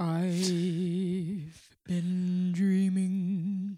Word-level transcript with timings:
I've 0.00 1.68
been 1.84 2.52
dreaming 2.52 3.76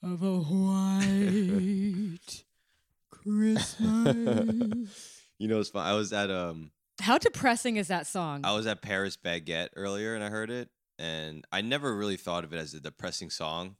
of 0.00 0.22
a 0.22 0.38
white 0.38 2.44
Christmas. 3.10 5.20
You 5.40 5.48
know, 5.48 5.58
it's 5.58 5.70
fun. 5.70 5.84
I 5.84 5.94
was 5.94 6.12
at 6.12 6.30
um, 6.30 6.70
How 7.00 7.18
depressing 7.18 7.76
is 7.76 7.88
that 7.88 8.06
song? 8.06 8.42
I 8.44 8.54
was 8.54 8.68
at 8.68 8.82
Paris 8.82 9.16
Baguette 9.16 9.70
earlier, 9.74 10.14
and 10.14 10.22
I 10.22 10.28
heard 10.28 10.48
it, 10.48 10.68
and 11.00 11.44
I 11.50 11.60
never 11.60 11.92
really 11.92 12.16
thought 12.16 12.44
of 12.44 12.52
it 12.52 12.58
as 12.58 12.72
a 12.74 12.80
depressing 12.80 13.30
song. 13.30 13.74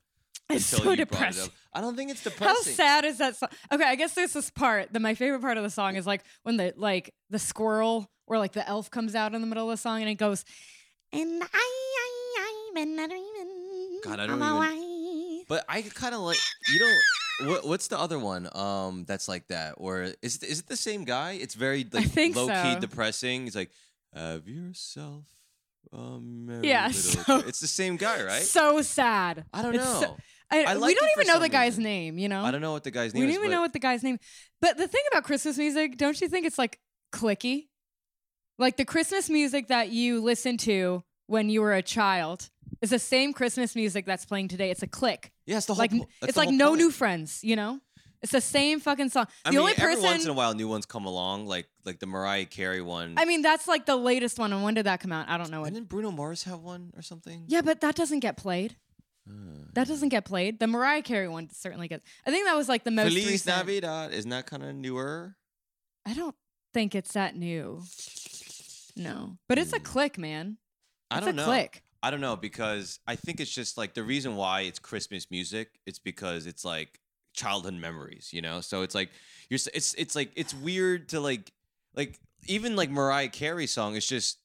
it's 0.51 0.73
until 0.73 0.87
so 0.87 0.91
you 0.91 0.97
brought 0.97 0.99
it 0.99 1.11
depressing. 1.13 1.45
up. 1.45 1.51
I 1.73 1.81
don't 1.81 1.95
think 1.95 2.11
it's 2.11 2.25
depressing. 2.25 2.49
How 2.49 2.61
sad 2.63 3.05
is 3.05 3.19
that 3.19 3.37
song? 3.37 3.51
Okay, 3.73 3.85
I 3.85 3.95
guess 3.95 4.15
there's 4.15 4.33
this 4.33 4.51
part 4.51 4.93
that 4.95 5.01
my 5.01 5.15
favorite 5.15 5.43
part 5.43 5.59
of 5.59 5.63
the 5.63 5.71
song 5.71 5.95
is 5.95 6.09
like 6.09 6.25
when 6.43 6.57
the 6.57 6.75
like 6.77 7.15
the 7.31 7.39
squirrel 7.39 8.11
or 8.27 8.39
like 8.39 8.51
the 8.53 8.69
elf 8.69 8.91
comes 8.91 9.15
out 9.15 9.33
in 9.33 9.41
the 9.41 9.47
middle 9.47 9.71
of 9.71 9.75
the 9.75 9.81
song 9.81 10.01
and 10.01 10.11
it 10.11 10.17
goes, 10.17 10.45
and 11.13 11.43
I, 11.43 11.47
I, 11.53 12.69
I've 12.69 12.75
been 12.75 12.97
dreaming. 12.97 14.01
God, 14.05 14.21
I 14.21 14.27
don't 14.27 14.37
even- 14.43 14.57
white-" 14.57 15.45
But 15.49 15.65
I 15.69 15.83
kind 15.83 16.15
of 16.15 16.21
like 16.23 16.39
you 16.73 16.79
don't. 16.79 17.49
What, 17.49 17.67
what's 17.67 17.89
the 17.89 17.99
other 17.99 18.19
one? 18.19 18.49
Um, 18.57 19.05
that's 19.07 19.27
like 19.29 19.49
that, 19.49 19.75
or 19.79 20.03
is 20.23 20.37
it, 20.37 20.45
is 20.45 20.61
it 20.61 20.67
the 20.69 20.77
same 20.77 21.05
guy? 21.05 21.33
It's 21.33 21.55
very 21.55 21.87
like 21.91 22.15
low 22.37 22.47
key 22.49 22.79
depressing. 22.81 23.47
It's 23.47 23.57
like 23.57 23.71
have 24.15 24.47
yourself 24.49 25.25
a 25.93 26.19
merry 26.21 26.69
Yeah, 26.69 26.87
little 26.87 27.01
so- 27.25 27.39
it's 27.49 27.61
the 27.61 27.67
same 27.67 27.97
guy, 27.97 28.23
right? 28.23 28.43
So 28.43 28.81
sad. 28.83 29.45
I 29.53 29.63
don't 29.63 29.75
It's 29.75 29.85
know. 29.85 30.01
so- 30.01 30.17
I, 30.51 30.65
I 30.65 30.77
we 30.77 30.95
don't 30.95 31.11
even 31.17 31.27
know 31.29 31.39
the 31.41 31.49
guy's 31.49 31.73
reason. 31.73 31.85
name. 31.85 32.19
You 32.19 32.29
know, 32.29 32.45
I 32.45 32.51
don't 32.51 32.61
know 32.61 32.73
what 32.73 32.85
the 32.85 32.91
guy's 32.91 33.15
name 33.15 33.23
we 33.25 33.29
is. 33.31 33.35
don't 33.37 33.45
even 33.47 33.55
know 33.55 33.63
what 33.63 33.73
the 33.73 33.79
guy's 33.79 34.03
name. 34.03 34.19
But 34.61 34.77
the 34.77 34.87
thing 34.87 35.01
about 35.11 35.25
Christmas 35.25 35.57
music, 35.57 35.97
don't 35.97 36.21
you 36.21 36.29
think 36.29 36.45
it's 36.47 36.59
like 36.59 36.79
cliquey? 37.11 37.69
Like 38.63 38.77
the 38.77 38.85
Christmas 38.85 39.29
music 39.29 39.69
that 39.69 39.91
you 39.91 40.21
listened 40.23 40.61
to 40.61 41.03
when 41.27 41.49
you 41.51 41.61
were 41.63 41.73
a 41.75 41.83
child 41.83 42.49
is 42.81 42.91
the 42.91 42.99
same 42.99 43.33
Christmas 43.33 43.75
music 43.75 44.07
that's 44.07 44.25
playing 44.25 44.49
today. 44.49 44.71
It's 44.71 44.83
a 44.83 44.87
clique. 44.87 45.31
yeah, 45.47 45.57
it's 45.57 45.67
the 45.67 45.75
whole. 45.75 45.81
like 45.81 45.91
po- 45.91 46.09
it's 46.23 46.37
like 46.37 46.51
no 46.51 46.69
point. 46.69 46.79
new 46.81 46.91
friends. 46.91 47.41
You 47.43 47.57
know, 47.57 47.81
it's 48.23 48.33
the 48.33 48.41
same 48.41 48.79
fucking 48.81 49.09
song. 49.11 49.27
I 49.45 49.51
the 49.51 49.57
mean, 49.57 49.61
only 49.61 49.73
every 49.73 49.95
person. 49.95 50.05
once 50.05 50.25
in 50.25 50.31
a 50.31 50.35
while, 50.35 50.55
new 50.55 50.69
ones 50.69 50.87
come 50.87 51.07
along, 51.07 51.47
like 51.47 51.67
like 51.85 51.99
the 51.99 52.07
Mariah 52.07 52.45
Carey 52.47 52.81
one. 52.83 53.15
I 53.19 53.25
mean, 53.25 53.43
that's 53.43 53.67
like 53.67 53.85
the 53.85 53.97
latest 53.97 54.39
one. 54.39 54.53
And 54.53 54.63
when 54.63 54.75
did 54.75 54.87
that 54.87 55.01
come 55.01 55.11
out? 55.13 55.29
I 55.29 55.37
don't 55.39 55.51
know. 55.51 55.63
When. 55.63 55.73
Didn't 55.75 55.89
Bruno 55.89 56.11
Mars 56.13 56.45
have 56.45 56.61
one 56.61 56.93
or 56.97 57.03
something? 57.03 57.45
Yeah, 57.49 57.63
but 57.63 57.81
that 57.81 57.95
doesn't 57.97 58.21
get 58.21 58.37
played. 58.37 58.77
Uh, 59.29 59.33
That 59.75 59.87
doesn't 59.89 60.09
get 60.11 60.25
played. 60.25 60.59
The 60.61 60.67
Mariah 60.67 61.03
Carey 61.03 61.29
one 61.29 61.49
certainly 61.51 61.89
gets. 61.89 62.05
I 62.27 62.31
think 62.31 62.47
that 62.47 62.57
was 62.57 62.69
like 62.69 62.85
the 62.85 62.91
most 62.93 63.09
Feliz 63.09 63.27
recent. 63.27 63.57
Navidad 63.57 64.13
isn't 64.13 64.31
that 64.31 64.47
kind 64.47 64.63
of 64.63 64.75
newer? 64.75 65.35
I 66.07 66.15
don't 66.15 66.35
think 66.75 66.95
it's 66.95 67.13
that 67.15 67.37
new. 67.37 67.83
No, 68.97 69.39
but 69.49 69.59
it's 69.59 69.73
a 69.73 69.79
Hmm. 69.79 69.85
clique, 69.85 70.19
man. 70.19 70.59
I 71.11 71.21
don't 71.21 71.31
a 71.31 71.33
know. 71.33 71.45
clique. 71.45 71.83
I 72.03 72.11
don't 72.11 72.21
know 72.21 72.37
because 72.37 72.99
I 73.07 73.17
think 73.17 73.41
it's 73.41 73.55
just 73.55 73.79
like 73.79 73.95
the 73.95 74.03
reason 74.03 74.35
why 74.37 74.63
it's 74.63 74.79
Christmas 74.79 75.31
music. 75.31 75.79
It's 75.87 75.99
because 75.99 76.47
it's 76.47 76.65
like 76.65 76.99
childhood 77.33 77.75
memories, 77.75 78.31
you 78.33 78.43
know. 78.43 78.61
So 78.61 78.83
it's 78.83 78.95
like 78.95 79.11
you're. 79.49 79.61
It's 79.73 79.95
it's 79.95 80.17
like 80.17 80.33
it's 80.35 80.53
weird 80.53 81.09
to 81.11 81.21
like 81.21 81.53
like 81.95 82.19
even 82.47 82.75
like 82.77 82.91
Mariah 82.91 83.29
Carey 83.29 83.67
song. 83.67 83.95
It's 83.97 84.09
just 84.09 84.39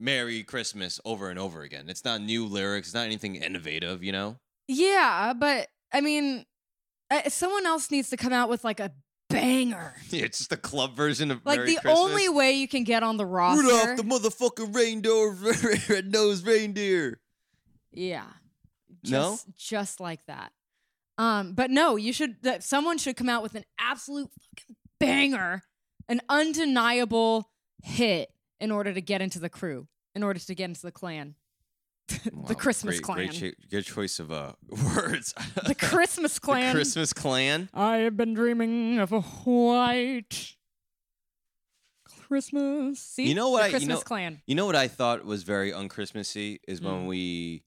Merry 0.00 0.42
Christmas 0.42 1.00
over 1.04 1.30
and 1.30 1.38
over 1.38 1.62
again. 1.62 1.88
It's 1.88 2.04
not 2.04 2.20
new 2.20 2.44
lyrics. 2.46 2.88
It's 2.88 2.94
not 2.94 3.06
anything 3.06 3.36
innovative, 3.36 4.02
you 4.02 4.12
know. 4.12 4.36
Yeah, 4.66 5.32
but 5.34 5.68
I 5.92 6.00
mean, 6.00 6.44
uh, 7.10 7.28
someone 7.28 7.66
else 7.66 7.90
needs 7.90 8.10
to 8.10 8.16
come 8.16 8.32
out 8.32 8.48
with 8.48 8.64
like 8.64 8.80
a 8.80 8.90
banger. 9.40 9.94
Yeah, 10.10 10.24
it's 10.24 10.38
just 10.38 10.52
a 10.52 10.56
club 10.56 10.94
version 10.94 11.30
of 11.30 11.40
Like 11.44 11.58
Merry 11.58 11.74
the 11.74 11.80
Christmas. 11.80 11.98
only 11.98 12.28
way 12.28 12.52
you 12.52 12.68
can 12.68 12.84
get 12.84 13.02
on 13.02 13.16
the 13.16 13.26
roster. 13.26 13.62
Rudolph 13.64 13.96
the 13.96 14.02
motherfucking 14.04 14.74
reindeer, 14.74 15.30
red-nosed 15.94 16.46
reindeer. 16.46 17.20
yeah. 17.92 18.24
No? 19.06 19.32
Just, 19.32 19.46
just 19.58 20.00
like 20.00 20.24
that. 20.26 20.52
Um, 21.18 21.52
but 21.52 21.70
no, 21.70 21.96
you 21.96 22.12
should. 22.12 22.36
That 22.42 22.62
someone 22.64 22.96
should 22.96 23.16
come 23.16 23.28
out 23.28 23.42
with 23.42 23.54
an 23.54 23.64
absolute 23.78 24.30
fucking 24.56 24.76
banger, 24.98 25.62
an 26.08 26.20
undeniable 26.28 27.50
hit 27.82 28.30
in 28.60 28.70
order 28.70 28.94
to 28.94 29.00
get 29.02 29.20
into 29.20 29.38
the 29.38 29.50
crew, 29.50 29.88
in 30.14 30.22
order 30.22 30.40
to 30.40 30.54
get 30.54 30.64
into 30.70 30.80
the 30.82 30.90
clan, 30.90 31.34
Wow, 32.32 32.44
the 32.48 32.54
Christmas 32.54 32.96
great, 33.00 33.02
clan, 33.02 33.16
Great, 33.16 33.32
cho- 33.32 33.66
good 33.70 33.84
choice 33.84 34.18
of 34.18 34.30
uh, 34.30 34.52
words. 34.68 35.34
the 35.66 35.74
Christmas 35.74 36.34
The 36.38 36.40
clan. 36.40 36.74
Christmas 36.74 37.12
clan. 37.12 37.68
I 37.72 37.96
have 37.98 38.16
been 38.16 38.34
dreaming 38.34 38.98
of 38.98 39.10
a 39.12 39.20
white 39.20 40.54
Christmas. 42.26 43.00
See, 43.00 43.26
You 43.28 43.34
know 43.34 43.50
what 43.50 43.58
The 43.60 43.64
I- 43.64 43.66
you 43.68 43.72
Christmas 43.72 43.98
know- 43.98 44.02
clan. 44.02 44.42
You 44.46 44.54
know 44.54 44.66
what 44.66 44.76
I 44.76 44.88
thought 44.88 45.24
was 45.24 45.42
very 45.42 45.72
unchristmassy 45.72 46.58
is 46.68 46.80
Mm. 46.80 46.84
when 46.84 47.06
we, 47.06 47.62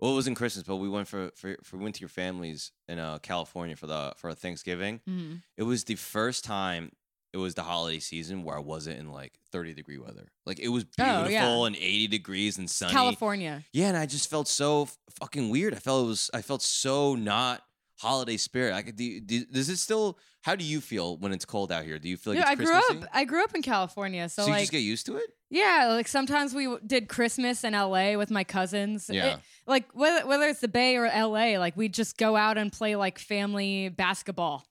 well, 0.00 0.12
it 0.12 0.14
wasn't 0.14 0.36
Christmas, 0.36 0.64
but 0.64 0.76
we 0.76 0.88
went 0.88 1.08
for 1.08 1.30
for, 1.36 1.56
for 1.62 1.76
we 1.76 1.82
went 1.84 1.94
to 1.96 2.00
your 2.00 2.08
families 2.08 2.72
in 2.88 2.98
uh, 2.98 3.18
California 3.18 3.76
for 3.76 3.86
the 3.86 4.14
for 4.16 4.32
Thanksgiving. 4.34 5.00
Mhm. 5.08 5.42
It 5.56 5.62
was 5.64 5.84
the 5.84 5.94
first 5.96 6.44
time 6.44 6.92
it 7.32 7.38
was 7.38 7.54
the 7.54 7.62
holiday 7.62 7.98
season 7.98 8.42
where 8.42 8.56
I 8.56 8.60
wasn't 8.60 8.98
in 8.98 9.10
like 9.10 9.32
30 9.50 9.74
degree 9.74 9.98
weather. 9.98 10.28
Like 10.46 10.58
it 10.60 10.68
was 10.68 10.84
Oh, 10.98 11.24
beautiful 11.24 11.30
yeah. 11.30 11.66
and 11.66 11.76
80 11.76 12.08
degrees 12.08 12.58
and 12.58 12.70
sunny. 12.70 12.92
California. 12.92 13.64
Yeah, 13.72 13.88
and 13.88 13.96
I 13.96 14.06
just 14.06 14.28
felt 14.30 14.48
so 14.48 14.82
f- 14.82 14.98
fucking 15.20 15.48
weird. 15.50 15.72
I 15.74 15.78
felt 15.78 16.04
it 16.04 16.08
was 16.08 16.30
I 16.34 16.42
felt 16.42 16.62
so 16.62 17.14
not 17.14 17.62
holiday 17.98 18.36
spirit. 18.36 18.74
I 18.74 18.82
could 18.82 18.96
do, 18.96 19.20
do 19.20 19.44
does 19.46 19.68
it 19.68 19.76
still 19.78 20.18
how 20.42 20.56
do 20.56 20.64
you 20.64 20.80
feel 20.80 21.16
when 21.18 21.32
it's 21.32 21.44
cold 21.44 21.70
out 21.70 21.84
here? 21.84 21.98
Do 22.00 22.08
you 22.08 22.16
feel 22.16 22.32
like 22.34 22.42
Yeah, 22.42 22.48
I 22.48 22.52
it's 22.52 22.60
grew 22.60 22.74
up. 22.74 23.08
I 23.14 23.24
grew 23.24 23.44
up 23.44 23.54
in 23.54 23.62
California, 23.62 24.28
so, 24.28 24.42
So, 24.42 24.46
you 24.48 24.52
like, 24.54 24.62
just 24.62 24.72
get 24.72 24.78
used 24.78 25.06
to 25.06 25.16
it? 25.18 25.30
yeah, 25.50 25.86
like 25.92 26.08
sometimes 26.08 26.52
we 26.52 26.76
did 26.84 27.08
Christmas 27.08 27.62
in 27.64 27.74
LA 27.74 28.16
with 28.16 28.30
my 28.30 28.42
cousins. 28.44 29.08
Yeah. 29.12 29.34
It- 29.34 29.40
like 29.66 29.88
whether 29.94 30.26
whether 30.26 30.48
it's 30.48 30.58
the 30.60 30.66
Bay 30.68 30.96
or 30.96 31.06
LA, 31.06 31.58
like 31.58 31.76
we 31.76 31.88
just 31.88 32.18
go 32.18 32.34
out 32.36 32.58
and 32.58 32.72
play 32.72 32.96
like 32.96 33.18
family 33.20 33.88
basketball. 33.88 34.66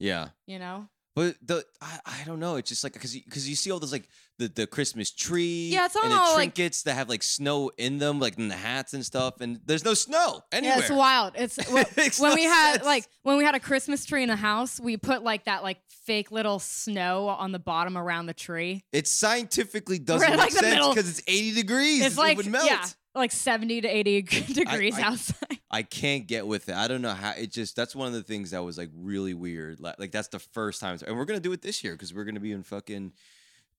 Yeah. 0.00 0.30
You 0.48 0.58
know? 0.58 0.88
But 1.16 1.36
the 1.46 1.64
I, 1.80 1.98
I 2.06 2.22
don't 2.26 2.40
know. 2.40 2.56
It's 2.56 2.68
just 2.68 2.82
like 2.82 2.92
because 2.92 3.14
because 3.14 3.48
you, 3.48 3.54
see 3.54 3.70
all 3.70 3.78
those 3.78 3.92
like 3.92 4.08
the, 4.38 4.48
the 4.48 4.66
Christmas 4.66 5.12
tree, 5.12 5.68
Yeah, 5.72 5.84
it's 5.86 5.94
and 5.94 6.12
all, 6.12 6.30
the 6.30 6.34
like- 6.34 6.54
trinkets 6.56 6.82
that 6.82 6.94
have 6.94 7.08
like 7.08 7.22
snow 7.22 7.70
in 7.78 7.98
them, 7.98 8.18
like 8.18 8.36
in 8.36 8.48
the 8.48 8.56
hats 8.56 8.94
and 8.94 9.04
stuff, 9.06 9.40
and 9.40 9.60
there's 9.64 9.84
no 9.84 9.94
snow 9.94 10.40
anywhere. 10.50 10.76
Yeah, 10.78 10.82
it's 10.82 10.90
wild. 10.90 11.34
It's 11.36 11.56
when 12.20 12.34
we 12.34 12.42
had 12.44 12.72
sense. 12.74 12.84
like 12.84 13.06
when 13.22 13.36
we 13.36 13.44
had 13.44 13.54
a 13.54 13.60
Christmas 13.60 14.04
tree 14.04 14.24
in 14.24 14.28
the 14.28 14.34
house, 14.34 14.80
we 14.80 14.96
put 14.96 15.22
like 15.22 15.44
that 15.44 15.62
like 15.62 15.78
fake 16.04 16.32
little 16.32 16.58
snow 16.58 17.28
on 17.28 17.52
the 17.52 17.60
bottom 17.60 17.96
around 17.96 18.26
the 18.26 18.34
tree. 18.34 18.82
It 18.92 19.06
scientifically 19.06 20.00
doesn't 20.00 20.28
make 20.28 20.36
like 20.38 20.50
sense 20.50 20.88
because 20.88 21.08
it's 21.08 21.22
80 21.28 21.52
degrees. 21.54 22.04
It's 22.06 22.16
it 22.16 22.20
like 22.20 22.36
would 22.38 22.46
melt. 22.46 22.66
yeah, 22.66 22.84
like 23.14 23.32
seventy 23.32 23.80
to 23.80 23.88
eighty 23.88 24.22
degrees 24.52 24.98
I- 24.98 25.02
outside. 25.02 25.58
I 25.70 25.82
can't 25.82 26.26
get 26.28 26.46
with 26.46 26.68
it. 26.68 26.76
I 26.76 26.86
don't 26.86 27.02
know 27.02 27.14
how 27.14 27.32
it 27.32 27.50
just 27.50 27.74
that's 27.74 27.96
one 27.96 28.06
of 28.06 28.12
the 28.14 28.22
things 28.22 28.52
that 28.52 28.62
was 28.62 28.78
like 28.78 28.90
really 28.94 29.34
weird. 29.34 29.80
Like, 29.80 29.98
like 29.98 30.12
that's 30.12 30.28
the 30.28 30.38
first 30.38 30.80
time 30.80 30.98
and 31.06 31.16
we're 31.16 31.24
gonna 31.24 31.40
do 31.40 31.52
it 31.52 31.62
this 31.62 31.82
year 31.82 31.94
because 31.94 32.14
we're 32.14 32.24
gonna 32.24 32.38
be 32.40 32.52
in 32.52 32.62
fucking 32.62 33.12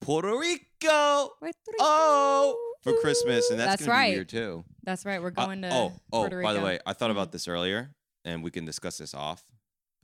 Puerto 0.02 0.38
Rico. 0.38 1.32
Oh, 1.80 2.58
for 2.82 2.94
Christmas, 3.00 3.50
and 3.50 3.60
that's, 3.60 3.72
That's 3.72 3.82
gonna 3.86 3.98
right. 3.98 4.12
be 4.12 4.18
weird 4.18 4.30
too. 4.30 4.66
That's 4.84 5.06
right. 5.06 5.22
We're 5.22 5.30
Uh, 5.36 5.46
going 5.46 5.62
to 5.64 5.70
oh, 5.74 5.94
oh, 6.14 6.20
Puerto 6.20 6.42
by 6.44 6.54
the 6.54 6.62
way, 6.62 6.80
I 6.86 6.94
thought 6.94 7.12
about 7.12 7.32
this 7.32 7.48
earlier, 7.48 7.96
and 8.24 8.44
we 8.44 8.52
can 8.52 8.66
discuss 8.66 8.98
this 8.98 9.14
off, 9.14 9.44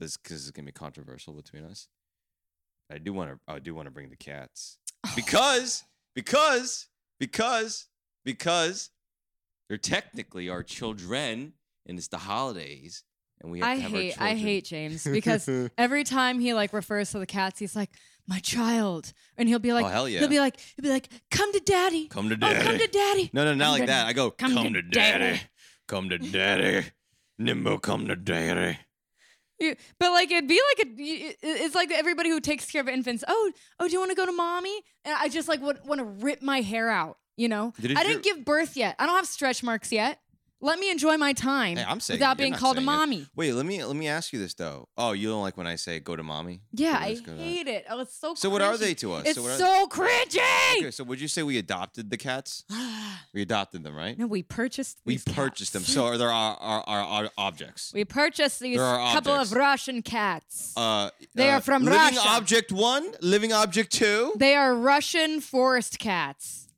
because 0.00 0.16
it's 0.30 0.50
gonna 0.50 0.66
be 0.66 0.72
controversial 0.72 1.32
between 1.34 1.64
us. 1.64 1.88
I 2.90 2.98
do 2.98 3.12
want 3.12 3.30
to, 3.30 3.52
I 3.52 3.58
do 3.60 3.74
want 3.74 3.86
to 3.86 3.90
bring 3.92 4.10
the 4.10 4.16
cats 4.16 4.78
because, 5.14 5.84
because, 6.14 6.88
because, 7.20 7.86
because 8.24 8.90
they're 9.68 9.78
technically 9.78 10.48
our 10.48 10.62
children, 10.62 11.54
and 11.86 11.98
it's 11.98 12.08
the 12.08 12.18
holidays, 12.18 13.04
and 13.40 13.50
we 13.50 13.60
have 13.60 13.68
I 13.68 13.74
to 13.76 13.80
have 13.82 13.92
our 13.92 13.98
hate 13.98 14.20
I 14.20 14.34
hate 14.34 14.64
James 14.64 15.04
because 15.04 15.48
every 15.78 16.04
time 16.04 16.40
he 16.40 16.54
like 16.54 16.72
refers 16.72 17.10
to 17.12 17.18
the 17.18 17.26
cats, 17.26 17.58
he's 17.58 17.74
like 17.76 17.90
my 18.26 18.38
child, 18.38 19.12
and 19.36 19.48
he'll 19.48 19.58
be 19.58 19.72
oh, 19.72 19.74
like, 19.74 19.84
Oh, 19.86 19.88
hell 19.88 20.08
yeah. 20.08 20.20
he'll 20.20 20.28
be 20.28 20.38
like, 20.40 20.58
he'll 20.76 20.82
be 20.84 20.90
like, 20.90 21.08
come 21.30 21.52
to 21.52 21.60
daddy, 21.60 22.06
Come 22.08 22.28
to 22.28 22.34
oh, 22.34 22.38
daddy. 22.38 22.64
come 22.64 22.78
to 22.78 22.86
daddy. 22.86 23.30
No, 23.32 23.44
no, 23.44 23.54
not 23.54 23.64
Come 23.64 23.78
like 23.80 23.86
that. 23.88 24.06
I 24.06 24.12
go, 24.12 24.30
come, 24.30 24.54
come 24.54 24.72
to, 24.74 24.82
daddy. 24.82 25.24
daddy. 25.24 25.40
come 25.88 26.08
to 26.10 26.18
daddy, 26.18 26.86
Nimbo, 27.38 27.78
come 27.78 28.06
to 28.08 28.16
daddy. 28.16 28.78
You- 29.58 29.76
But 29.98 30.12
like 30.12 30.30
it'd 30.30 30.48
be 30.48 30.60
like 30.76 30.86
a, 30.86 30.92
it's 31.42 31.74
like 31.74 31.90
everybody 31.92 32.30
who 32.30 32.40
takes 32.40 32.70
care 32.70 32.80
of 32.80 32.88
infants. 32.88 33.22
Oh, 33.28 33.52
oh, 33.78 33.86
do 33.86 33.92
you 33.92 33.98
want 33.98 34.10
to 34.10 34.16
go 34.16 34.26
to 34.26 34.32
mommy? 34.32 34.82
And 35.04 35.14
I 35.14 35.28
just 35.28 35.48
like 35.48 35.60
want, 35.60 35.84
want 35.86 35.98
to 36.00 36.04
rip 36.04 36.42
my 36.42 36.60
hair 36.60 36.90
out. 36.90 37.18
You 37.42 37.48
know, 37.48 37.72
Did 37.80 37.96
I 37.98 38.04
didn't 38.04 38.22
give 38.22 38.44
birth 38.44 38.76
yet. 38.76 38.94
I 39.00 39.06
don't 39.06 39.16
have 39.16 39.26
stretch 39.26 39.62
marks 39.64 39.90
yet. 39.90 40.20
Let 40.64 40.78
me 40.78 40.92
enjoy 40.92 41.16
my 41.16 41.32
time 41.32 41.76
Hey, 41.76 41.84
I'm 41.84 41.98
saying 41.98 42.20
without 42.20 42.38
it. 42.38 42.38
You're 42.38 42.44
being 42.44 42.52
not 42.52 42.60
called 42.60 42.76
a 42.76 42.78
saying 42.78 42.88
it. 42.88 42.98
mommy. 43.00 43.26
Wait, 43.34 43.52
let 43.52 43.66
me 43.66 43.82
let 43.84 43.96
me 43.96 44.06
ask 44.06 44.32
you 44.32 44.38
this 44.38 44.54
though. 44.54 44.86
Oh, 44.96 45.10
you 45.10 45.26
don't 45.28 45.42
like 45.42 45.56
when 45.56 45.66
I 45.66 45.74
say 45.74 45.98
go 45.98 46.14
to 46.14 46.22
mommy? 46.22 46.60
Yeah, 46.70 46.98
I 47.00 47.14
go 47.14 47.20
to 47.24 47.30
that. 47.32 47.40
hate 47.42 47.66
it. 47.66 47.84
Oh, 47.90 47.98
it's 48.02 48.14
so. 48.14 48.34
So 48.36 48.48
what 48.48 48.62
are 48.62 48.74
cringy. 48.74 48.78
they 48.78 48.94
to 49.02 49.08
us? 49.14 49.24
It's 49.26 49.34
So 49.34 49.42
what 49.42 49.60
are- 49.60 49.86
cringy. 49.88 50.78
Okay, 50.78 50.90
so 50.92 51.02
would 51.02 51.20
you 51.20 51.26
say 51.26 51.42
we 51.42 51.58
adopted 51.58 52.10
the 52.10 52.16
cats? 52.16 52.64
We 53.34 53.40
adopted 53.40 53.82
them, 53.82 53.96
right? 53.96 54.16
No, 54.18 54.26
we 54.26 54.42
purchased. 54.42 55.00
we 55.06 55.14
these 55.14 55.24
purchased 55.24 55.72
them. 55.72 55.82
cats. 55.82 55.94
So 55.94 56.04
are 56.04 56.18
there 56.18 56.28
our, 56.30 56.54
our, 56.56 56.82
our, 56.86 57.02
our 57.24 57.30
objects? 57.38 57.90
we 57.94 58.04
purchased 58.04 58.60
these 58.60 58.76
There 58.76 58.84
are 58.84 59.14
couple 59.14 59.32
objects. 59.32 59.52
of 59.52 59.56
Russian 59.58 60.02
cats. 60.02 60.74
Uh, 60.76 61.08
They 61.34 61.48
uh, 61.50 61.56
are 61.56 61.60
from 61.62 61.82
living 61.84 61.98
Russia. 61.98 62.20
object 62.38 62.70
one, 62.72 63.04
living 63.22 63.50
object 63.52 63.90
two. 63.92 64.32
they 64.36 64.54
are 64.54 64.74
Russian 64.74 65.40
forest 65.40 65.98
cats. 65.98 66.68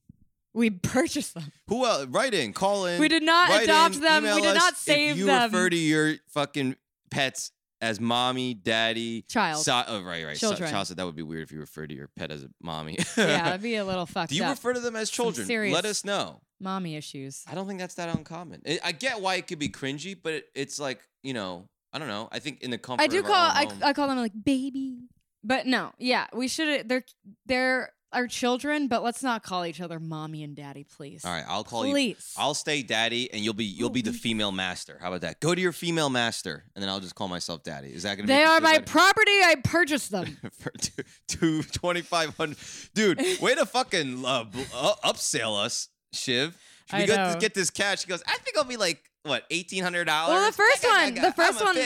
We 0.55 0.71
purchased 0.71 1.35
them. 1.35 1.51
Who 1.69 1.85
else? 1.85 2.07
Write 2.07 2.33
in, 2.35 2.53
call 2.53 2.87
in. 2.87 3.01
We 3.01 3.09
did 3.09 3.23
not 3.25 3.49
write 3.51 3.65
adopt 3.65 3.97
in, 3.97 4.01
them. 4.03 4.23
We 4.23 4.41
did 4.41 4.47
us 4.47 4.55
not 4.57 4.77
save 4.77 5.13
if 5.13 5.17
you 5.19 5.27
them. 5.27 5.51
refer 5.53 5.69
to 5.71 5.77
your 5.77 6.15
fucking 6.29 6.77
pets 7.11 7.51
as 7.81 8.01
mommy, 8.01 8.55
daddy, 8.55 9.23
Child. 9.29 9.63
So, 9.63 9.83
oh, 9.87 10.03
right, 10.03 10.25
right. 10.25 10.37
So- 10.39 10.51
Children. 10.51 10.71
child 10.71 10.87
said 10.87 10.97
that 10.97 11.05
would 11.07 11.17
be 11.17 11.23
weird 11.23 11.43
if 11.43 11.53
you 11.53 11.61
refer 11.61 11.87
to 11.87 11.95
your 11.95 12.09
pet 12.17 12.31
as 12.31 12.43
a 12.45 12.49
mommy. 12.63 12.97
yeah, 13.17 13.27
that'd 13.45 13.63
be 13.63 13.75
a 13.75 13.85
little 13.85 14.07
fucked 14.07 14.25
up. 14.25 14.29
Do 14.31 14.37
you 14.37 14.45
up. 14.45 14.51
refer 14.53 14.73
to 14.73 14.81
them 14.81 14.97
as 14.97 15.11
Some 15.11 15.25
children? 15.25 15.47
serious- 15.47 15.75
Let 15.75 15.85
us 15.85 16.05
know. 16.05 16.41
Mommy 16.61 16.97
issues. 16.97 17.43
I 17.51 17.55
don't 17.55 17.67
think 17.67 17.81
that's 17.81 17.97
that 17.97 18.15
uncommon. 18.17 18.63
I 18.67 18.79
I 18.85 18.93
get 18.93 19.21
why 19.21 19.35
it 19.35 19.47
could 19.49 19.59
be 19.59 19.69
cringy, 19.69 20.17
but 20.21 20.33
it, 20.35 20.47
it's 20.55 20.79
like 20.79 21.01
you 21.23 21.35
know, 21.35 21.69
I 21.93 21.99
don't 21.99 22.09
know. 22.09 22.29
I 22.33 22.39
think 22.39 22.63
in 22.63 22.71
the 22.71 22.79
comfort. 22.79 23.03
I 23.03 23.07
do 23.09 23.23
call 23.23 23.35
I, 23.35 23.65
home- 23.67 23.81
I 23.83 23.93
call 23.93 24.09
them 24.09 24.17
like 24.19 24.33
baby. 24.45 25.01
But 25.43 25.67
no, 25.67 25.93
yeah, 25.99 26.27
we 26.33 26.49
should 26.49 26.89
they're 26.89 27.05
they're 27.45 27.91
our 28.15 28.27
children, 28.27 28.89
but 28.89 29.03
let's 29.03 29.23
not 29.23 29.43
call 29.43 29.67
each 29.67 29.81
other 29.81 29.99
mommy 30.01 30.43
and 30.43 30.55
daddy, 30.57 30.85
please. 30.85 31.25
All 31.25 31.31
right, 31.33 31.45
I'll 31.49 31.65
call 31.65 31.85
you. 31.87 31.93
please. 31.93 32.33
I'll 32.37 32.55
stay 32.55 32.83
daddy, 32.83 33.31
and 33.33 33.43
you'll 33.45 33.55
be 33.55 33.65
you'll 33.65 33.91
be 33.91 34.03
the 34.03 34.11
Mhm. 34.11 34.17
female 34.21 34.53
master. 34.53 34.99
How 35.01 35.09
about 35.09 35.21
that? 35.23 35.41
Go 35.41 35.55
to 35.55 35.61
your 35.61 35.73
female 35.73 36.11
master, 36.11 36.65
and 36.75 36.83
then 36.83 36.89
I'll 36.89 37.01
just 37.01 37.15
call 37.15 37.29
myself 37.29 37.63
daddy. 37.63 37.89
Is 37.93 38.05
that 38.05 38.17
gonna? 38.17 38.27
Be 38.27 38.33
They 38.35 38.43
you 38.43 38.47
are 38.49 38.61
my 38.61 38.79
property. 38.79 39.33
I 39.45 39.57
purchased 39.63 40.11
them. 40.11 40.39
for 40.59 40.71
two, 40.81 41.03
two 41.29 41.63
twenty 41.65 42.03
five 42.03 42.37
hundred. 42.37 42.57
Dude, 42.95 43.21
way 43.41 43.55
to 43.55 43.67
fucking 43.67 44.25
uh, 44.25 44.45
uh, 44.75 44.95
upsell 45.05 45.63
us, 45.63 45.89
Shiv. 46.13 46.57
Should 46.91 46.97
we 46.99 47.03
I 47.03 47.07
get, 47.07 47.17
know. 47.35 47.41
get 47.41 47.55
this 47.55 47.71
cash? 47.71 48.03
She 48.03 48.07
goes, 48.09 48.23
I 48.27 48.37
think 48.39 48.59
I'll 48.59 48.65
be 48.65 48.77
like 48.77 49.03
what 49.23 49.45
eighteen 49.51 49.83
hundred 49.83 50.05
dollars. 50.05 50.35
Well, 50.35 50.47
the 50.51 50.53
first 50.57 50.85
one- 50.85 51.15
the 51.15 51.33
first 51.33 51.65
one- 51.65 51.77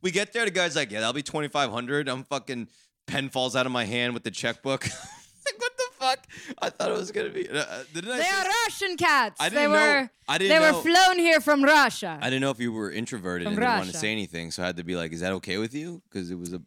We 0.00 0.10
get 0.12 0.32
there, 0.32 0.44
the 0.44 0.50
guy's 0.52 0.76
like, 0.76 0.90
yeah, 0.92 1.00
that'll 1.00 1.12
be 1.12 1.22
twenty 1.24 1.48
five 1.48 1.70
hundred. 1.70 2.08
I'm 2.08 2.22
fucking 2.24 2.68
pen 3.06 3.28
falls 3.30 3.56
out 3.56 3.66
of 3.66 3.72
my 3.72 3.84
hand 3.84 4.14
with 4.14 4.22
the 4.22 4.30
checkbook. 4.30 4.86
the 6.04 6.16
fuck? 6.16 6.56
I 6.60 6.70
thought 6.70 6.90
it 6.90 6.96
was 6.96 7.10
gonna 7.10 7.30
be. 7.30 7.48
Uh, 7.48 7.58
uh? 7.58 7.84
They 7.92 8.10
are 8.10 8.44
Russian 8.66 8.96
cats. 8.96 9.40
I 9.40 9.48
they 9.48 9.56
didn't 9.56 9.70
were 9.72 9.76
know. 9.76 10.08
I 10.28 10.38
didn't 10.38 10.56
they 10.62 10.70
know. 10.70 10.76
were 10.76 10.82
flown 10.82 11.18
here 11.18 11.40
from 11.40 11.64
Russia. 11.64 12.18
I 12.20 12.30
didn't 12.30 12.42
know 12.42 12.50
if 12.50 12.60
you 12.60 12.72
were 12.72 12.90
introverted 12.90 13.46
From 13.46 13.54
and 13.54 13.60
didn't 13.60 13.78
want 13.78 13.90
to 13.90 13.96
say 13.96 14.12
anything, 14.12 14.50
so 14.50 14.62
I 14.62 14.66
had 14.66 14.76
to 14.76 14.84
be 14.84 14.96
like, 14.96 15.12
"Is 15.12 15.20
that 15.20 15.32
okay 15.34 15.58
with 15.58 15.74
you?" 15.74 16.02
Because 16.08 16.30
it 16.30 16.38
was 16.38 16.52
a 16.52 16.62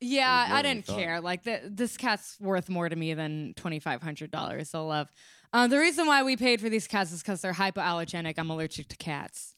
yeah, 0.00 0.46
more 0.48 0.58
I 0.58 0.62
didn't 0.62 0.86
care. 0.86 1.20
Like 1.20 1.44
th- 1.44 1.62
this 1.66 1.96
cat's 1.96 2.36
worth 2.40 2.68
more 2.68 2.88
to 2.88 2.96
me 2.96 3.14
than 3.14 3.54
twenty 3.56 3.80
five 3.80 4.02
hundred 4.02 4.30
dollars. 4.30 4.70
So 4.70 4.86
love. 4.86 5.08
Um, 5.52 5.70
the 5.70 5.78
reason 5.78 6.06
why 6.06 6.22
we 6.22 6.36
paid 6.36 6.60
for 6.60 6.68
these 6.68 6.86
cats 6.86 7.10
is 7.10 7.22
because 7.22 7.40
they're 7.40 7.54
hypoallergenic. 7.54 8.34
I'm 8.36 8.50
allergic 8.50 8.88
to 8.88 8.96
cats. 8.96 9.54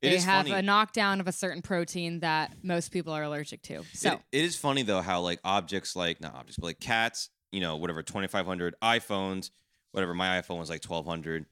It 0.00 0.10
they 0.10 0.18
have 0.18 0.46
funny. 0.46 0.58
a 0.58 0.62
knockdown 0.62 1.20
of 1.20 1.28
a 1.28 1.32
certain 1.32 1.62
protein 1.62 2.20
that 2.20 2.56
most 2.62 2.90
people 2.90 3.12
are 3.12 3.22
allergic 3.22 3.62
to. 3.62 3.82
So 3.92 4.12
It, 4.12 4.20
it 4.32 4.44
is 4.44 4.56
funny 4.56 4.82
though 4.82 5.00
how 5.00 5.20
like 5.20 5.40
objects 5.44 5.96
like 5.96 6.20
not 6.20 6.34
objects 6.34 6.56
but 6.58 6.66
like 6.66 6.80
cats, 6.80 7.30
you 7.54 7.60
know, 7.60 7.76
whatever 7.76 8.02
twenty 8.02 8.26
five 8.28 8.46
hundred 8.46 8.74
iPhones, 8.82 9.50
whatever 9.92 10.12
my 10.14 10.40
iPhone 10.40 10.58
was 10.58 10.68
like 10.68 10.80
twelve 10.82 11.06
hundred. 11.06 11.46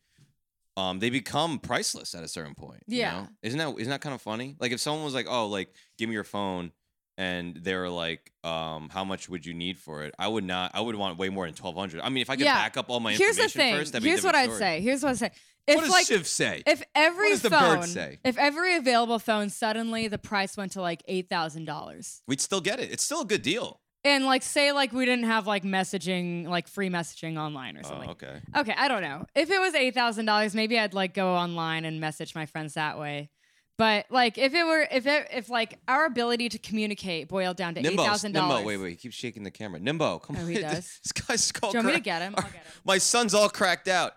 Um, 0.76 0.98
they 1.00 1.10
become 1.10 1.58
priceless 1.58 2.14
at 2.14 2.24
a 2.24 2.28
certain 2.28 2.54
point. 2.54 2.82
you 2.86 3.00
Yeah. 3.00 3.12
know? 3.12 3.28
isn't 3.42 3.58
that 3.58 3.74
isn't 3.78 3.90
that 3.90 4.00
kind 4.00 4.14
of 4.14 4.22
funny? 4.22 4.56
Like 4.58 4.72
if 4.72 4.80
someone 4.80 5.04
was 5.04 5.14
like, 5.14 5.26
"Oh, 5.28 5.46
like 5.48 5.72
give 5.98 6.08
me 6.08 6.14
your 6.14 6.24
phone," 6.24 6.72
and 7.18 7.54
they 7.56 7.74
were 7.74 7.90
like, 7.90 8.32
um, 8.42 8.88
"How 8.88 9.04
much 9.04 9.28
would 9.28 9.44
you 9.44 9.52
need 9.52 9.78
for 9.78 10.02
it?" 10.04 10.14
I 10.18 10.28
would 10.28 10.44
not. 10.44 10.70
I 10.74 10.80
would 10.80 10.94
want 10.96 11.18
way 11.18 11.28
more 11.28 11.44
than 11.44 11.54
twelve 11.54 11.76
hundred. 11.76 12.00
I 12.00 12.08
mean, 12.08 12.22
if 12.22 12.30
I 12.30 12.36
could 12.36 12.46
Yeah. 12.46 12.54
back 12.54 12.76
up 12.78 12.88
all 12.88 13.00
my 13.00 13.12
here's 13.12 13.36
the 13.36 13.42
information 13.42 13.60
thing. 13.60 13.76
first, 13.76 13.92
that'd 13.92 14.02
be 14.02 14.08
Here's 14.08 14.24
what 14.24 14.32
different 14.32 14.50
I'd 14.50 14.56
story. 14.56 14.70
say. 14.78 14.80
Here's 14.80 15.02
what 15.02 15.10
I'd 15.10 15.18
say. 15.18 15.30
If 15.66 15.76
what 15.76 15.82
does 15.82 15.90
like 15.92 16.06
Shiv 16.06 16.26
say? 16.26 16.62
if 16.66 16.82
every 16.94 17.28
does 17.30 17.42
the 17.42 17.50
phone, 17.50 17.80
bird 17.80 17.88
say? 17.88 18.18
if 18.24 18.36
every 18.38 18.74
available 18.76 19.18
phone 19.20 19.48
suddenly 19.50 20.08
the 20.08 20.18
price 20.18 20.56
went 20.56 20.72
to 20.72 20.80
like 20.80 21.02
eight 21.06 21.28
thousand 21.28 21.66
dollars, 21.66 22.22
We'd 22.26 22.40
still 22.40 22.62
get 22.62 22.80
it. 22.80 22.90
It's 22.90 23.04
still 23.04 23.20
a 23.20 23.26
good 23.26 23.42
deal. 23.42 23.81
And 24.04 24.24
like 24.24 24.42
say 24.42 24.72
like 24.72 24.92
we 24.92 25.04
didn't 25.04 25.24
have 25.26 25.46
like 25.46 25.62
messaging 25.64 26.46
like 26.46 26.66
free 26.68 26.90
messaging 26.90 27.38
online 27.38 27.76
or 27.76 27.80
Oh, 27.84 27.88
something. 27.88 28.10
okay. 28.10 28.40
Okay, 28.56 28.74
I 28.76 28.88
don't 28.88 29.02
know. 29.02 29.26
If 29.34 29.50
it 29.50 29.60
was 29.60 29.74
eight 29.74 29.94
thousand 29.94 30.26
dollars, 30.26 30.54
maybe 30.54 30.78
I'd 30.78 30.94
like 30.94 31.14
go 31.14 31.34
online 31.34 31.84
and 31.84 32.00
message 32.00 32.34
my 32.34 32.46
friends 32.46 32.74
that 32.74 32.98
way. 32.98 33.30
But 33.78 34.06
like 34.10 34.38
if 34.38 34.54
it 34.54 34.64
were 34.64 34.86
if 34.90 35.06
it 35.06 35.28
if 35.32 35.48
like 35.48 35.78
our 35.88 36.04
ability 36.04 36.48
to 36.50 36.58
communicate 36.58 37.28
boiled 37.28 37.56
down 37.56 37.74
to 37.74 37.80
eight 37.80 37.84
Nimbo, 37.84 38.04
thousand 38.04 38.32
Nimbo, 38.32 38.48
dollars. 38.48 38.64
wait, 38.66 38.76
wait, 38.76 38.90
he 38.90 38.96
keeps 38.96 39.14
shaking 39.14 39.42
the 39.44 39.50
camera. 39.50 39.80
Nimbo, 39.80 40.18
come 40.18 40.36
Oh, 40.36 40.42
on. 40.42 40.48
he 40.48 40.54
does? 40.60 41.00
this 41.02 41.12
guy's 41.26 41.42
skull 41.44 41.72
Do 41.72 41.78
you 41.78 41.84
want 41.84 41.94
me 41.94 41.98
to 41.98 42.04
get 42.04 42.22
him? 42.22 42.34
I'll 42.38 42.42
get 42.44 42.52
him. 42.54 42.62
My 42.84 42.98
son's 42.98 43.34
all 43.34 43.48
cracked 43.48 43.88
out. 43.88 44.12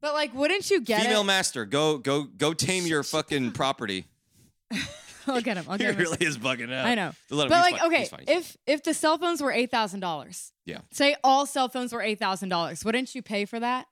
But 0.00 0.14
like, 0.14 0.34
wouldn't 0.34 0.70
you 0.70 0.80
get 0.80 1.02
Female 1.02 1.20
it? 1.20 1.24
master, 1.24 1.66
go, 1.66 1.98
go, 1.98 2.22
go 2.24 2.54
tame 2.54 2.86
your 2.86 3.02
fucking 3.02 3.52
property. 3.52 4.06
I'll 5.26 5.40
get 5.40 5.56
him. 5.56 5.64
I'll 5.68 5.76
He 5.78 5.84
get 5.84 5.94
him. 5.94 6.00
really 6.00 6.18
is 6.20 6.38
bugging 6.38 6.72
out. 6.72 6.86
I 6.86 6.94
know. 6.94 7.12
But 7.28 7.50
like, 7.50 7.78
fine, 7.78 7.86
okay, 7.88 7.98
he's 8.00 8.08
fine, 8.08 8.24
he's 8.26 8.36
if 8.38 8.56
if 8.66 8.82
the 8.82 8.94
cell 8.94 9.18
phones 9.18 9.42
were 9.42 9.52
eight 9.52 9.70
thousand 9.70 10.00
dollars, 10.00 10.52
Yeah. 10.66 10.78
say 10.92 11.16
all 11.24 11.46
cell 11.46 11.68
phones 11.68 11.92
were 11.92 12.02
eight 12.02 12.18
thousand 12.18 12.48
dollars, 12.48 12.84
wouldn't 12.84 13.14
you 13.14 13.22
pay 13.22 13.44
for 13.44 13.58
that? 13.60 13.86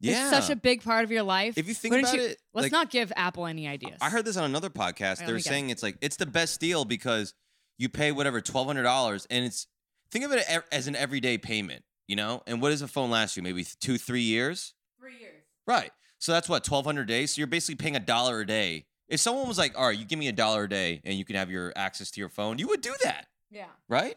yeah. 0.00 0.28
It's 0.28 0.46
such 0.46 0.50
a 0.50 0.56
big 0.56 0.82
part 0.82 1.04
of 1.04 1.10
your 1.10 1.22
life. 1.22 1.56
If 1.56 1.66
you 1.68 1.74
think 1.74 1.92
Wouldn't 1.92 2.08
about 2.12 2.20
you- 2.22 2.28
it, 2.30 2.38
let's 2.52 2.64
like- 2.64 2.72
not 2.72 2.90
give 2.90 3.12
Apple 3.16 3.46
any 3.46 3.66
ideas. 3.68 3.96
I 4.02 4.10
heard 4.10 4.24
this 4.24 4.36
on 4.36 4.44
another 4.44 4.68
podcast. 4.70 5.00
Alright, 5.00 5.18
let 5.20 5.26
They're 5.28 5.38
saying 5.38 5.70
it's 5.70 5.82
like 5.82 5.96
it's 6.00 6.16
the 6.16 6.26
best 6.26 6.60
deal 6.60 6.84
because 6.84 7.32
you 7.78 7.88
pay 7.88 8.12
whatever 8.12 8.40
twelve 8.40 8.66
hundred 8.66 8.82
dollars, 8.82 9.26
and 9.30 9.44
it's 9.44 9.66
think 10.10 10.24
of 10.24 10.32
it 10.32 10.44
as 10.70 10.86
an 10.86 10.94
everyday 10.96 11.38
payment, 11.38 11.82
you 12.06 12.16
know. 12.16 12.42
And 12.46 12.60
what 12.60 12.70
does 12.70 12.82
a 12.82 12.88
phone 12.88 13.10
last 13.10 13.36
you? 13.36 13.42
Maybe 13.42 13.64
two, 13.80 13.96
three 13.98 14.20
years, 14.22 14.74
three 15.00 15.18
years. 15.18 15.42
right? 15.66 15.90
So 16.18 16.32
that's 16.32 16.48
what 16.48 16.64
twelve 16.64 16.84
hundred 16.84 17.06
days. 17.06 17.32
So 17.34 17.38
you're 17.40 17.46
basically 17.46 17.76
paying 17.76 17.96
a 17.96 18.00
dollar 18.00 18.40
a 18.40 18.46
day. 18.46 18.84
If 19.08 19.20
someone 19.20 19.46
was 19.48 19.58
like, 19.58 19.76
"All 19.78 19.86
right, 19.86 19.98
you 19.98 20.04
give 20.04 20.18
me 20.18 20.28
a 20.28 20.32
dollar 20.32 20.64
a 20.64 20.68
day, 20.68 21.00
and 21.04 21.14
you 21.18 21.24
can 21.24 21.36
have 21.36 21.50
your 21.50 21.72
access 21.76 22.10
to 22.12 22.20
your 22.20 22.28
phone," 22.28 22.58
you 22.58 22.68
would 22.68 22.80
do 22.80 22.94
that, 23.02 23.26
Yeah. 23.50 23.66
right? 23.88 24.16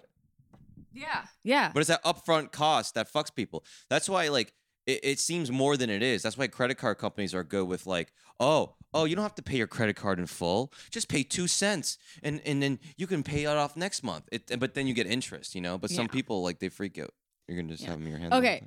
Yeah. 0.94 1.26
Yeah. 1.44 1.72
But 1.74 1.82
it's 1.82 1.90
that 1.90 2.04
upfront 2.04 2.52
cost 2.52 2.96
that 2.96 3.12
fucks 3.12 3.34
people. 3.34 3.64
That's 3.90 4.10
why 4.10 4.30
like 4.30 4.54
it, 4.86 5.00
it 5.04 5.20
seems 5.20 5.52
more 5.52 5.78
than 5.78 5.90
it 5.90 6.02
is. 6.02 6.24
That's 6.24 6.38
why 6.38 6.48
credit 6.48 6.76
card 6.78 6.98
companies 6.98 7.36
are 7.36 7.44
good 7.44 7.68
with 7.68 7.86
like, 7.86 8.14
oh, 8.40 8.76
oh, 8.94 9.04
you 9.06 9.16
don't 9.16 9.24
have 9.24 9.36
to 9.36 9.44
pay 9.44 9.58
your 9.58 9.68
credit 9.68 9.96
card 9.96 10.18
in 10.18 10.26
full. 10.26 10.72
Just 10.90 11.08
pay 11.10 11.24
two 11.24 11.48
cents, 11.48 11.98
and 12.24 12.42
and 12.46 12.64
then 12.64 12.80
you 12.96 13.06
can 13.06 13.22
pay 13.22 13.44
it 13.44 13.48
off 13.48 13.76
next 13.76 14.02
month. 14.04 14.28
It, 14.32 14.58
but 14.60 14.74
then 14.74 14.88
you 14.88 14.94
get 14.94 15.06
interest, 15.06 15.54
you 15.56 15.62
know. 15.62 15.78
But 15.78 15.92
some 15.92 16.06
Yeah. 16.06 16.12
people 16.14 16.42
like 16.42 16.60
they 16.60 16.70
freak 16.70 16.98
out. 16.98 17.14
You're 17.48 17.58
gonna 17.62 17.74
just 17.74 17.84
Yeah. 17.84 17.90
have 17.90 18.00
them 18.00 18.08
in 18.08 18.12
your 18.12 18.20
hand. 18.20 18.34
Okay. 18.34 18.64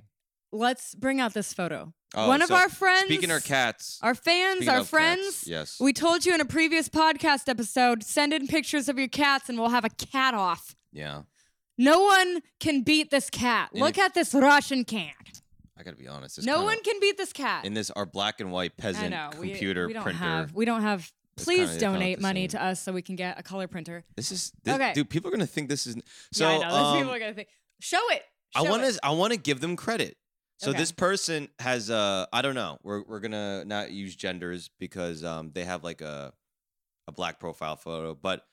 Let's 0.53 0.95
bring 0.95 1.21
out 1.21 1.33
this 1.35 1.53
photo. 1.53 1.93
Oh, 2.15 2.27
One 2.29 2.43
of 2.43 2.49
so 2.49 2.57
our 2.57 2.69
friends. 2.69 3.05
Speaking 3.07 3.31
of 3.31 3.45
cats, 3.45 3.99
Our 4.03 4.17
fans, 4.17 4.57
speaking 4.59 4.69
our 4.71 4.81
of 4.81 4.83
cats, 4.83 4.91
friends. 4.91 5.45
yes. 5.47 5.79
We 5.81 5.93
told 5.93 6.27
you 6.27 6.35
in 6.35 6.41
a 6.41 6.45
previous 6.45 6.89
podcast 6.89 7.49
episode, 7.49 8.03
send 8.03 8.33
in 8.33 8.49
pictures 8.49 8.89
of 8.89 8.99
your 8.99 9.07
cats 9.09 9.49
and 9.49 9.59
we'll 9.59 9.69
have 9.69 9.85
a 9.85 9.91
cat 9.91 10.35
off. 10.35 10.75
yeah, 10.93 11.23
No 11.79 12.01
one 12.01 12.41
can 12.59 12.83
beat 12.83 13.11
this 13.11 13.31
cat. 13.31 13.71
And 13.73 13.81
Look 13.81 13.97
at 13.97 14.15
this 14.15 14.35
Russian 14.35 14.85
cat. 14.85 15.15
I 15.79 15.85
gotta 15.85 15.97
be 15.97 16.09
honest. 16.09 16.37
It's 16.39 16.47
No 16.47 16.55
kinda- 16.57 16.67
one 16.67 16.83
can 16.83 17.01
beat 17.01 17.17
this 17.17 17.33
cat. 17.33 17.65
in 17.65 17.75
this 17.75 17.91
our 17.93 18.05
black 18.05 18.41
and 18.41 18.51
white 18.51 18.73
I 18.79 18.83
peasant 18.83 19.11
know. 19.11 19.31
we- 19.39 19.51
computer 19.51 19.87
we, 19.87 19.93
don't 19.93 20.03
printer. 20.03 20.19
have. 20.19 20.53
We 20.53 20.65
don't 20.65 20.83
have. 20.83 21.11
It's 21.37 21.45
Please 21.45 21.69
kinda- 21.71 21.79
kinda 21.81 21.99
donate 21.99 22.17
the 22.19 22.23
money 22.23 22.43
same. 22.43 22.49
to 22.51 22.63
us 22.65 22.83
so 22.83 22.93
we 22.93 23.01
can 23.03 23.15
get 23.17 23.39
a 23.39 23.43
color 23.43 23.67
printer. 23.69 24.05
This 24.17 24.31
is 24.33 24.53
this, 24.65 24.75
Okay. 24.75 24.93
dude. 24.95 25.09
People 25.09 25.29
are 25.29 25.31
gonna 25.33 25.47
think 25.47 25.69
this 25.71 25.87
is 25.87 25.97
so. 26.33 26.45
yeah, 26.51 26.57
I 26.57 26.59
know. 26.59 26.71
Those 26.75 26.87
um, 26.87 26.97
people 26.99 27.15
are 27.15 27.19
gonna 27.21 27.35
think. 27.35 27.49
Show 27.81 28.01
it. 28.11 28.25
I 28.55 28.65
Show 28.65 28.71
want 28.71 28.83
it. 28.83 28.93
to 28.95 29.01
I 29.05 29.11
want 29.11 29.33
to 29.33 29.39
give 29.39 29.61
them 29.61 29.77
credit. 29.77 30.19
So 30.61 30.71
Okay. 30.73 30.79
this 30.79 30.93
person 30.93 31.49
has 31.59 31.89
uh 31.91 32.27
I 32.35 32.43
don't 32.43 32.55
know. 32.55 32.79
We're 32.83 33.03
we're 33.03 33.21
going 33.21 33.33
to 33.33 33.65
not 33.65 33.93
use 33.93 34.15
genders 34.15 34.69
because 34.79 35.25
um 35.25 35.53
they 35.55 35.65
have 35.65 35.83
like 35.83 36.03
a 36.03 36.35
a 37.09 37.13
black 37.13 37.41
profile 37.41 37.77
photo, 37.77 38.15
but 38.15 38.45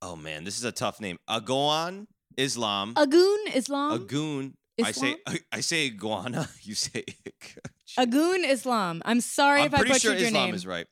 oh 0.00 0.14
man, 0.14 0.44
this 0.44 0.58
is 0.58 0.64
a 0.64 0.70
tough 0.70 1.00
name. 1.00 1.18
Agoan 1.28 2.06
Islam. 2.36 2.94
Agoon 2.94 3.38
Islam. 3.52 3.98
Agoon. 4.06 4.54
I 4.82 4.92
say 4.92 5.16
I, 5.50 5.60
say 5.60 5.86
iguana, 5.86 6.48
you 6.62 6.76
say 6.76 7.04
Agoon 7.98 8.44
Islam. 8.48 9.02
I'm 9.04 9.20
sorry 9.20 9.62
I'm 9.62 9.66
if 9.66 9.74
I 9.74 9.78
pretty 9.78 9.90
butchered 9.94 10.02
sure 10.02 10.14
your 10.14 10.28
Islam 10.28 10.46
name. 10.46 10.54
is 10.54 10.66
right. 10.66 10.86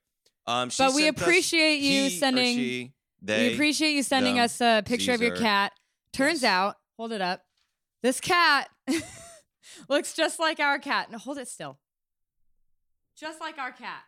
Um 0.48 0.70
she 0.70 0.82
But 0.82 0.94
we 0.94 1.06
appreciate 1.06 1.80
you 1.82 2.02
he 2.04 2.10
sending. 2.10 2.56
she, 2.56 2.92
they, 3.22 3.46
we 3.48 3.54
appreciate 3.54 3.92
you 3.92 4.02
sending 4.02 4.34
them, 4.34 4.44
us 4.44 4.60
a 4.60 4.82
picture 4.84 5.12
of 5.12 5.22
your 5.22 5.36
cat. 5.36 5.70
Turns 6.12 6.42
Yes. 6.42 6.50
out, 6.50 6.76
hold 6.98 7.12
it 7.12 7.20
up. 7.20 7.42
This 8.02 8.18
cat 8.20 8.68
looks 9.88 10.12
just 10.14 10.38
like 10.38 10.60
our 10.60 10.78
cat. 10.78 11.10
No, 11.10 11.18
hold 11.18 11.38
it 11.38 11.48
still. 11.48 11.78
Just 13.16 13.40
like 13.40 13.58
our 13.58 13.72
cat. 13.72 14.02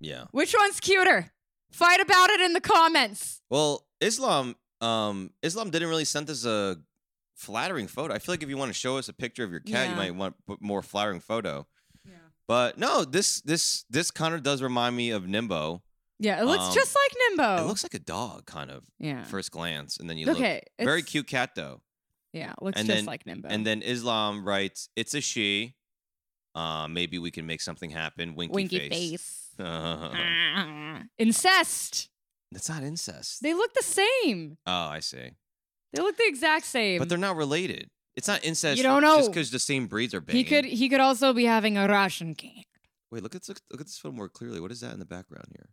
Yeah. 0.00 0.24
Which 0.30 0.54
one's 0.56 0.80
cuter? 0.80 1.32
Fight 1.72 2.00
about 2.00 2.30
it 2.30 2.40
in 2.40 2.52
the 2.52 2.60
comments. 2.60 3.42
Well, 3.50 3.86
Islam, 4.00 4.54
um, 4.80 5.30
Islam 5.42 5.70
didn't 5.70 5.88
really 5.88 6.04
send 6.04 6.30
us 6.30 6.44
a 6.44 6.76
flattering 7.34 7.86
photo. 7.86 8.14
I 8.14 8.18
feel 8.18 8.32
like 8.32 8.42
if 8.42 8.48
you 8.48 8.56
want 8.56 8.70
to 8.70 8.78
show 8.78 8.98
us 8.98 9.08
a 9.08 9.12
picture 9.12 9.44
of 9.44 9.50
your 9.50 9.60
cat, 9.60 9.90
you 9.90 9.96
might 9.96 10.14
want 10.14 10.36
to 10.36 10.42
put 10.46 10.62
more 10.62 10.82
flattering 10.82 11.20
photo. 11.20 11.66
Yeah. 12.04 12.12
But 12.46 12.78
no, 12.78 13.04
this 13.04 13.40
this 13.42 13.84
this 13.90 14.10
kind 14.10 14.34
of 14.34 14.42
does 14.42 14.62
remind 14.62 14.96
me 14.96 15.10
of 15.10 15.26
Nimbo. 15.26 15.82
Yeah, 16.18 16.40
it 16.40 16.46
looks 16.46 16.64
Um, 16.64 16.74
just 16.74 16.96
like 16.96 17.12
Nimbo. 17.28 17.64
It 17.64 17.66
looks 17.66 17.82
like 17.82 17.94
a 17.94 17.98
dog, 17.98 18.46
kind 18.46 18.70
of 18.70 18.84
yeah. 18.98 19.24
first 19.24 19.50
glance, 19.50 19.98
and 19.98 20.08
then 20.08 20.16
you 20.16 20.30
okay. 20.30 20.62
look 20.78 20.86
very 20.86 21.02
cute 21.02 21.26
cat 21.26 21.54
though. 21.54 21.82
Yeah, 22.36 22.52
it 22.52 22.62
looks 22.62 22.78
And 22.78 22.86
just 22.86 22.98
then- 22.98 23.04
like 23.06 23.24
Nimbo. 23.26 23.48
And 23.48 23.66
then 23.66 23.82
Islam 23.82 24.44
writes, 24.46 24.88
"It's 24.96 25.14
a 25.14 25.20
she. 25.20 25.74
Uh, 26.54 26.86
maybe 26.88 27.18
we 27.18 27.30
can 27.30 27.46
make 27.46 27.60
something 27.60 27.90
happen." 27.90 28.34
Winky, 28.34 28.54
winky 28.54 28.88
face. 28.88 29.52
face. 29.56 29.56
Incest. 31.18 32.08
That's 32.52 32.68
not 32.68 32.82
incest. 32.82 33.42
They 33.42 33.54
look 33.54 33.74
the 33.74 33.82
same. 33.82 34.56
oh, 34.66 34.72
I 34.88 35.00
see. 35.00 35.30
They 35.92 36.02
look 36.02 36.16
the 36.16 36.26
exact 36.28 36.64
same. 36.66 36.98
But 36.98 37.08
they're 37.08 37.18
not 37.18 37.36
related. 37.36 37.88
It's 38.16 38.28
not 38.28 38.44
incest. 38.44 38.76
You 38.78 38.82
don't 38.82 39.02
know 39.02 39.16
Just 39.18 39.30
because 39.32 39.50
the 39.50 39.58
same 39.58 39.86
breeds 39.88 40.14
are 40.14 40.20
banging. 40.20 40.44
He 40.44 40.48
could 40.48 40.64
he 40.64 40.88
could 40.88 41.00
also 41.00 41.32
be 41.32 41.44
having 41.44 41.76
a 41.76 41.86
Russian 41.88 42.34
king. 42.34 42.62
Wait, 43.10 43.22
look 43.22 43.34
at 43.34 43.42
this, 43.44 43.56
look 43.70 43.80
at 43.80 43.86
this 43.86 43.98
photo 43.98 44.14
more 44.14 44.28
clearly. 44.28 44.60
What 44.60 44.70
is 44.72 44.80
that 44.80 44.92
in 44.92 44.98
the 45.00 45.04
background 45.06 45.46
here? 45.54 45.68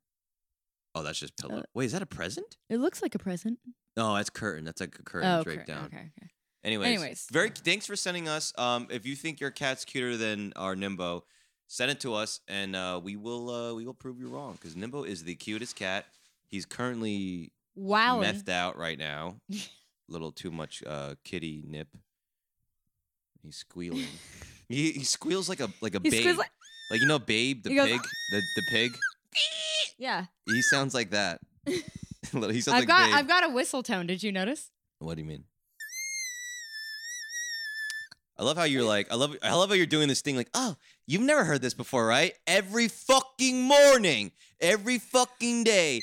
Oh, 0.95 1.03
that's 1.03 1.19
just 1.19 1.37
pillow. 1.37 1.59
Uh, 1.59 1.63
Wait, 1.73 1.85
is 1.85 1.91
that 1.93 2.01
a 2.01 2.05
present? 2.07 2.57
It 2.69 2.77
looks 2.77 3.01
like 3.01 3.15
a 3.15 3.19
present. 3.19 3.59
No, 3.95 4.15
that's 4.15 4.29
curtain. 4.29 4.65
That's 4.65 4.81
like 4.81 4.95
a 4.99 5.03
curtain 5.03 5.29
Oh, 5.29 5.43
draped 5.43 5.63
okay, 5.63 5.73
down. 5.73 5.85
okay, 5.85 5.97
okay. 6.17 6.29
Anyways, 6.63 6.87
Anyways. 6.87 7.27
very 7.31 7.49
thanks 7.49 7.85
for 7.85 7.95
sending 7.95 8.27
us. 8.29 8.53
Um, 8.57 8.87
if 8.89 9.05
you 9.05 9.15
think 9.15 9.39
your 9.41 9.51
cat's 9.51 9.83
cuter 9.83 10.15
than 10.15 10.53
our 10.55 10.75
Nimbo, 10.75 11.25
send 11.67 11.91
it 11.91 11.99
to 12.01 12.13
us, 12.13 12.39
and 12.47 12.75
uh, 12.75 13.01
we 13.03 13.15
will 13.17 13.49
uh, 13.49 13.73
we 13.73 13.85
will 13.85 13.93
prove 13.93 14.19
you 14.19 14.29
wrong 14.29 14.53
because 14.53 14.75
Nimbo 14.75 15.03
is 15.03 15.23
the 15.25 15.35
cutest 15.35 15.75
cat. 15.75 16.05
He's 16.47 16.65
currently 16.65 17.51
Wow. 17.75 18.21
methed 18.21 18.47
out 18.49 18.77
right 18.77 18.97
now. 18.97 19.37
A 19.51 19.55
little 20.07 20.31
too 20.31 20.51
much 20.51 20.83
uh, 20.87 21.15
kitty 21.23 21.63
nip. 21.67 21.87
He's 23.43 23.57
squealing. 23.57 24.05
he, 24.69 24.91
he 24.91 25.03
squeals 25.03 25.49
like 25.49 25.59
a 25.59 25.69
like 25.81 25.95
a 25.95 25.99
He 26.01 26.09
babe. 26.09 26.37
Like, 26.37 26.49
like- 26.91 27.01
you 27.01 27.07
know, 27.07 27.19
Babe 27.19 27.63
the 27.63 27.69
He 27.71 27.75
goes, 27.75 27.89
pig. 27.89 28.01
The 28.31 28.41
the 28.55 28.61
pig. 28.69 28.91
Yeah. 29.97 30.25
He 30.47 30.61
sounds 30.63 30.93
like 30.93 31.11
that. 31.11 31.39
He 31.67 31.81
sounds 32.31 32.67
I've 32.69 32.73
like 32.81 32.87
got 32.87 33.05
Babe. 33.07 33.15
I've 33.15 33.27
got 33.27 33.43
a 33.43 33.49
whistle 33.49 33.83
tone. 33.83 34.07
Did 34.07 34.23
you 34.23 34.31
notice? 34.31 34.71
What 34.99 35.15
do 35.15 35.21
you 35.21 35.27
mean? 35.27 35.43
I 38.37 38.43
love 38.43 38.57
how 38.57 38.63
you're 38.63 38.83
like, 38.83 39.11
I 39.11 39.15
love, 39.15 39.35
I 39.43 39.53
love 39.53 39.69
how 39.69 39.75
you're 39.75 39.85
doing 39.85 40.07
this 40.07 40.21
thing. 40.21 40.35
Like, 40.35 40.49
oh, 40.53 40.75
you've 41.05 41.21
never 41.21 41.43
heard 41.43 41.61
this 41.61 41.73
before, 41.73 42.05
right? 42.07 42.33
Every 42.47 42.87
fucking 42.87 43.61
morning, 43.61 44.31
every 44.59 44.97
fucking 44.99 45.63
day, 45.65 46.01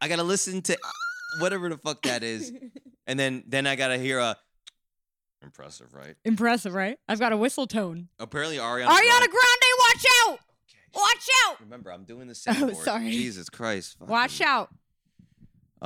I 0.00 0.08
gotta 0.08 0.22
listen 0.22 0.60
to 0.62 0.76
whatever 1.40 1.68
the 1.70 1.78
fuck 1.78 2.02
that 2.02 2.22
is, 2.22 2.52
and 3.06 3.18
then 3.18 3.42
then 3.46 3.66
I 3.66 3.74
gotta 3.76 3.96
hear 3.98 4.18
a 4.18 4.36
impressive, 5.42 5.94
right? 5.94 6.14
Impressive, 6.24 6.74
right? 6.74 6.98
I've 7.08 7.18
got 7.20 7.32
a 7.32 7.36
whistle 7.36 7.66
tone. 7.66 8.08
Apparently, 8.18 8.56
Ariana. 8.58 8.86
Ariana 8.88 9.20
Grande- 9.20 9.78
watch 9.78 10.04
out! 10.26 10.38
Watch 10.94 11.28
out! 11.46 11.60
Remember, 11.60 11.90
I'm 11.92 12.04
doing 12.04 12.26
the 12.26 12.32
Oh, 12.48 12.52
soundboard. 12.52 12.76
sorry. 12.84 13.10
Jesus 13.10 13.48
Christ. 13.48 13.96
Watch 14.00 14.38
fucking- 14.38 14.46
out! 14.46 14.70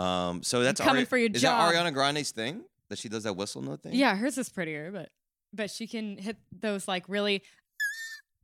Um, 0.02 0.42
so 0.42 0.62
that's 0.62 0.80
coming 0.80 0.98
Ari- 1.00 1.04
for 1.06 1.18
your 1.18 1.30
Is 1.32 1.42
job. 1.42 1.72
that 1.72 1.76
Ariana 1.84 1.92
Grande's 1.92 2.30
thing 2.30 2.62
that 2.88 2.98
she 2.98 3.08
does 3.08 3.24
that 3.24 3.34
whistle 3.34 3.62
note 3.62 3.82
thing? 3.82 3.92
Yeah, 3.94 4.16
hers 4.16 4.38
is 4.38 4.48
prettier, 4.48 4.90
but 4.92 5.10
but 5.52 5.70
she 5.70 5.86
can 5.86 6.18
hit 6.18 6.36
those 6.52 6.86
like 6.88 7.04
really 7.08 7.42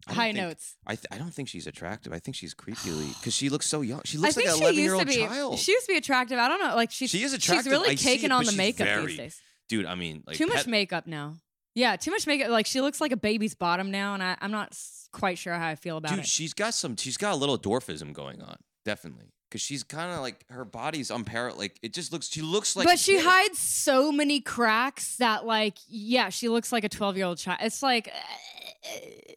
high 0.08 0.32
think- 0.32 0.36
notes. 0.36 0.76
I, 0.86 0.94
th- 0.94 1.06
I 1.10 1.18
don't 1.18 1.32
think 1.34 1.48
she's 1.48 1.66
attractive. 1.66 2.12
I 2.12 2.18
think 2.18 2.36
she's 2.36 2.54
creepily 2.54 3.18
because 3.18 3.34
she 3.40 3.48
looks 3.48 3.66
so 3.66 3.80
young. 3.80 4.02
She 4.04 4.18
looks 4.18 4.36
like 4.36 4.46
an 4.46 4.52
11 4.60 4.74
year 4.78 4.94
old 4.94 5.08
child. 5.08 5.58
She 5.58 5.72
used 5.72 5.86
to 5.86 5.92
be 5.92 5.98
attractive. 5.98 6.38
I 6.38 6.48
don't 6.48 6.60
know. 6.60 6.74
Like 6.76 6.90
she's 6.90 7.10
She 7.10 7.22
is 7.22 7.32
attractive. 7.32 7.64
she's 7.64 7.72
really 7.72 7.90
I 7.90 7.92
it, 8.24 8.32
on 8.32 8.44
the 8.44 8.52
makeup 8.52 8.86
very- 8.86 9.06
these 9.06 9.16
days. 9.16 9.40
Dude, 9.68 9.84
I 9.86 9.96
mean, 9.96 10.22
like 10.26 10.36
too 10.36 10.46
much 10.46 10.58
pet- 10.58 10.66
makeup 10.68 11.06
now. 11.08 11.34
Yeah, 11.74 11.96
too 11.96 12.10
much 12.12 12.26
makeup. 12.26 12.48
Like 12.50 12.66
she 12.66 12.80
looks 12.80 13.00
like 13.00 13.10
a 13.12 13.16
baby's 13.16 13.54
bottom 13.54 13.90
now, 13.90 14.14
and 14.14 14.22
I, 14.22 14.36
I'm 14.40 14.52
not 14.52 14.78
quite 15.12 15.38
sure 15.38 15.52
how 15.54 15.66
I 15.66 15.74
feel 15.74 15.96
about 15.96 16.10
Dude, 16.12 16.20
it. 16.20 16.26
she's 16.26 16.54
got 16.54 16.72
some. 16.72 16.96
She's 16.96 17.16
got 17.16 17.32
a 17.32 17.36
little 17.36 17.58
dwarfism 17.58 18.12
going 18.12 18.40
on, 18.40 18.56
definitely. 18.84 19.32
Because 19.56 19.64
she's 19.64 19.82
kind 19.82 20.12
of 20.12 20.20
like 20.20 20.44
her 20.50 20.66
body's 20.66 21.10
unparalleled. 21.10 21.58
Like 21.58 21.78
it 21.82 21.94
just 21.94 22.12
looks. 22.12 22.28
She 22.28 22.42
looks 22.42 22.76
like. 22.76 22.86
but 22.86 22.98
she 22.98 23.18
hides 23.18 23.58
so 23.58 24.12
many 24.12 24.38
cracks 24.40 25.16
that, 25.16 25.46
like, 25.46 25.78
yeah, 25.88 26.28
she 26.28 26.50
looks 26.50 26.72
like 26.72 26.84
a 26.84 26.90
12 26.90 27.16
year 27.16 27.24
old 27.24 27.38
child. 27.38 27.60
It's 27.62 27.82
like, 27.82 28.12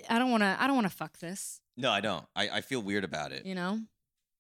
I 0.09 0.19
don't 0.19 0.29
want 0.29 0.43
to. 0.43 0.57
I 0.59 0.67
don't 0.67 0.75
want 0.75 0.87
to 0.89 0.93
fuck 0.95 1.17
this. 1.19 1.61
No, 1.77 1.89
I 1.89 2.01
don't. 2.01 2.25
I, 2.35 2.49
I 2.49 2.61
feel 2.61 2.81
weird 2.81 3.05
about 3.05 3.31
it. 3.31 3.45
You 3.45 3.55
know. 3.55 3.79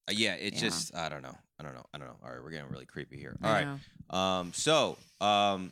Uh, 0.09 0.11
yeah, 0.11 0.33
it 0.33 0.53
Yeah. 0.55 0.59
just. 0.59 0.93
I 0.93 1.07
don't 1.07 1.21
know. 1.21 1.35
I 1.59 1.63
don't 1.63 1.73
know. 1.73 1.85
I 1.93 1.97
don't 1.97 2.07
know. 2.07 2.17
All 2.23 2.29
right, 2.29 2.43
we're 2.43 2.51
getting 2.51 2.69
really 2.69 2.85
creepy 2.85 3.17
here. 3.17 3.37
I 3.41 3.47
All 3.47 3.53
right. 3.53 3.67
know. 4.11 4.17
Um. 4.17 4.51
So. 4.53 4.97
Um. 5.21 5.71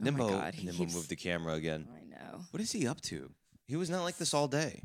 Oh 0.00 0.04
Nimbo. 0.04 0.28
He 0.52 0.64
Nimbo 0.66 0.78
keeps- 0.84 0.94
moved 0.94 1.08
the 1.10 1.16
camera 1.16 1.52
again. 1.52 1.86
I 1.94 2.04
know. 2.08 2.40
What 2.50 2.62
is 2.62 2.72
he 2.72 2.86
up 2.86 3.02
to? 3.02 3.30
He 3.66 3.76
was 3.76 3.90
not 3.90 4.04
like 4.04 4.16
this 4.16 4.32
all 4.32 4.48
day. 4.48 4.84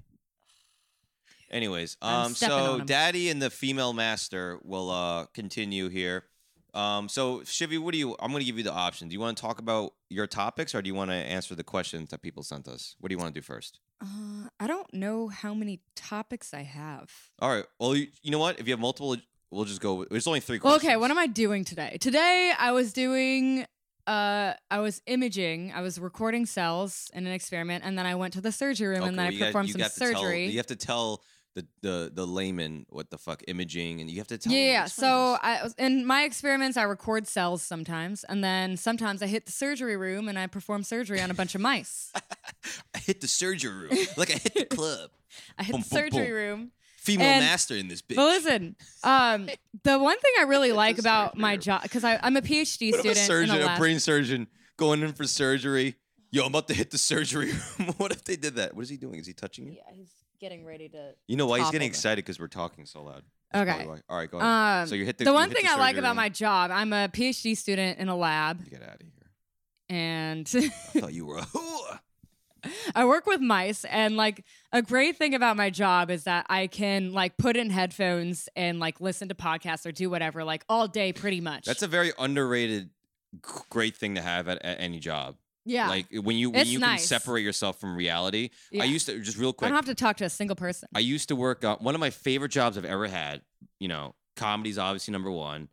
Anyways, 1.53 1.97
I'm 2.01 2.25
um, 2.25 2.33
stepping 2.33 2.57
so. 2.57 2.79
Daddy 2.79 3.29
and 3.29 3.41
the 3.41 3.49
female 3.49 3.93
master 3.93 4.59
will 4.63 4.89
uh 4.89 5.25
continue 5.27 5.87
here. 5.87 6.25
Um, 6.73 7.07
so 7.07 7.41
Shivy, 7.41 7.77
what 7.79 7.91
do 7.93 7.99
you? 7.99 8.15
I'm 8.19 8.31
gonna 8.31 8.43
give 8.43 8.57
you 8.57 8.63
the 8.63 8.73
option. 8.73 9.07
Do 9.07 9.13
you 9.13 9.19
want 9.19 9.37
to 9.37 9.41
talk 9.41 9.59
about 9.59 9.93
your 10.09 10.25
topics, 10.25 10.73
or 10.73 10.81
do 10.81 10.87
you 10.87 10.95
want 10.95 11.11
to 11.11 11.15
answer 11.15 11.53
the 11.53 11.63
questions 11.63 12.09
that 12.09 12.23
people 12.23 12.41
sent 12.41 12.67
us? 12.67 12.95
What 12.99 13.09
do 13.09 13.13
you 13.13 13.19
want 13.19 13.33
to 13.35 13.39
do 13.39 13.43
first? 13.43 13.79
Uh, 14.01 14.49
I 14.59 14.65
don't 14.65 14.91
know 14.93 15.27
how 15.27 15.53
many 15.53 15.81
topics 15.95 16.53
I 16.53 16.63
have. 16.63 17.11
All 17.39 17.49
right. 17.49 17.65
Well, 17.79 17.95
you, 17.95 18.07
you 18.23 18.31
know 18.31 18.39
what? 18.39 18.59
If 18.59 18.67
you 18.67 18.73
have 18.73 18.79
multiple, 18.79 19.15
we'll 19.51 19.65
just 19.65 19.79
go. 19.79 20.05
There's 20.05 20.25
only 20.25 20.39
three 20.39 20.59
Well, 20.61 20.73
questions. 20.73 20.89
okay, 20.89 20.97
what 20.97 21.11
am 21.11 21.19
I 21.19 21.27
doing 21.27 21.63
today? 21.63 21.97
Today 22.01 22.51
I 22.57 22.71
was 22.71 22.91
doing 22.93 23.67
uh 24.07 24.53
I 24.71 24.79
was 24.79 25.01
imaging, 25.05 25.71
I 25.73 25.81
was 25.81 25.99
recording 25.99 26.45
cells 26.45 27.09
in 27.13 27.25
an 27.27 27.31
experiment 27.33 27.83
and 27.85 27.97
then 27.97 28.05
I 28.05 28.15
went 28.15 28.33
to 28.33 28.41
the 28.41 28.51
surgery 28.51 28.87
room 28.87 29.03
and 29.03 29.17
then 29.17 29.27
I 29.27 29.39
performed 29.39 29.69
some 29.69 29.81
surgery. 29.83 30.47
you 30.47 30.57
have 30.57 30.67
to 30.67 30.75
tell 30.75 31.21
the 31.55 31.65
the 31.81 32.11
the 32.13 32.25
layman 32.25 32.85
what 32.89 33.09
the 33.09 33.17
fuck 33.17 33.43
imaging, 33.47 34.01
and 34.01 34.09
you 34.09 34.17
have 34.17 34.27
to 34.27 34.37
tell. 34.37 34.51
yeah, 34.53 34.59
them, 34.59 34.71
yeah. 34.73 34.85
So. 34.85 35.37
I 35.41 35.61
was 35.63 35.73
in 35.77 36.05
my 36.05 36.23
experiments 36.23 36.77
I 36.77 36.83
record 36.83 37.27
cells 37.27 37.61
sometimes 37.61 38.23
and 38.23 38.43
then 38.43 38.77
sometimes 38.77 39.21
I 39.21 39.27
hit 39.27 39.45
the 39.45 39.51
surgery 39.51 39.97
room 39.97 40.27
and 40.29 40.39
I 40.39 40.47
perform 40.47 40.83
surgery 40.83 41.21
on 41.21 41.29
a 41.31 41.33
bunch 41.33 41.53
of 41.55 41.61
mice. 41.61 42.11
I 42.95 42.99
hit 42.99 43.21
the 43.21 43.27
surgery 43.27 43.71
room 43.73 43.97
like 44.17 44.29
I 44.31 44.33
hit 44.39 44.53
the 44.55 44.65
club. 44.75 45.09
I 45.57 45.63
hit 45.63 45.73
Boom, 45.73 45.81
the 45.81 45.89
boom, 45.89 45.97
surgery 45.99 46.27
boom. 46.27 46.33
room. 46.35 46.71
Female 46.97 47.27
And- 47.27 47.41
master 47.45 47.75
in 47.75 47.87
this 47.89 48.01
bitch. 48.01 48.15
But 48.15 48.25
listen, 48.25 48.75
um, 49.03 49.49
the 49.83 49.99
one 49.99 50.17
thing 50.19 50.31
I 50.39 50.43
really 50.43 50.71
like 50.71 50.97
about 50.99 51.31
surgery 51.31 51.41
my 51.41 51.57
job 51.57 51.81
because 51.83 52.03
I'm 52.03 52.37
a 52.37 52.41
PhD 52.41 52.91
What 52.91 53.05
if 53.05 53.11
a 53.11 53.15
student 53.15 53.17
surgeon, 53.17 53.55
in 53.57 53.61
a 53.67 53.73
a 53.75 53.77
brain 53.77 53.99
surgeon, 53.99 54.47
going 54.77 55.01
in 55.03 55.11
for 55.13 55.25
surgery? 55.25 55.95
Yo, 56.31 56.41
I'm 56.43 56.47
about 56.47 56.67
to 56.69 56.73
hit 56.73 56.89
the 56.91 56.97
surgery 56.97 57.51
room. 57.79 57.93
what 57.97 58.11
if 58.11 58.23
they 58.23 58.35
did 58.37 58.55
that? 58.55 58.75
What 58.75 58.83
is 58.83 58.89
he 58.89 58.97
doing? 58.97 59.19
Is 59.19 59.27
he 59.27 59.33
touching 59.33 59.67
you? 59.67 59.73
yeah, 59.73 59.93
he's 59.93 60.09
getting 60.43 60.65
ready 60.65 60.89
to. 60.89 61.13
You 61.27 61.37
know 61.37 61.45
why 61.47 61.59
he's 61.59 61.71
getting 61.71 61.87
excited 61.87 62.23
because 62.25 62.37
we're 62.39 62.47
talking 62.47 62.85
so 62.85 63.01
loud. 63.03 63.23
That's 63.51 63.61
Okay. 63.69 63.71
probably 63.83 63.87
why. 63.87 64.01
All 64.09 64.17
right, 64.17 64.29
go 64.29 64.37
ahead. 64.39 64.81
Um, 64.81 64.87
so 64.87 64.95
you 64.95 65.05
hit 65.05 65.17
the. 65.17 65.23
the 65.23 65.31
you 65.31 65.35
one 65.35 65.47
hit 65.49 65.57
thing 65.57 65.67
I 65.69 65.75
like 65.77 65.91
surgery 65.95 65.99
about 65.99 66.15
my 66.17 66.27
job, 66.29 66.69
I'm 66.71 66.91
a 66.91 67.07
PhD 67.07 67.55
student 67.55 67.97
in 67.99 68.09
a 68.09 68.15
lab, 68.15 68.69
Get 68.69 68.81
out 68.83 68.95
of 68.95 69.01
here. 69.01 69.31
and 69.89 70.49
I 70.53 70.67
thought 70.99 71.13
you 71.13 71.25
were 71.25 71.37
a 71.37 71.41
whore. 71.43 71.99
I 72.95 73.05
work 73.05 73.25
with 73.25 73.41
mice. 73.41 73.83
And 73.85 74.15
like 74.17 74.43
a 74.71 74.81
great 74.81 75.17
thing 75.17 75.33
about 75.35 75.55
my 75.57 75.69
job 75.69 76.09
is 76.09 76.23
that 76.23 76.45
I 76.49 76.67
can 76.67 77.11
like 77.13 77.37
put 77.37 77.57
in 77.57 77.69
headphones 77.69 78.47
and 78.55 78.79
like 78.79 79.01
listen 79.01 79.27
to 79.29 79.35
podcasts 79.35 79.85
or 79.85 79.91
do 79.91 80.09
whatever 80.09 80.43
like 80.43 80.63
all 80.69 80.87
day, 80.87 81.11
pretty 81.13 81.41
much. 81.41 81.65
That's 81.65 81.83
a 81.83 81.87
very 81.87 82.11
underrated, 82.17 82.89
g- 83.45 83.51
great 83.69 83.95
thing 83.97 84.15
to 84.15 84.21
have 84.21 84.47
at, 84.47 84.63
at 84.63 84.79
any 84.79 84.99
job. 84.99 85.35
Yeah. 85.65 85.87
Like 85.89 86.07
when 86.11 86.35
you 86.37 86.49
when 86.49 86.61
It's 86.61 86.69
you 86.71 86.79
nice. 86.79 86.99
can 87.01 87.07
separate 87.19 87.43
yourself 87.43 87.79
from 87.79 87.95
reality. 87.95 88.49
Yeah. 88.71 88.83
I 88.83 88.85
used 88.85 89.05
to 89.07 89.19
just 89.19 89.37
real 89.37 89.53
quick. 89.53 89.67
I 89.67 89.69
don't 89.69 89.77
have 89.77 89.95
to 89.95 89.95
talk 89.95 90.17
to 90.17 90.25
a 90.25 90.29
single 90.29 90.55
person. 90.55 90.89
I 90.95 90.99
used 90.99 91.29
to 91.29 91.35
work 91.35 91.63
on 91.63 91.77
one 91.77 91.95
of 91.95 91.99
my 91.99 92.09
favorite 92.09 92.49
jobs 92.51 92.77
I've 92.77 92.85
ever 92.85 93.07
had. 93.07 93.41
You 93.79 93.87
know, 93.87 94.15
comedy's 94.35 94.77
obviously 94.77 95.11
number 95.11 95.31
one. 95.31 95.69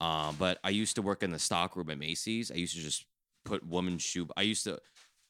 Um, 0.00 0.36
but 0.38 0.58
I 0.62 0.70
used 0.70 0.94
to 0.96 1.02
work 1.02 1.22
in 1.22 1.30
the 1.32 1.38
stock 1.40 1.74
room 1.76 1.90
at 1.90 1.98
Macy's. 1.98 2.50
I 2.52 2.54
used 2.54 2.74
to 2.76 2.80
just 2.80 3.04
put 3.44 3.66
women's 3.66 4.02
shoe. 4.02 4.28
I 4.36 4.42
used 4.42 4.64
to 4.64 4.78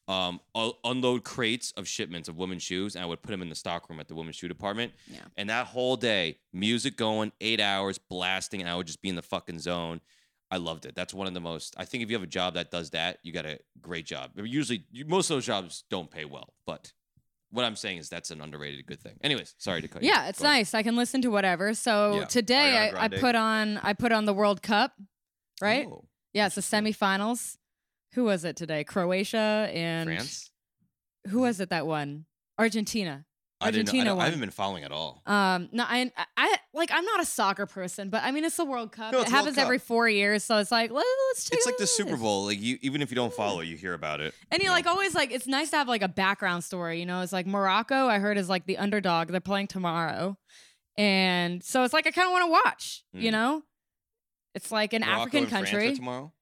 um 0.08 0.40
unload 0.84 1.22
crates 1.22 1.70
of 1.76 1.86
shipments 1.86 2.28
of 2.30 2.36
women's 2.36 2.62
shoes, 2.62 2.94
and 2.96 3.04
I 3.04 3.06
would 3.06 3.22
put 3.22 3.30
them 3.30 3.42
in 3.42 3.50
the 3.50 3.54
stock 3.54 3.88
room 3.90 4.00
at 4.00 4.08
the 4.08 4.14
women's 4.14 4.36
shoe 4.36 4.48
department. 4.48 4.92
Yeah. 5.06 5.20
And 5.36 5.50
that 5.50 5.66
whole 5.66 5.96
day, 5.96 6.38
music 6.52 6.96
going, 6.96 7.32
eight 7.40 7.60
hours 7.60 7.98
blasting, 7.98 8.60
and 8.60 8.70
I 8.70 8.74
would 8.76 8.86
just 8.86 9.02
be 9.02 9.08
in 9.10 9.16
the 9.16 9.22
fucking 9.22 9.58
zone. 9.58 10.00
I 10.50 10.56
loved 10.56 10.86
it. 10.86 10.94
That's 10.94 11.12
one 11.12 11.26
of 11.26 11.34
the 11.34 11.40
most. 11.40 11.74
I 11.76 11.84
think 11.84 12.02
if 12.02 12.10
you 12.10 12.16
have 12.16 12.22
a 12.22 12.26
job 12.26 12.54
that 12.54 12.70
does 12.70 12.90
that, 12.90 13.18
you 13.22 13.32
got 13.32 13.44
a 13.46 13.58
great 13.80 14.06
job. 14.06 14.30
Usually, 14.36 14.84
most 15.06 15.28
of 15.30 15.36
those 15.36 15.46
jobs 15.46 15.84
don't 15.90 16.10
pay 16.10 16.24
well, 16.24 16.54
but 16.66 16.92
what 17.50 17.64
I'm 17.64 17.76
saying 17.76 17.98
is 17.98 18.08
that's 18.08 18.30
an 18.30 18.40
underrated 18.40 18.86
good 18.86 19.00
thing. 19.00 19.18
Anyways, 19.22 19.54
sorry 19.58 19.82
to 19.82 19.88
cut 19.88 20.02
you. 20.02 20.08
Yeah, 20.08 20.28
it's 20.28 20.38
Go 20.40 20.46
ahead. 20.46 20.58
nice. 20.58 20.74
I 20.74 20.82
can 20.82 20.96
listen 20.96 21.20
to 21.22 21.28
whatever. 21.28 21.74
So 21.74 22.16
Yeah. 22.20 22.24
today 22.26 22.76
I, 22.94 23.04
I 23.04 23.08
put 23.08 23.34
on 23.34 23.78
I 23.78 23.92
put 23.94 24.12
on 24.12 24.24
the 24.26 24.34
World 24.34 24.62
Cup, 24.62 24.92
right? 25.60 25.86
Oh, 25.86 26.04
yeah, 26.32 26.46
it's 26.46 26.54
the 26.56 26.60
semifinals. 26.60 27.56
Who 28.14 28.24
was 28.24 28.44
it 28.44 28.56
today? 28.56 28.84
Croatia 28.84 29.70
and 29.72 30.08
France. 30.08 30.50
who 31.28 31.40
was 31.40 31.60
it 31.60 31.70
that 31.70 31.86
won? 31.86 32.24
Argentina. 32.58 33.24
I 33.60 33.70
didn't. 33.72 33.88
I, 33.88 33.90
Argentina 33.92 34.16
I 34.20 34.24
haven't 34.26 34.40
been 34.40 34.50
following 34.50 34.84
at 34.84 34.92
all. 34.92 35.20
Um, 35.26 35.68
no, 35.72 35.84
I, 35.84 36.12
I, 36.36 36.56
like, 36.72 36.90
I'm 36.92 37.04
not 37.04 37.20
a 37.20 37.24
soccer 37.24 37.66
person, 37.66 38.08
but 38.08 38.22
I 38.22 38.30
mean, 38.30 38.44
it's 38.44 38.56
the 38.56 38.64
World 38.64 38.92
Cup. 38.92 39.12
No, 39.12 39.20
it 39.22 39.28
happens 39.28 39.56
Cup. 39.56 39.64
every 39.64 39.78
four 39.78 40.08
years, 40.08 40.44
so 40.44 40.58
it's 40.58 40.70
like, 40.70 40.92
let, 40.92 41.04
us 41.32 41.48
It's 41.52 41.66
like 41.66 41.76
the 41.76 41.86
Super. 41.86 42.16
Bowl. 42.16 42.44
Like 42.46 42.60
you, 42.60 42.78
even 42.82 43.02
if 43.02 43.10
you 43.10 43.16
don't 43.16 43.32
follow, 43.34 43.60
you 43.60 43.76
hear 43.76 43.94
about 43.94 44.20
it. 44.20 44.32
And 44.52 44.62
you 44.62 44.68
Yeah. 44.68 44.74
like 44.74 44.86
always 44.86 45.14
like 45.14 45.32
it's 45.32 45.46
nice 45.48 45.70
to 45.70 45.76
have 45.76 45.88
like 45.88 46.02
a 46.02 46.08
background 46.08 46.62
story, 46.62 47.00
you 47.00 47.06
know. 47.06 47.20
It's 47.22 47.32
like 47.32 47.46
Morocco, 47.46 48.06
I 48.06 48.20
heard 48.20 48.38
is 48.38 48.48
like 48.48 48.66
the 48.66 48.78
underdog. 48.78 49.28
They're 49.28 49.40
playing 49.40 49.66
tomorrow, 49.66 50.38
and 50.96 51.62
so 51.64 51.82
it's 51.82 51.92
like 51.92 52.06
I 52.06 52.10
kind 52.12 52.26
of 52.26 52.32
want 52.32 52.44
to 52.46 52.50
watch, 52.50 53.02
you 53.12 53.30
Mm. 53.30 53.32
know. 53.32 53.62
It's 54.54 54.70
like 54.72 54.92
an 54.92 55.02
Morocco 55.02 55.20
African 55.22 55.46
country. 55.46 55.94
tomorrow. 55.94 56.32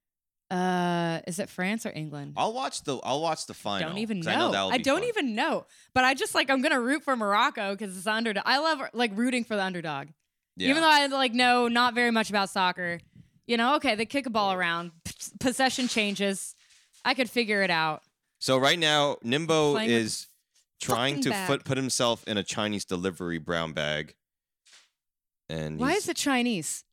Uh, 0.50 1.20
is 1.26 1.38
it 1.40 1.48
France 1.48 1.84
or 1.86 1.92
England? 1.94 2.34
I'll 2.36 2.52
watch 2.52 2.82
the. 2.84 2.98
I'll 2.98 3.20
watch 3.20 3.46
the 3.46 3.54
final. 3.54 3.86
I 3.86 3.90
don't 3.90 3.98
even 3.98 4.20
know. 4.20 4.30
I, 4.30 4.52
know 4.52 4.68
I 4.70 4.78
don't 4.78 5.00
fun. 5.00 5.08
even 5.08 5.34
know. 5.34 5.66
But 5.92 6.04
I 6.04 6.14
just 6.14 6.34
like 6.34 6.50
I'm 6.50 6.62
gonna 6.62 6.80
root 6.80 7.02
for 7.02 7.16
Morocco 7.16 7.72
because 7.72 7.96
it's 7.96 8.04
the 8.04 8.12
underdog. 8.12 8.44
I 8.46 8.58
love 8.58 8.80
like 8.92 9.10
rooting 9.16 9.42
for 9.44 9.56
the 9.56 9.62
underdog. 9.62 10.08
Yeah. 10.56 10.70
Even 10.70 10.82
though 10.82 10.90
I 10.90 11.06
like 11.06 11.34
know 11.34 11.68
not 11.68 11.94
very 11.94 12.10
much 12.10 12.30
about 12.30 12.50
soccer. 12.50 13.00
You 13.46 13.56
know, 13.56 13.76
okay, 13.76 13.94
they 13.94 14.06
kick 14.06 14.26
a 14.26 14.30
ball 14.30 14.52
around, 14.52 14.90
p- 15.04 15.12
possession 15.40 15.86
changes. 15.88 16.54
I 17.04 17.14
could 17.14 17.30
figure 17.30 17.62
it 17.62 17.70
out. 17.70 18.02
So 18.40 18.58
right 18.58 18.78
now, 18.78 19.16
Nimbo 19.22 19.76
is 19.76 20.26
trying 20.80 21.22
to 21.22 21.30
bag. 21.30 21.46
put 21.46 21.64
put 21.64 21.76
himself 21.76 22.22
in 22.26 22.36
a 22.36 22.42
Chinese 22.42 22.84
delivery 22.84 23.38
brown 23.38 23.72
bag. 23.72 24.14
And 25.48 25.78
Why 25.78 25.92
is 25.92 26.08
it 26.08 26.16
Chinese? 26.16 26.84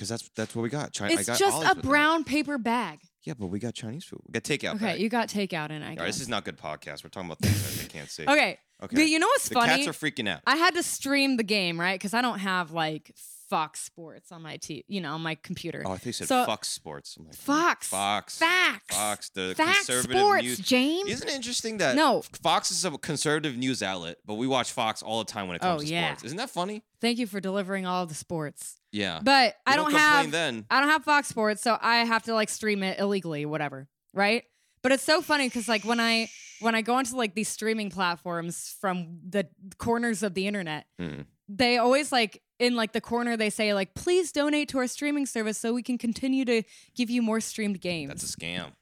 Because 0.00 0.08
that's 0.08 0.30
that's 0.34 0.56
what 0.56 0.62
we 0.62 0.70
got. 0.70 0.92
China. 0.94 1.12
I 1.12 1.16
It's 1.18 1.28
got 1.28 1.38
just 1.38 1.60
a 1.60 1.74
that. 1.74 1.82
brown 1.82 2.24
paper 2.24 2.56
bag. 2.56 3.00
Yeah, 3.24 3.34
but 3.38 3.48
we 3.48 3.58
got 3.58 3.74
Chinese 3.74 4.06
food. 4.06 4.20
We 4.26 4.32
got 4.32 4.44
takeout. 4.44 4.76
Okay, 4.76 4.92
bag. 4.92 5.00
you 5.00 5.10
got 5.10 5.28
takeout 5.28 5.70
in. 5.70 5.82
I 5.82 5.90
All 5.90 5.96
right, 5.96 6.06
this 6.06 6.22
is 6.22 6.28
not 6.28 6.42
good 6.46 6.56
podcast. 6.56 7.04
We're 7.04 7.10
talking 7.10 7.28
about 7.28 7.40
things 7.40 7.62
that 7.76 7.82
they 7.82 7.98
can't 7.98 8.08
see. 8.08 8.22
okay. 8.28 8.58
Okay. 8.82 8.96
But 8.96 9.08
you 9.08 9.18
know 9.18 9.26
what's 9.26 9.50
the 9.50 9.56
funny? 9.56 9.84
cats 9.84 9.88
are 9.88 9.92
freaking 10.10 10.26
out. 10.26 10.40
I 10.46 10.56
had 10.56 10.72
to 10.76 10.82
stream 10.82 11.36
the 11.36 11.42
game, 11.42 11.78
right? 11.78 12.00
Because 12.00 12.14
I 12.14 12.22
don't 12.22 12.38
have 12.38 12.70
like 12.72 13.14
Fox 13.50 13.80
Sports 13.80 14.30
on 14.32 14.40
my 14.42 14.56
t, 14.56 14.84
you 14.88 15.00
know, 15.00 15.12
on 15.14 15.20
my 15.20 15.34
computer. 15.34 15.82
oh, 15.84 15.90
I 15.90 15.94
think 15.96 16.06
you 16.06 16.12
said 16.12 16.28
So- 16.28 16.46
Fox 16.46 16.68
Sports. 16.68 17.16
I'm 17.18 17.26
like, 17.26 17.34
Fox. 17.34 17.88
Fox. 17.88 18.38
Facts. 18.38 18.96
Fox. 18.96 19.30
The 19.30 19.54
Facts 19.56 19.86
conservative 19.86 20.16
Sports, 20.18 20.42
news. 20.44 20.58
James. 20.60 21.10
Isn't 21.10 21.28
it 21.28 21.34
interesting 21.34 21.78
that 21.78 21.96
No. 21.96 22.22
Fox 22.42 22.70
is 22.70 22.84
a 22.84 22.92
conservative 22.96 23.56
news 23.56 23.82
outlet, 23.82 24.18
but 24.24 24.34
we 24.36 24.46
watch 24.46 24.70
Fox 24.72 25.02
all 25.02 25.18
the 25.18 25.30
time 25.30 25.48
when 25.48 25.56
it 25.56 25.62
comes 25.62 25.82
Oh, 25.82 25.84
to 25.84 25.90
yeah. 25.92 26.08
sports. 26.12 26.24
Isn't 26.24 26.38
that 26.38 26.50
funny? 26.50 26.82
Thank 27.00 27.18
you 27.18 27.26
for 27.26 27.40
delivering 27.40 27.84
all 27.86 28.06
the 28.06 28.14
sports. 28.14 28.76
Yeah. 28.92 29.20
But 29.22 29.56
I 29.66 29.72
We 29.72 29.76
don't, 29.76 29.92
have 29.94 30.30
then. 30.30 30.64
I 30.70 30.80
don't 30.80 30.88
have 30.88 31.04
Fox 31.04 31.28
Sports, 31.28 31.60
so 31.62 31.76
I 31.80 32.04
have 32.04 32.22
to 32.24 32.34
like 32.34 32.48
stream 32.48 32.82
it 32.82 32.98
illegally, 33.00 33.44
whatever, 33.46 33.88
right? 34.14 34.44
But 34.82 34.92
it's 34.92 35.02
so 35.04 35.20
funny 35.22 35.48
because 35.48 35.68
like 35.68 35.84
when 35.84 36.00
I 36.00 36.28
when 36.60 36.74
I 36.74 36.82
go 36.82 36.94
onto 36.94 37.16
like 37.16 37.34
these 37.34 37.48
streaming 37.48 37.90
platforms 37.90 38.76
from 38.80 39.18
the 39.28 39.46
corners 39.78 40.22
of 40.22 40.34
the 40.34 40.46
internet, 40.46 40.86
Hmm. 40.98 41.22
They 41.56 41.78
always 41.78 42.12
like 42.12 42.42
in 42.58 42.76
like 42.76 42.92
the 42.92 43.00
corner 43.00 43.36
they 43.36 43.50
say 43.50 43.72
like 43.74 43.94
please 43.94 44.32
donate 44.32 44.68
to 44.68 44.78
our 44.78 44.86
streaming 44.86 45.26
service 45.26 45.58
so 45.58 45.72
we 45.72 45.82
can 45.82 45.98
continue 45.98 46.44
to 46.44 46.62
give 46.94 47.10
you 47.10 47.22
more 47.22 47.40
streamed 47.40 47.80
games. 47.80 48.08
That's 48.08 48.34
a 48.34 48.36
scam. 48.38 48.72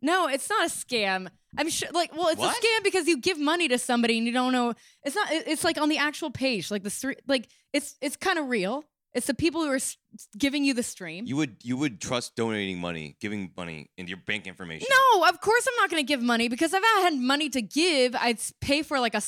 no, 0.00 0.28
it's 0.28 0.48
not 0.50 0.66
a 0.66 0.70
scam. 0.70 1.28
I'm 1.58 1.68
sure 1.68 1.88
like 1.92 2.16
well, 2.16 2.28
it's 2.28 2.38
What? 2.40 2.56
a 2.56 2.60
scam 2.60 2.84
because 2.84 3.06
you 3.08 3.18
give 3.18 3.38
money 3.38 3.68
to 3.68 3.78
somebody 3.78 4.16
and 4.18 4.26
you 4.26 4.32
don't 4.32 4.52
know. 4.52 4.74
It's 5.04 5.14
not. 5.16 5.28
It's 5.30 5.64
like 5.64 5.78
on 5.78 5.88
the 5.88 5.98
actual 5.98 6.30
page, 6.30 6.70
like 6.70 6.82
the 6.82 6.90
stream. 6.90 7.16
Like 7.26 7.48
it's 7.72 7.96
it's 8.00 8.16
kind 8.16 8.38
of 8.38 8.48
real. 8.48 8.84
It's 9.14 9.26
the 9.26 9.34
people 9.34 9.60
who 9.62 9.68
are 9.70 9.78
giving 10.38 10.64
you 10.64 10.72
the 10.72 10.82
stream. 10.82 11.26
You 11.26 11.36
would 11.36 11.56
you 11.62 11.76
would 11.76 12.00
trust 12.00 12.34
donating 12.36 12.78
money, 12.78 13.16
giving 13.20 13.50
money 13.56 13.90
into 13.98 14.08
your 14.08 14.20
bank 14.26 14.46
information. 14.46 14.88
No, 14.90 15.24
of 15.28 15.38
course 15.42 15.66
I'm 15.68 15.76
not 15.76 15.90
going 15.90 16.02
to 16.02 16.06
give 16.06 16.22
money 16.22 16.48
because 16.48 16.72
if 16.72 16.82
I 16.82 17.00
had 17.02 17.14
money 17.14 17.50
to 17.50 17.60
give, 17.60 18.14
I'd 18.16 18.38
pay 18.62 18.82
for 18.82 18.98
like 19.00 19.14
a 19.14 19.20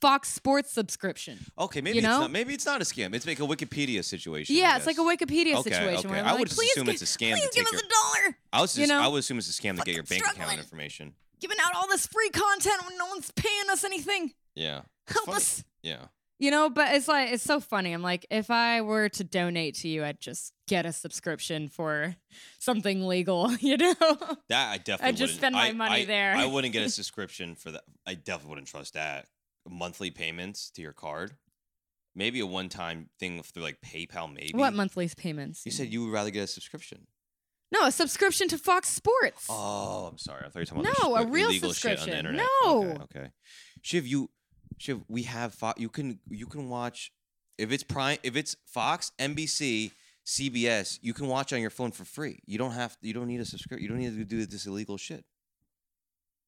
Fox 0.00 0.28
Sports 0.32 0.72
subscription. 0.72 1.38
Okay, 1.58 1.80
maybe 1.80 1.98
You 1.98 2.00
it's 2.00 2.08
not. 2.08 2.30
Maybe 2.30 2.54
it's 2.54 2.66
not 2.66 2.80
a 2.80 2.84
scam. 2.84 3.14
It's 3.14 3.26
like 3.26 3.38
a 3.40 3.42
Wikipedia 3.42 4.04
situation. 4.04 4.56
Yeah, 4.56 4.76
it's 4.76 4.86
like 4.86 4.98
a. 4.98 5.02
Wikipedia 5.02 5.54
Okay, 5.56 5.70
situation 5.70 6.10
okay. 6.10 6.20
I 6.20 6.32
would 6.32 6.40
like, 6.40 6.48
just 6.48 6.62
assume 6.62 6.88
it's 6.88 7.02
a 7.02 7.04
scam 7.04 7.34
to 7.34 7.40
please 7.40 7.50
give 7.54 7.66
us 7.66 7.80
a 7.82 7.88
dollar. 7.88 8.36
I 8.52 8.60
was 8.60 8.78
you 8.78 8.86
know? 8.86 9.00
I 9.00 9.08
would 9.08 9.18
assume 9.18 9.38
it's 9.38 9.48
a 9.48 9.62
scam 9.62 9.76
to 9.78 9.82
get 9.84 9.94
your 9.94 10.04
bank 10.04 10.22
account 10.26 10.58
information. 10.58 11.14
Giving 11.40 11.56
out 11.62 11.74
all 11.74 11.88
this 11.88 12.06
free 12.06 12.30
content 12.30 12.82
when 12.86 12.96
no 12.98 13.06
one's 13.06 13.30
paying 13.32 13.70
us 13.70 13.82
anything. 13.84 14.32
Yeah. 14.54 14.82
It's 15.06 15.14
Help 15.14 15.26
funny. 15.26 15.36
us. 15.36 15.64
Yeah. 15.82 16.04
You 16.38 16.50
know, 16.50 16.70
but 16.70 16.94
it's 16.94 17.06
like 17.08 17.32
it's 17.32 17.42
so 17.42 17.60
funny. 17.60 17.92
I'm 17.92 18.00
like, 18.02 18.24
if 18.30 18.50
I 18.50 18.80
were 18.80 19.08
to 19.10 19.24
donate 19.24 19.74
to 19.76 19.88
you, 19.88 20.04
I'd 20.04 20.20
just 20.20 20.52
get 20.68 20.86
a 20.86 20.92
subscription 20.92 21.68
for 21.68 22.16
something 22.58 23.06
legal. 23.06 23.50
You 23.60 23.76
know? 23.76 23.94
That 24.48 24.70
I 24.70 24.78
definitely. 24.78 25.12
just 25.18 25.20
wouldn't- 25.20 25.30
spend 25.38 25.54
my 25.54 25.68
I- 25.68 25.72
money 25.72 26.02
I- 26.02 26.04
there. 26.06 26.34
I 26.36 26.46
wouldn't 26.46 26.72
get 26.72 26.82
a 26.84 26.88
subscription 26.90 27.54
for 27.56 27.72
that. 27.72 27.82
I 28.06 28.14
definitely 28.14 28.50
wouldn't 28.50 28.68
trust 28.68 28.94
that. 28.94 29.26
Monthly 29.68 30.10
payments 30.10 30.70
to 30.70 30.82
your 30.82 30.92
card, 30.92 31.32
maybe 32.14 32.40
a 32.40 32.46
one-time 32.46 33.08
thing 33.18 33.42
through 33.42 33.62
like 33.62 33.78
PayPal. 33.80 34.32
Maybe. 34.32 34.52
what 34.54 34.74
monthly 34.74 35.08
payments? 35.16 35.62
You 35.64 35.72
said 35.72 35.88
you 35.92 36.04
would 36.04 36.12
rather 36.12 36.30
get 36.30 36.44
a 36.44 36.46
subscription. 36.46 37.06
no, 37.72 37.86
a 37.86 37.92
subscription 37.92 38.48
to 38.48 38.58
Fox 38.58 38.88
Sports. 38.88 39.46
Oh, 39.48 40.08
I'm 40.10 40.18
sorry. 40.18 40.42
I 40.46 40.48
thought 40.48 40.56
you 40.56 40.60
were 40.60 40.64
talking 40.66 40.86
about 40.86 40.96
No, 41.02 41.16
a 41.16 41.26
real 41.26 41.48
illegal 41.48 41.72
shit 41.72 42.00
on 42.00 42.08
the 42.08 42.18
internet. 42.18 42.46
No. 42.64 42.82
Okay. 42.82 42.98
okay. 43.02 43.30
Shiv, 43.82 44.06
you, 44.06 44.30
Shiv, 44.78 45.02
we 45.08 45.22
have 45.24 45.54
Fox. 45.54 45.80
You 45.80 45.88
can 45.88 46.18
you 46.28 46.46
can 46.46 46.68
watch 46.68 47.12
if 47.58 47.70
it's 47.70 47.82
Prime, 47.82 48.18
if 48.22 48.36
it's 48.36 48.56
Fox, 48.66 49.12
NBC, 49.18 49.92
CBS. 50.26 50.98
You 51.02 51.12
can 51.12 51.28
watch 51.28 51.52
on 51.52 51.60
your 51.60 51.70
phone 51.70 51.90
for 51.90 52.04
free. 52.04 52.40
You 52.46 52.58
don't 52.58 52.72
have. 52.72 52.96
You 53.02 53.12
don't 53.12 53.26
need 53.28 53.40
a 53.40 53.44
subscription. 53.44 53.82
You 53.82 53.88
don't 53.88 53.98
need 53.98 54.16
to 54.16 54.24
do 54.24 54.46
this 54.46 54.66
illegal 54.66 54.96
shit. 54.96 55.24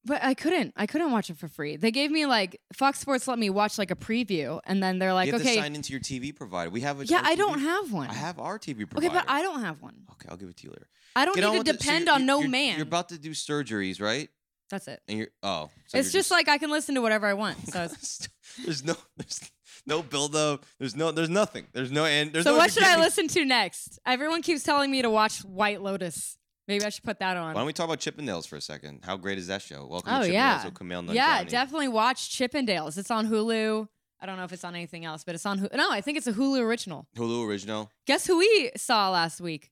But 0.05 0.25
I 0.25 0.35
couldn't. 0.35 0.73
I 0.77 0.87
couldn't 0.87 1.13
watch 1.13 1.31
it 1.31 1.39
for 1.39 1.47
free. 1.47 1.77
They 1.77 1.93
gave 1.93 2.11
me 2.11 2.27
like 2.27 2.61
Fox 2.73 2.99
Sports 2.99 3.29
let 3.29 3.39
me 3.39 3.51
watch 3.51 3.79
like 3.79 3.93
a 3.93 3.97
preview, 3.97 4.61
and 4.65 4.83
then 4.83 4.99
they're 4.99 5.15
like, 5.15 5.27
you 5.27 5.33
have 5.33 5.41
okay, 5.43 5.57
to 5.57 5.63
sign 5.63 5.77
into 5.77 5.93
your 5.93 6.01
TV 6.01 6.35
provider. 6.35 6.71
We 6.71 6.81
have 6.81 7.01
a 7.01 7.07
yeah, 7.07 7.21
I 7.23 7.35
TV 7.35 7.39
don't 7.39 7.61
have 7.61 7.93
one. 7.93 8.11
I 8.11 8.15
have 8.15 8.41
our 8.41 8.59
TV 8.59 8.79
provider. 8.89 9.07
okay, 9.07 9.15
but 9.15 9.25
I 9.29 9.43
don't 9.43 9.61
have 9.63 9.81
one. 9.81 9.95
Okay, 10.13 10.29
I'll 10.29 10.37
give 10.37 10.49
it 10.49 10.57
to 10.59 10.65
you 10.65 10.71
later. 10.71 10.89
I 11.15 11.25
don't 11.25 11.37
Get 11.37 11.49
need 11.49 11.59
with 11.59 11.67
to. 11.67 11.73
So 11.75 11.79
depend 11.79 12.07
you're- 12.07 12.15
on 12.17 12.27
no 12.27 12.39
you're- 12.39 12.51
man. 12.51 12.77
You're 12.79 12.87
about 12.87 13.11
to 13.11 13.19
do 13.19 13.31
surgeries, 13.31 14.01
right? 14.01 14.29
That's 14.71 14.89
it. 14.89 15.01
And 15.07 15.19
you're 15.19 15.29
oh, 15.43 15.71
so 15.87 15.99
it's 15.99 16.13
you're 16.13 16.21
just, 16.21 16.31
like 16.31 16.49
I 16.49 16.59
can 16.59 16.71
listen 16.71 16.95
to 16.95 17.03
whatever 17.03 17.27
I 17.27 17.35
want. 17.35 17.59
So, 17.69 17.89
there's 18.65 18.83
no 18.83 18.97
there's 19.17 19.41
no 19.87 20.03
build 20.03 20.35
up. 20.35 20.65
There's 20.79 20.97
no 20.97 21.13
there's 21.13 21.29
nothing. 21.29 21.67
There's 21.73 21.93
no 21.93 22.07
end. 22.07 22.33
There's 22.33 22.45
so 22.45 22.53
no 22.53 22.57
what 22.57 22.73
should 22.73 22.83
I 22.83 22.99
listen 22.99 23.29
to 23.29 23.45
next? 23.45 24.01
Everyone 24.07 24.41
keeps 24.43 24.63
telling 24.63 24.91
me 24.91 25.03
to 25.03 25.11
watch 25.11 25.45
White 25.45 25.83
Lotus. 25.83 26.39
Maybe 26.69 26.85
I 26.85 26.91
should 26.91 27.03
put 27.05 27.19
that 27.19 27.37
on. 27.37 27.55
Why 27.55 27.61
don't 27.61 27.67
we 27.67 27.73
talk 27.73 27.87
about 27.87 27.99
Chippendales 27.99 28.47
for 28.47 28.57
a 28.57 28.61
second? 28.61 29.01
How 29.05 29.17
great 29.17 29.39
is 29.39 29.49
that 29.49 29.63
show? 29.63 29.87
Welcome 29.87 30.13
Oh, 30.15 30.23
to 30.23 30.29
Chippendales 30.29 30.33
yeah. 30.33 30.65
with 30.65 30.75
Kumail 30.75 31.05
Nanjiani. 31.07 31.15
yeah, 31.15 31.45
definitely 31.45 31.89
watch 31.89 32.31
Chippendales. 32.39 32.97
It's 32.99 33.11
on 33.11 33.27
Hulu. 33.29 33.89
I 34.21 34.27
don't 34.27 34.37
know 34.37 34.45
if 34.45 34.53
it's 34.53 34.63
on 34.63 34.75
anything 34.77 35.05
else, 35.05 35.25
but 35.25 35.35
it's 35.35 35.45
on 35.45 35.59
Hulu. 35.59 35.75
No, 35.75 35.91
I 35.91 36.01
think 36.01 36.17
it's 36.19 36.29
a 36.29 36.33
Hulu 36.33 36.61
original. 36.61 37.09
Hulu 37.17 37.47
original. 37.49 37.91
Guess 38.07 38.27
who 38.29 38.39
we 38.39 38.71
saw 38.77 39.11
last 39.11 39.41
week? 39.41 39.71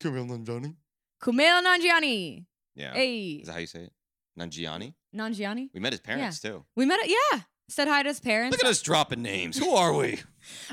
Kumail 0.00 0.28
Nanjiani. 0.28 0.74
Kumail 1.22 1.62
Nanjiani. 1.62 2.46
Yeah. 2.76 2.94
Hey, 2.94 3.24
Is 3.42 3.46
that 3.48 3.52
how 3.54 3.58
you 3.58 3.66
say 3.66 3.80
it? 3.80 3.92
Nanjiani? 4.38 4.94
Nanjiani. 5.14 5.70
We 5.74 5.80
met 5.80 5.92
his 5.92 6.00
parents 6.00 6.40
too. 6.40 6.64
We 6.76 6.86
met 6.86 7.00
it. 7.00 7.10
Yeah, 7.10 7.40
said 7.70 7.88
hi 7.88 8.02
to 8.02 8.08
his 8.08 8.20
parents. 8.20 8.52
Look 8.56 8.64
at 8.64 8.70
us 8.70 8.82
dropping 8.82 9.22
names. 9.22 9.58
Who 9.58 9.70
are 9.70 9.92
we? 9.94 10.20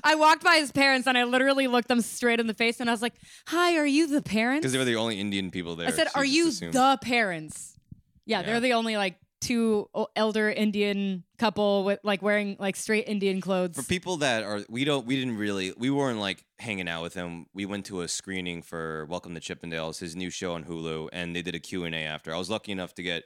I 0.03 0.15
walked 0.15 0.43
by 0.43 0.55
his 0.57 0.71
parents 0.71 1.07
and 1.07 1.17
I 1.17 1.23
literally 1.23 1.67
looked 1.67 1.87
them 1.87 2.01
straight 2.01 2.39
in 2.39 2.47
the 2.47 2.53
face 2.53 2.79
and 2.79 2.89
I 2.89 2.93
was 2.93 3.01
like, 3.01 3.13
"Hi, 3.47 3.77
are 3.77 3.85
you 3.85 4.07
the 4.07 4.21
parents?" 4.21 4.61
Because 4.63 4.71
they 4.73 4.79
were 4.79 4.85
the 4.85 4.95
only 4.95 5.19
Indian 5.19 5.51
people 5.51 5.75
there. 5.75 5.87
I 5.87 5.91
said, 5.91 6.07
so 6.07 6.13
"Are 6.19 6.25
you 6.25 6.49
assumed. 6.49 6.73
the 6.73 6.97
parents?" 7.01 7.77
Yeah, 8.25 8.39
Yeah. 8.39 8.45
they're 8.45 8.59
the 8.59 8.73
only 8.73 8.97
like 8.97 9.17
two 9.39 9.87
elder 10.15 10.49
Indian 10.49 11.23
couple 11.37 11.83
with 11.83 11.99
like 12.03 12.23
wearing 12.23 12.55
like 12.59 12.75
straight 12.75 13.07
Indian 13.07 13.39
clothes. 13.39 13.75
For 13.75 13.83
people 13.83 14.17
that 14.17 14.43
are, 14.43 14.61
we 14.67 14.83
don't, 14.83 15.05
we 15.05 15.15
didn't 15.15 15.37
really, 15.37 15.73
we 15.77 15.91
weren't 15.91 16.19
like 16.19 16.43
hanging 16.57 16.89
out 16.89 17.03
with 17.03 17.13
him. 17.13 17.45
We 17.53 17.65
went 17.67 17.85
to 17.85 18.01
a 18.01 18.07
screening 18.07 18.63
for 18.63 19.05
Welcome 19.05 19.35
to 19.35 19.39
Chippendales, 19.39 19.99
his 19.99 20.15
new 20.15 20.31
show 20.31 20.53
on 20.53 20.63
Hulu, 20.65 21.09
and 21.13 21.35
they 21.35 21.43
did 21.43 21.53
a 21.53 21.59
Q 21.59 21.83
and 21.83 21.93
A 21.93 21.99
after. 21.99 22.33
I 22.33 22.37
was 22.37 22.49
lucky 22.49 22.71
enough 22.71 22.95
to 22.95 23.03
get, 23.03 23.25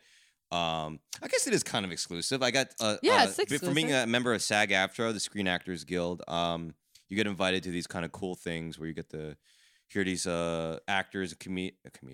um, 0.51 0.99
I 1.21 1.27
guess 1.27 1.47
it 1.47 1.53
is 1.53 1.63
kind 1.63 1.85
of 1.85 1.91
exclusive. 1.91 2.43
I 2.43 2.51
got, 2.51 2.67
uh, 2.79 2.97
Yeah, 3.01 3.23
uh, 3.23 3.27
it's 3.37 3.37
b- 3.51 3.57
For 3.57 3.73
being 3.73 3.93
a 3.93 4.05
member 4.05 4.33
of 4.33 4.41
SAG-AFTRA, 4.41 5.13
the 5.13 5.19
Screen 5.19 5.47
Actors 5.47 5.83
Guild, 5.83 6.23
um, 6.27 6.73
you 7.09 7.15
get 7.15 7.27
invited 7.27 7.63
to 7.63 7.71
these 7.71 7.87
kind 7.87 8.03
of 8.05 8.11
cool 8.11 8.35
things 8.35 8.77
where 8.79 8.87
you 8.87 8.93
get 8.93 9.09
to 9.11 9.35
hear 9.87 10.03
these 10.05 10.25
uh 10.25 10.79
actors, 10.87 11.33
com- 11.33 11.69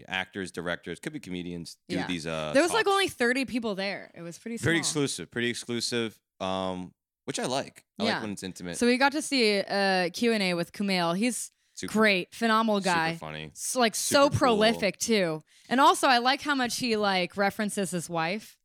actors, 0.08 0.52
directors, 0.52 1.00
could 1.00 1.14
be 1.14 1.20
comedians, 1.20 1.78
do 1.88 1.96
Yeah. 1.98 2.08
these. 2.08 2.26
Uh, 2.26 2.52
there 2.54 2.64
was 2.64 2.74
like 2.74 2.88
only 2.88 3.08
thirty 3.08 3.46
people 3.46 3.76
there. 3.76 4.10
It 4.16 4.22
was 4.24 4.40
pretty 4.40 4.58
small. 4.58 4.66
pretty 4.66 4.80
exclusive, 4.80 5.30
pretty 5.30 5.50
exclusive. 5.50 6.20
Um, 6.40 6.94
which 7.26 7.38
I 7.40 7.46
like. 7.46 7.84
I 8.00 8.06
Yeah. 8.06 8.14
like 8.14 8.22
when 8.24 8.32
it's 8.32 8.42
intimate. 8.44 8.78
So 8.78 8.88
we 8.88 8.98
got 8.98 9.12
to 9.12 9.22
see 9.22 9.60
uh, 9.60 10.10
Q 10.12 10.32
and 10.34 10.42
A 10.42 10.54
with 10.56 10.72
Kumail. 10.72 11.16
He's 11.18 11.52
Super- 11.78 11.94
great, 11.94 12.34
phenomenal 12.34 12.82
guy. 12.82 13.14
Super 13.14 13.20
funny. 13.20 13.52
S- 13.54 13.76
like 13.76 13.96
Super 13.96 14.16
so 14.16 14.30
cool. 14.30 14.38
prolific 14.40 14.98
too. 14.98 15.44
And 15.70 15.80
also, 15.80 16.08
I 16.08 16.18
like 16.18 16.42
how 16.42 16.56
much 16.56 16.78
he 16.78 16.98
like 16.98 17.38
references 17.38 17.92
his 17.92 18.10
wife. 18.10 18.58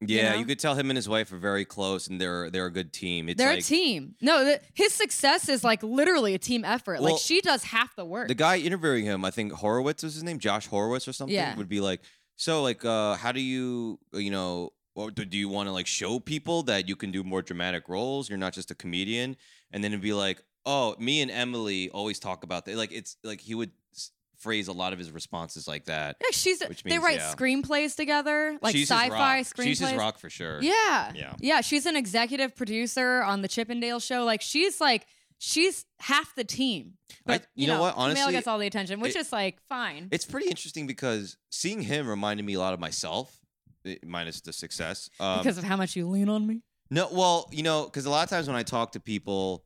Yeah, 0.00 0.32
know? 0.32 0.38
you 0.38 0.44
could 0.44 0.60
tell 0.60 0.76
him 0.76 0.90
and 0.90 0.96
his 0.96 1.08
wife 1.08 1.32
are 1.32 1.38
very 1.38 1.64
close, 1.64 2.06
and 2.06 2.20
they're 2.20 2.50
they're 2.50 2.66
a 2.66 2.72
good 2.72 2.92
team. 2.92 3.28
It's 3.28 3.38
They're 3.38 3.50
like 3.50 3.60
a 3.60 3.62
team. 3.62 4.14
No, 4.20 4.56
his 4.74 4.92
success 4.92 5.48
is 5.48 5.64
like 5.64 5.82
literally 5.82 6.34
a 6.34 6.38
team 6.38 6.64
effort. 6.64 7.00
Well, 7.00 7.14
like 7.14 7.20
she 7.20 7.40
does 7.40 7.64
half 7.64 7.96
the 7.96 8.04
work. 8.04 8.28
the 8.28 8.34
guy 8.34 8.58
interviewing 8.58 9.06
him. 9.06 9.24
I 9.24 9.30
think 9.30 9.52
Horowitz 9.52 10.02
was 10.02 10.14
his 10.14 10.22
name, 10.22 10.38
Josh 10.38 10.66
Horowitz 10.66 11.08
or 11.08 11.12
something. 11.12 11.34
Yeah. 11.34 11.56
would 11.56 11.68
be 11.68 11.80
like, 11.80 12.02
so 12.36 12.62
like, 12.62 12.84
uh, 12.84 13.14
how 13.14 13.32
do 13.32 13.40
you, 13.40 13.98
you 14.12 14.30
know, 14.30 14.70
do 15.12 15.36
you 15.36 15.48
want 15.48 15.68
to 15.68 15.72
like 15.72 15.86
show 15.88 16.20
people 16.20 16.62
that 16.64 16.88
you 16.88 16.94
can 16.94 17.10
do 17.10 17.24
more 17.24 17.42
dramatic 17.42 17.88
roles? 17.88 18.28
You're 18.28 18.38
not 18.38 18.52
just 18.52 18.70
a 18.70 18.74
comedian, 18.76 19.36
and 19.72 19.82
then 19.82 19.92
it'd 19.92 20.02
be 20.02 20.12
like, 20.12 20.42
oh, 20.68 20.94
me 20.98 21.22
and 21.22 21.30
Emily 21.30 21.88
always 21.90 22.18
talk 22.18 22.44
about 22.44 22.66
that. 22.66 22.76
Like 22.76 22.92
it's 22.92 23.16
like 23.24 23.40
he 23.40 23.54
would 23.54 23.70
s- 23.94 24.10
phrase 24.36 24.68
a 24.68 24.72
lot 24.72 24.92
of 24.92 24.98
his 24.98 25.10
responses 25.10 25.66
like 25.66 25.86
that. 25.86 26.16
yeah, 26.20 26.28
she's 26.32 26.60
Which 26.62 26.82
they 26.82 26.90
means, 26.90 27.02
write 27.02 27.16
yeah. 27.16 27.32
screenplays 27.34 27.96
together, 27.96 28.58
like 28.60 28.72
She's 28.72 28.88
his 28.88 28.90
sci-fi 28.90 29.38
rock. 29.38 29.46
screenplays. 29.46 29.64
She's 29.64 29.78
his 29.80 29.94
rock 29.94 30.18
for 30.18 30.28
sure. 30.30 30.60
Yeah. 30.62 31.12
Yeah. 31.14 31.32
Yeah, 31.40 31.60
she's 31.62 31.86
an 31.86 31.96
executive 31.96 32.54
producer 32.54 33.22
on 33.22 33.40
the 33.42 33.48
Chippendale 33.48 33.98
show. 34.00 34.24
Like 34.24 34.42
she's 34.42 34.80
like 34.80 35.06
she's 35.38 35.86
half 36.00 36.34
the 36.34 36.44
team. 36.44 36.94
I- 37.10 37.14
But 37.24 37.46
you 37.54 37.66
know 37.68 37.80
what? 37.80 37.94
Kumail 37.94 37.98
Honestly, 37.98 38.32
gets 38.32 38.46
all 38.46 38.58
the 38.58 38.66
attention, 38.66 39.00
which 39.00 39.16
it- 39.16 39.20
is 39.20 39.32
like 39.32 39.58
fine. 39.68 40.08
It's 40.10 40.26
pretty 40.26 40.48
interesting 40.48 40.86
because 40.86 41.36
seeing 41.50 41.80
him 41.80 42.06
reminded 42.08 42.44
me 42.44 42.54
a 42.54 42.58
lot 42.58 42.74
of 42.74 42.80
myself, 42.80 43.40
eh, 43.86 43.96
minus 44.04 44.40
the 44.42 44.52
success. 44.52 45.08
Um, 45.18 45.38
because 45.38 45.56
of 45.56 45.64
how 45.64 45.76
much 45.76 45.96
you 45.96 46.06
lean 46.08 46.28
on 46.28 46.46
me. 46.46 46.62
no, 46.90 47.08
well, 47.12 47.48
you 47.52 47.62
know, 47.62 47.84
because 47.84 48.04
a 48.06 48.10
lot 48.10 48.24
of 48.24 48.30
times 48.30 48.46
when 48.48 48.56
I 48.56 48.62
talk 48.62 48.92
to 48.92 49.00
people, 49.00 49.64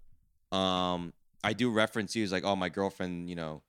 um, 0.52 1.12
I 1.44 1.52
do 1.54 1.70
reference 1.70 2.14
you 2.14 2.24
as 2.24 2.32
like, 2.32 2.44
oh, 2.44 2.56
my 2.56 2.68
girlfriend, 2.68 3.28
you 3.28 3.34
know, 3.36 3.62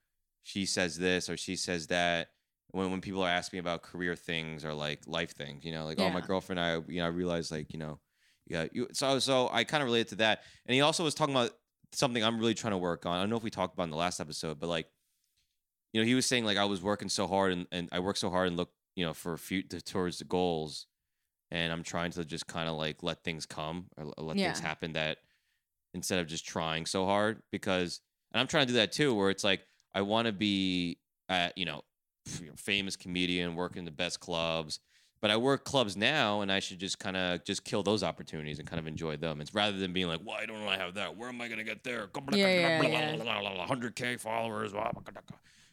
she 0.44 0.66
says 0.66 0.98
this 0.98 1.30
or 1.30 1.38
she 1.38 1.56
says 1.56 1.88
that. 1.88 2.30
when 2.72 2.90
when 2.92 3.02
people 3.02 3.22
are 3.24 3.30
asking 3.30 3.58
me 3.58 3.62
about 3.62 3.84
career 3.84 4.16
things 4.16 4.66
or 4.66 4.74
like 4.74 5.02
life 5.08 5.34
things, 5.36 5.64
you 5.66 5.72
know, 5.72 5.86
like 5.86 6.00
oh 6.00 6.10
my 6.10 6.20
Yeah. 6.20 6.26
girlfriend, 6.28 6.60
I 6.60 6.76
you 6.88 7.00
know 7.00 7.06
I 7.06 7.10
realized 7.10 7.52
like 7.52 7.72
you 7.74 7.80
know, 7.80 8.00
yeah, 8.48 8.66
you 8.74 8.88
so 8.94 9.20
so 9.20 9.50
I 9.52 9.64
kind 9.64 9.82
of 9.84 9.88
related 9.88 10.10
to 10.10 10.16
that, 10.18 10.42
and 10.66 10.74
he 10.76 10.82
also 10.82 11.04
was 11.04 11.14
talking 11.16 11.36
about 11.36 11.52
something 11.94 12.24
I'm 12.24 12.40
really 12.40 12.56
trying 12.56 12.72
to 12.74 12.78
work 12.80 13.06
on. 13.06 13.16
I 13.18 13.22
don't 13.22 13.30
know 13.30 13.38
if 13.38 13.44
we 13.44 13.52
talked 13.52 13.74
about 13.76 13.84
in 13.86 13.92
the 13.92 13.96
last 13.98 14.20
episode, 14.20 14.60
but 14.60 14.68
like, 14.70 14.88
you 15.94 16.02
know, 16.02 16.06
he 16.08 16.16
was 16.16 16.26
saying 16.26 16.46
like 16.46 16.58
I 16.58 16.66
was 16.66 16.82
working 16.82 17.10
so 17.10 17.28
hard 17.28 17.52
and 17.54 17.68
and 17.72 17.90
I 17.92 18.00
work 18.00 18.18
so 18.18 18.30
hard 18.30 18.48
and 18.48 18.58
look 18.58 18.72
you 18.96 19.06
know 19.06 19.14
for 19.14 19.34
a 19.34 19.38
few 19.38 19.64
towards 19.64 20.18
the 20.20 20.26
goals, 20.26 20.88
and 21.52 21.72
I'm 21.72 21.84
trying 21.84 22.12
to 22.14 22.26
just 22.26 22.48
kind 22.48 22.68
of 22.70 22.76
like 22.76 23.04
let 23.04 23.24
things 23.24 23.46
come 23.46 23.88
or 23.98 24.06
l- 24.06 24.26
let 24.26 24.38
things 24.38 24.60
happen 24.60 24.94
that 24.94 25.20
instead 25.94 26.20
of 26.20 26.28
just 26.28 26.46
trying 26.46 26.86
so 26.86 27.06
hard 27.06 27.42
because 27.52 28.02
and 28.32 28.40
I'm 28.40 28.48
trying 28.48 28.68
to 28.68 28.74
do 28.74 28.78
that 28.78 28.92
too 28.92 29.14
where 29.14 29.30
it's 29.30 29.44
like 29.44 29.66
I 29.94 30.02
want 30.02 30.28
to 30.28 30.32
be 30.32 31.00
at 31.30 31.58
you 31.58 31.66
know 31.66 31.82
f- 32.28 32.42
you 32.42 32.48
know, 32.48 32.54
famous 32.56 32.96
comedian 32.96 33.56
working 33.56 33.86
the 33.86 33.92
best 33.92 34.20
clubs 34.20 34.80
but 35.24 35.32
I 35.32 35.38
work 35.38 35.64
clubs 35.64 35.96
now 35.96 36.42
and 36.42 36.52
I 36.52 36.60
should 36.60 36.80
just 36.80 37.00
kind 37.00 37.16
of 37.16 37.46
just 37.46 37.64
kill 37.64 37.82
those 37.82 38.04
opportunities 38.04 38.60
and 38.60 38.68
kind 38.68 38.78
of 38.78 38.88
enjoy 38.88 39.16
them. 39.16 39.40
It's 39.40 39.54
rather 39.56 39.78
than 39.78 39.94
being 39.94 40.08
like 40.08 40.20
why 40.22 40.46
don't 40.46 40.68
I 40.68 40.76
have 40.76 40.96
that? 40.96 41.16
Where 41.16 41.30
am 41.30 41.40
I 41.40 41.48
going 41.48 41.60
to 41.60 41.64
get 41.64 41.82
there? 41.82 42.10
Yeah, 42.34 42.82
yeah, 42.82 43.16
yeah. 43.16 43.66
100k 43.66 44.20
followers 44.20 44.74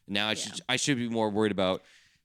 now 0.06 0.28
I 0.28 0.34
should. 0.34 0.60
I 0.68 0.76
should 0.76 0.98
be 0.98 1.08
more 1.08 1.30
worried 1.30 1.50
about 1.50 1.82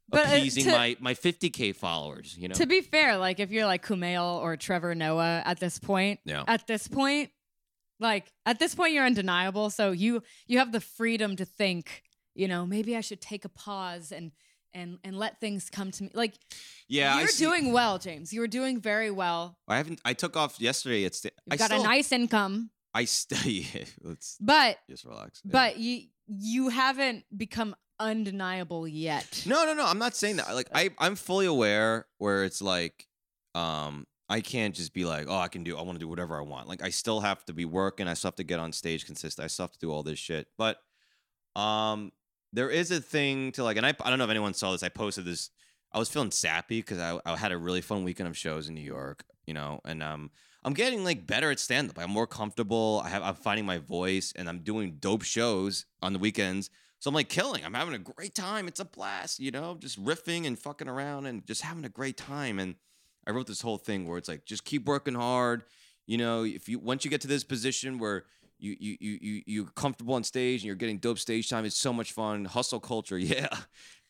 But, 0.08 0.28
uh, 0.28 0.36
appeasing 0.36 0.66
to- 0.66 0.72
my 0.72 0.98
my 1.00 1.16
50k 1.16 1.76
followers 1.76 2.38
you 2.38 2.48
know? 2.48 2.54
To 2.56 2.68
be 2.68 2.82
fair, 2.82 3.18
like 3.18 3.40
if 3.40 3.50
you're 3.52 3.66
like 3.66 3.84
Kumail 3.84 4.40
or 4.42 4.56
Trevor 4.56 4.94
Noah 4.94 5.42
at 5.46 5.60
this 5.60 5.80
point, 5.80 6.20
yeah. 6.26 6.44
at 6.48 6.68
this 6.68 6.88
point, 6.88 7.32
like 8.00 8.32
at 8.46 8.60
this 8.60 8.76
point 8.76 8.94
you're 8.94 9.06
undeniable. 9.06 9.70
So 9.70 9.92
you 9.92 10.24
you 10.48 10.60
have 10.60 10.72
the 10.72 10.82
freedom 10.82 11.36
to 11.38 11.46
think, 11.46 12.04
you 12.34 12.48
know, 12.48 12.66
maybe 12.66 12.96
I 12.96 13.02
should 13.02 13.22
take 13.22 13.46
a 13.46 13.50
pause 13.50 14.12
and 14.12 14.32
and 14.74 15.00
and 15.04 15.18
let 15.18 15.40
things 15.40 15.70
come 15.70 15.92
to 15.92 16.04
me. 16.04 16.12
Like 16.14 16.34
yeah 16.88 17.20
you're 17.20 17.30
doing 17.38 17.72
well, 17.72 17.98
James. 17.98 18.34
You 18.34 18.42
were 18.42 18.48
doing 18.48 18.80
very 18.80 19.12
well. 19.12 19.58
I 19.68 19.78
haven't 19.78 20.02
I 20.04 20.14
took 20.14 20.36
off 20.36 20.60
yesterday 20.60 21.04
it's 21.04 21.24
You've 21.24 21.34
I 21.52 21.56
got 21.58 21.66
still, 21.66 21.82
a 21.82 21.84
nice 21.84 22.12
income, 22.12 22.72
I 22.94 23.06
stay. 23.06 23.68
Let's 24.02 24.38
but 24.40 24.78
just 24.90 25.06
relax. 25.06 25.42
Yeah. 25.44 25.52
but 25.52 25.78
you 25.78 26.04
you 26.28 26.70
haven't 26.70 27.26
become 27.36 27.76
undeniable 28.00 28.88
yet. 28.88 29.44
no, 29.46 29.66
no, 29.66 29.74
no. 29.74 29.86
I'm 29.86 30.00
not 30.00 30.16
saying 30.16 30.38
that. 30.38 30.54
Like 30.54 30.70
I, 30.74 30.90
I'm 30.98 31.16
fully 31.16 31.46
aware 31.46 32.08
where 32.18 32.44
it's 32.44 32.62
like, 32.62 33.08
um, 33.54 34.06
I 34.28 34.42
can't 34.42 34.74
just 34.74 34.94
be 34.94 35.06
like, 35.06 35.28
oh, 35.30 35.38
I 35.38 35.48
can 35.48 35.64
do. 35.64 35.78
I 35.78 35.82
want 35.82 35.96
to 35.96 36.00
do 36.00 36.08
whatever 36.08 36.38
I 36.38 36.42
want. 36.42 36.68
Like 36.68 36.84
I 36.84 36.90
still 36.90 37.20
have 37.20 37.46
to 37.46 37.54
be 37.54 37.66
working. 37.66 38.08
I 38.08 38.16
still 38.16 38.30
have 38.30 38.36
to 38.36 38.44
get 38.44 38.60
on 38.60 38.72
stage 38.72 39.06
consistent. 39.06 39.44
I 39.44 39.48
still 39.48 39.64
have 39.64 39.74
to 39.74 39.80
do 39.80 39.92
all 39.92 40.04
this 40.04 40.20
shit. 40.20 40.48
But, 40.58 40.78
um, 41.56 42.12
there 42.54 42.70
is 42.70 42.90
a 42.90 43.02
thing 43.02 43.52
to 43.54 43.64
like, 43.64 43.78
and 43.78 43.86
I, 43.86 43.94
I 44.00 44.10
don't 44.10 44.18
know 44.18 44.26
if 44.26 44.32
anyone 44.32 44.54
saw 44.54 44.72
this. 44.72 44.82
I 44.82 44.90
posted 44.90 45.26
this. 45.26 45.50
I 45.92 46.00
was 46.00 46.10
feeling 46.10 46.32
sappy 46.32 46.80
because 46.80 47.00
I, 47.00 47.20
I 47.26 47.36
had 47.36 47.52
a 47.52 47.58
really 47.58 47.82
fun 47.82 48.04
weekend 48.04 48.28
of 48.28 48.38
shows 48.38 48.68
in 48.68 48.76
New 48.76 48.82
York, 48.82 49.26
you 49.46 49.54
know, 49.54 49.82
and 49.86 50.02
um, 50.02 50.32
I'm 50.64 50.74
getting 50.74 51.04
like 51.04 51.28
better 51.28 51.52
at 51.52 51.60
stand 51.60 51.90
up. 51.90 52.00
I'm 52.00 52.12
more 52.12 52.28
comfortable. 52.28 53.02
I 53.06 53.10
have, 53.10 53.24
I'm 53.24 53.36
finding 53.36 53.66
my 53.66 53.78
voice, 53.78 54.34
and 54.36 54.50
I'm 54.50 54.60
doing 54.60 54.98
dope 55.00 55.24
shows 55.24 55.86
on 56.02 56.12
the 56.12 56.20
weekends. 56.20 56.70
So 57.00 57.10
I'm 57.10 57.14
like 57.14 57.30
killing. 57.30 57.64
I'm 57.64 57.76
having 57.76 57.94
a 57.94 58.00
great 58.00 58.34
time. 58.34 58.68
It's 58.68 58.80
a 58.80 58.86
blast, 58.86 59.40
you 59.40 59.52
know, 59.52 59.78
just 59.80 60.04
riffing 60.04 60.48
and 60.48 60.58
fucking 60.58 60.88
around 60.88 61.28
and 61.28 61.46
just 61.46 61.62
having 61.62 61.86
a 61.86 61.90
great 61.90 62.18
time. 62.18 62.58
And 62.58 62.76
I 63.28 63.32
wrote 63.32 63.48
this 63.48 63.62
whole 63.62 63.78
thing 63.78 64.08
where 64.08 64.18
it's 64.18 64.30
like, 64.30 64.46
just 64.46 64.66
keep 64.66 64.86
working 64.86 65.16
hard. 65.16 65.64
You 66.06 66.18
know, 66.18 66.44
if 66.44 66.70
you 66.70 66.80
once 66.80 67.04
you 67.04 67.12
get 67.12 67.22
to 67.22 67.28
this 67.28 67.44
position 67.44 67.98
where 67.98 68.26
you 68.60 68.76
you 68.80 68.98
you 69.00 69.20
you 69.22 69.42
you're 69.46 69.66
comfortable 69.66 70.14
on 70.14 70.24
stage 70.24 70.62
and 70.62 70.68
you're 70.68 70.76
getting 70.76 70.98
dope 71.00 71.20
stage 71.20 71.50
time, 71.50 71.66
it's 71.66 71.78
so 71.78 71.92
much 71.92 72.12
fun. 72.12 72.46
Hustle 72.46 72.80
culture, 72.80 73.18
yeah. 73.20 73.48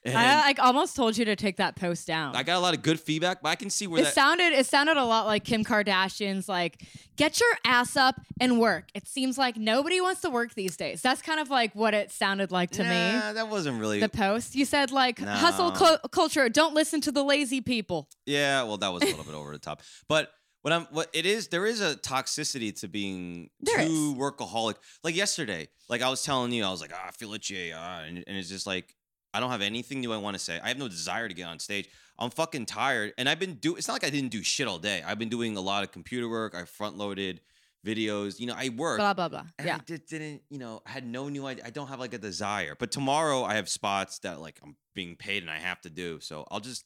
And 0.06 0.18
I 0.18 0.42
like 0.42 0.60
almost 0.60 0.96
told 0.96 1.18
you 1.18 1.26
to 1.26 1.36
take 1.36 1.58
that 1.58 1.76
post 1.76 2.06
down. 2.06 2.36
I 2.36 2.44
got 2.44 2.58
a 2.58 2.60
lot 2.60 2.76
of 2.76 2.84
good 2.84 3.00
feedback, 3.00 3.42
but 3.42 3.50
I 3.50 3.56
can 3.56 3.70
see 3.72 3.88
where 3.88 4.02
it 4.02 4.06
that. 4.06 4.14
sounded 4.14 4.54
it 4.54 4.66
sounded 4.68 4.98
a 4.98 5.04
lot 5.04 5.26
like 5.26 5.44
Kim 5.44 5.64
Kardashian's 5.64 6.48
like 6.48 6.82
get 7.16 7.40
your 7.40 7.50
ass 7.66 7.96
up 7.98 8.22
and 8.40 8.60
work. 8.60 8.90
It 8.94 9.08
seems 9.08 9.38
like 9.38 9.58
nobody 9.58 10.00
wants 10.02 10.22
to 10.22 10.30
work 10.30 10.54
these 10.54 10.78
days. 10.78 11.02
That's 11.02 11.22
kind 11.22 11.40
of 11.40 11.50
like 11.50 11.74
what 11.74 11.94
it 11.94 12.12
sounded 12.12 12.52
like 12.52 12.70
to 12.72 12.84
me. 12.84 12.90
Nah, 12.90 13.34
that 13.34 13.50
wasn't 13.50 13.80
really. 13.80 14.00
The 14.00 14.10
post 14.10 14.56
you 14.56 14.66
said 14.66 14.92
like 14.92 15.20
hustle 15.20 15.72
cul- 15.72 16.00
culture. 16.12 16.50
Don't 16.50 16.76
listen 16.76 17.02
to 17.02 17.12
the 17.12 17.24
lazy 17.24 17.62
people. 17.62 18.08
Yeah, 18.26 18.64
well, 18.64 18.78
that 18.78 18.94
was 18.94 19.02
a 19.04 19.08
little 19.08 19.24
bit 19.24 19.34
over 19.36 19.52
the 19.52 19.60
top. 19.60 19.82
But 20.08 20.32
what 20.62 20.74
I'm 20.74 20.84
what 20.92 21.10
it 21.14 21.26
is, 21.28 21.50
there 21.50 21.66
is 21.66 21.80
a 21.82 21.96
toxicity 21.96 22.78
to 22.80 22.88
being 22.88 23.50
There 23.62 23.80
is. 23.82 23.88
too 23.88 24.16
workaholic. 24.16 24.76
Like 25.04 25.16
yesterday, 25.16 25.68
like 25.90 26.02
I 26.02 26.10
was 26.10 26.24
telling 26.24 26.52
you, 26.52 26.64
I 26.64 26.72
was 26.72 26.82
like, 26.82 26.92
ah, 26.94 27.08
I 27.08 27.12
feel 27.12 27.34
itchy, 27.34 27.72
ah, 27.72 28.02
and, 28.02 28.24
and 28.26 28.38
it's 28.38 28.50
just 28.50 28.66
like 28.66 28.95
I 29.36 29.40
don't 29.40 29.52
have 29.52 29.62
anything 29.62 30.00
new 30.00 30.14
I 30.14 30.18
want 30.18 30.36
to 30.36 30.44
say. 30.44 30.60
I 30.64 30.70
have 30.70 30.78
no 30.78 30.88
desire 30.88 31.28
to 31.28 31.34
get 31.34 31.44
on 31.48 31.60
stage. 31.60 31.90
I'm 32.18 32.30
fucking 32.30 32.66
tired, 32.66 33.14
and 33.18 33.28
I've 33.28 33.40
been 33.40 33.56
do. 33.56 33.76
It's 33.76 33.88
not 33.90 33.96
like 33.96 34.06
I 34.06 34.10
didn't 34.10 34.30
do 34.32 34.42
shit 34.44 34.68
all 34.68 34.80
day. 34.80 35.04
I've 35.06 35.20
been 35.20 35.30
doing 35.30 35.58
a 35.58 35.62
lot 35.62 35.84
of 35.84 35.92
computer 35.92 36.30
work. 36.30 36.56
I 36.56 36.64
front 36.64 36.98
loaded 36.98 37.42
videos. 37.86 38.40
You 38.40 38.48
know, 38.48 38.56
I 38.58 38.70
work. 38.70 38.98
Blah 39.00 39.14
blah 39.14 39.28
blah. 39.30 39.44
And 39.60 39.68
Yeah. 39.68 39.76
I 39.76 39.80
just 39.80 40.08
didn't, 40.08 40.42
you 40.50 40.58
know, 40.58 40.82
I 40.88 40.92
had 40.92 41.06
no 41.06 41.28
new 41.30 41.46
idea. 41.46 41.66
I 41.66 41.70
don't 41.72 41.88
have 41.88 42.00
like 42.00 42.14
a 42.14 42.18
desire. 42.18 42.76
But 42.80 42.92
tomorrow 42.92 43.44
I 43.44 43.56
have 43.56 43.68
spots 43.70 44.20
that 44.20 44.40
like 44.40 44.60
I'm 44.64 44.76
being 44.94 45.16
paid 45.18 45.44
and 45.44 45.52
I 45.52 45.58
have 45.60 45.82
to 45.82 45.90
do. 45.90 46.20
So 46.22 46.48
I'll 46.50 46.62
just, 46.62 46.86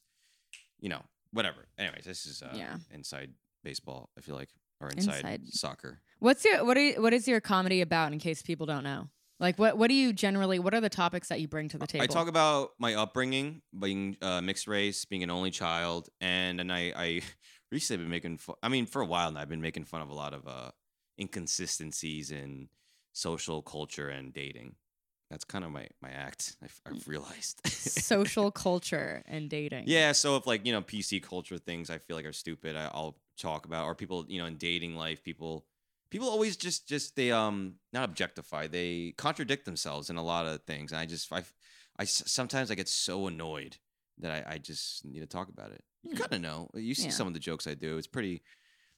you 0.80 0.88
know, 0.88 1.02
whatever. 1.32 1.68
Anyways, 1.78 2.04
this 2.04 2.26
is 2.26 2.42
uh, 2.42 2.52
Yeah. 2.54 2.76
inside 2.90 3.30
baseball, 3.62 4.10
I 4.18 4.20
feel 4.22 4.34
like, 4.34 4.48
or 4.80 4.88
inside, 4.90 5.18
Inside. 5.24 5.40
soccer. 5.52 6.00
What's 6.18 6.44
your 6.44 6.64
what 6.64 6.76
are 6.76 6.84
you, 6.84 7.00
what 7.00 7.12
is 7.14 7.28
your 7.28 7.40
comedy 7.40 7.80
about 7.82 8.12
in 8.12 8.18
case 8.18 8.42
people 8.42 8.66
don't 8.66 8.84
know? 8.84 9.08
Like 9.40 9.58
what 9.58 9.78
what 9.78 9.88
do 9.88 9.94
you 9.94 10.12
generally 10.12 10.58
what 10.58 10.74
are 10.74 10.82
the 10.82 10.90
topics 10.90 11.28
that 11.28 11.40
you 11.40 11.48
bring 11.48 11.68
to 11.70 11.78
the 11.78 11.86
table? 11.86 12.04
I 12.04 12.06
talk 12.06 12.28
about 12.28 12.72
my 12.78 12.94
upbringing, 12.94 13.62
being 13.76 14.16
uh, 14.20 14.42
mixed 14.42 14.68
race, 14.68 15.06
being 15.06 15.22
an 15.22 15.30
only 15.30 15.50
child, 15.50 16.10
and 16.20 16.58
then 16.58 16.70
I, 16.70 16.92
I 16.94 17.22
recently 17.72 18.04
been 18.04 18.10
making 18.10 18.36
fun. 18.36 18.56
I 18.62 18.68
mean, 18.68 18.84
for 18.84 19.00
a 19.00 19.06
while 19.06 19.32
now, 19.32 19.40
I've 19.40 19.48
been 19.48 19.62
making 19.62 19.84
fun 19.84 20.02
of 20.02 20.10
a 20.10 20.14
lot 20.14 20.34
of 20.34 20.46
uh, 20.46 20.70
inconsistencies 21.18 22.30
in 22.30 22.68
social 23.14 23.62
culture 23.62 24.10
and 24.10 24.32
dating. 24.32 24.76
That's 25.30 25.44
kind 25.44 25.64
of 25.64 25.70
my 25.70 25.86
my 26.02 26.10
act. 26.10 26.56
I've, 26.62 26.80
I've 26.84 27.08
realized. 27.08 27.66
social 27.66 28.50
culture 28.66 29.22
and 29.26 29.48
dating. 29.48 29.84
Yeah, 29.86 30.12
so 30.12 30.36
if 30.36 30.46
like 30.46 30.66
you 30.66 30.72
know 30.72 30.82
PC 30.82 31.22
culture 31.22 31.56
things 31.56 31.88
I 31.88 31.96
feel 31.96 32.16
like 32.16 32.26
are 32.26 32.32
stupid, 32.34 32.76
I, 32.76 32.90
I'll 32.92 33.16
talk 33.38 33.64
about 33.64 33.86
or 33.86 33.94
people 33.94 34.26
you 34.28 34.38
know 34.38 34.44
in 34.44 34.56
dating 34.56 34.96
life 34.96 35.24
people 35.24 35.64
people 36.10 36.28
always 36.28 36.56
just 36.56 36.88
just 36.88 37.16
they 37.16 37.30
um 37.32 37.74
not 37.92 38.04
objectify 38.08 38.66
they 38.66 39.14
contradict 39.16 39.64
themselves 39.64 40.10
in 40.10 40.16
a 40.16 40.22
lot 40.22 40.46
of 40.46 40.62
things. 40.64 40.92
And 40.92 41.00
I 41.00 41.06
just 41.06 41.32
i, 41.32 41.42
I 41.98 42.04
sometimes 42.04 42.70
I 42.70 42.74
get 42.74 42.88
so 42.88 43.26
annoyed 43.26 43.76
that 44.18 44.32
I, 44.46 44.54
I 44.54 44.58
just 44.58 45.04
need 45.04 45.20
to 45.20 45.26
talk 45.26 45.48
about 45.48 45.72
it. 45.72 45.82
You 46.02 46.10
Hmm. 46.12 46.16
kind 46.16 46.32
of 46.34 46.40
know. 46.40 46.68
You 46.74 46.94
see 46.94 47.04
Yeah. 47.04 47.10
some 47.10 47.26
of 47.26 47.34
the 47.34 47.40
jokes 47.40 47.66
I 47.66 47.74
do. 47.74 47.96
It's 47.98 48.06
pretty 48.06 48.42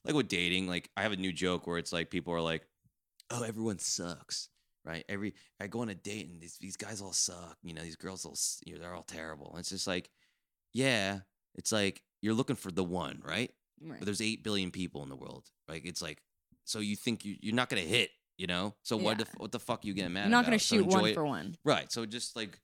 like 0.05 0.15
with 0.15 0.27
dating. 0.27 0.67
Like 0.67 0.89
I 0.97 1.03
have 1.03 1.11
a 1.13 1.17
new 1.17 1.31
joke 1.33 1.65
where 1.67 1.77
it's 1.77 1.93
like 1.93 2.09
people 2.09 2.33
are 2.33 2.41
like, 2.41 2.67
"Oh, 3.29 3.43
everyone 3.43 3.79
sucks." 3.79 4.49
Right? 4.85 5.05
Every 5.07 5.33
I 5.61 5.67
go 5.67 5.79
on 5.79 5.89
a 5.89 5.95
date 5.95 6.27
and 6.29 6.41
these 6.41 6.57
these 6.59 6.75
guys 6.77 7.01
all 7.01 7.13
suck. 7.13 7.57
You 7.63 7.73
know, 7.73 7.81
these 7.83 7.95
girls 7.95 8.25
all 8.25 8.37
you 8.65 8.73
know, 8.75 8.81
they're 8.81 8.93
all 8.95 9.03
terrible. 9.03 9.51
And 9.51 9.59
it's 9.59 9.69
just 9.69 9.87
like, 9.87 10.09
yeah, 10.73 11.19
it's 11.55 11.71
like 11.71 12.01
you're 12.21 12.33
looking 12.33 12.55
for 12.57 12.71
the 12.71 12.83
one, 12.83 13.21
right? 13.23 13.51
Right. 13.81 13.99
But 13.99 14.05
there's 14.05 14.21
eight 14.21 14.43
billion 14.43 14.71
people 14.71 15.03
in 15.03 15.09
the 15.09 15.15
world. 15.15 15.45
Like 15.67 15.85
it's 15.85 16.01
like, 16.01 16.21
so 16.65 16.79
you 16.79 16.95
think 16.95 17.25
you 17.25 17.35
you're 17.41 17.55
not 17.55 17.69
gonna 17.69 17.81
hit, 17.81 18.11
you 18.37 18.47
know? 18.47 18.73
So 18.83 18.97
what 18.97 19.17
the 19.17 19.25
Yeah. 19.25 19.33
what 19.37 19.51
the 19.51 19.59
fuck 19.59 19.85
you 19.85 19.93
getting 19.93 20.13
mad? 20.13 20.23
You're 20.23 20.31
not 20.31 20.45
gonna 20.45 20.59
shoot 20.59 20.83
enjoy 20.83 20.99
one 20.99 21.09
it. 21.09 21.13
for 21.13 21.25
one. 21.25 21.55
Right. 21.63 21.91
So 21.91 22.05
just 22.05 22.35
like 22.35 22.59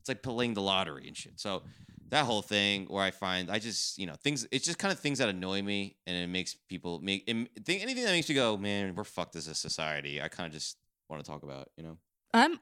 it's 0.00 0.08
like 0.08 0.22
playing 0.22 0.54
the 0.54 0.62
lottery 0.62 1.06
and 1.08 1.16
shit. 1.16 1.38
So 1.40 1.62
that 2.10 2.24
whole 2.24 2.40
thing 2.42 2.86
where 2.86 3.02
I 3.02 3.10
find 3.10 3.50
I 3.50 3.58
just 3.58 3.98
you 3.98 4.06
know 4.06 4.14
things 4.14 4.46
it's 4.50 4.64
just 4.64 4.78
kind 4.78 4.92
of 4.92 4.98
things 4.98 5.18
that 5.18 5.28
annoy 5.28 5.62
me 5.62 5.96
and 6.06 6.16
it 6.16 6.28
makes 6.28 6.54
people 6.68 7.00
make 7.00 7.24
it, 7.26 7.34
think 7.64 7.82
anything 7.82 8.04
that 8.04 8.12
makes 8.12 8.28
you 8.28 8.34
go 8.34 8.56
man 8.56 8.94
we're 8.94 9.04
fucked 9.04 9.36
as 9.36 9.46
a 9.48 9.54
society. 9.54 10.20
I 10.22 10.28
kind 10.28 10.46
of 10.46 10.52
just 10.52 10.76
want 11.10 11.24
to 11.24 11.30
talk 11.30 11.42
about 11.42 11.68
you 11.76 11.82
know. 11.84 11.98
I'm 12.32 12.58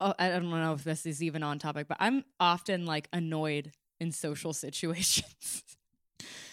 oh, 0.00 0.14
I 0.18 0.28
don't 0.30 0.48
know 0.50 0.72
if 0.74 0.84
this 0.84 1.04
is 1.06 1.22
even 1.22 1.42
on 1.42 1.58
topic, 1.58 1.88
but 1.88 1.96
I'm 2.00 2.24
often 2.38 2.86
like 2.86 3.08
annoyed 3.12 3.72
in 4.00 4.12
social 4.12 4.52
situations. 4.64 5.62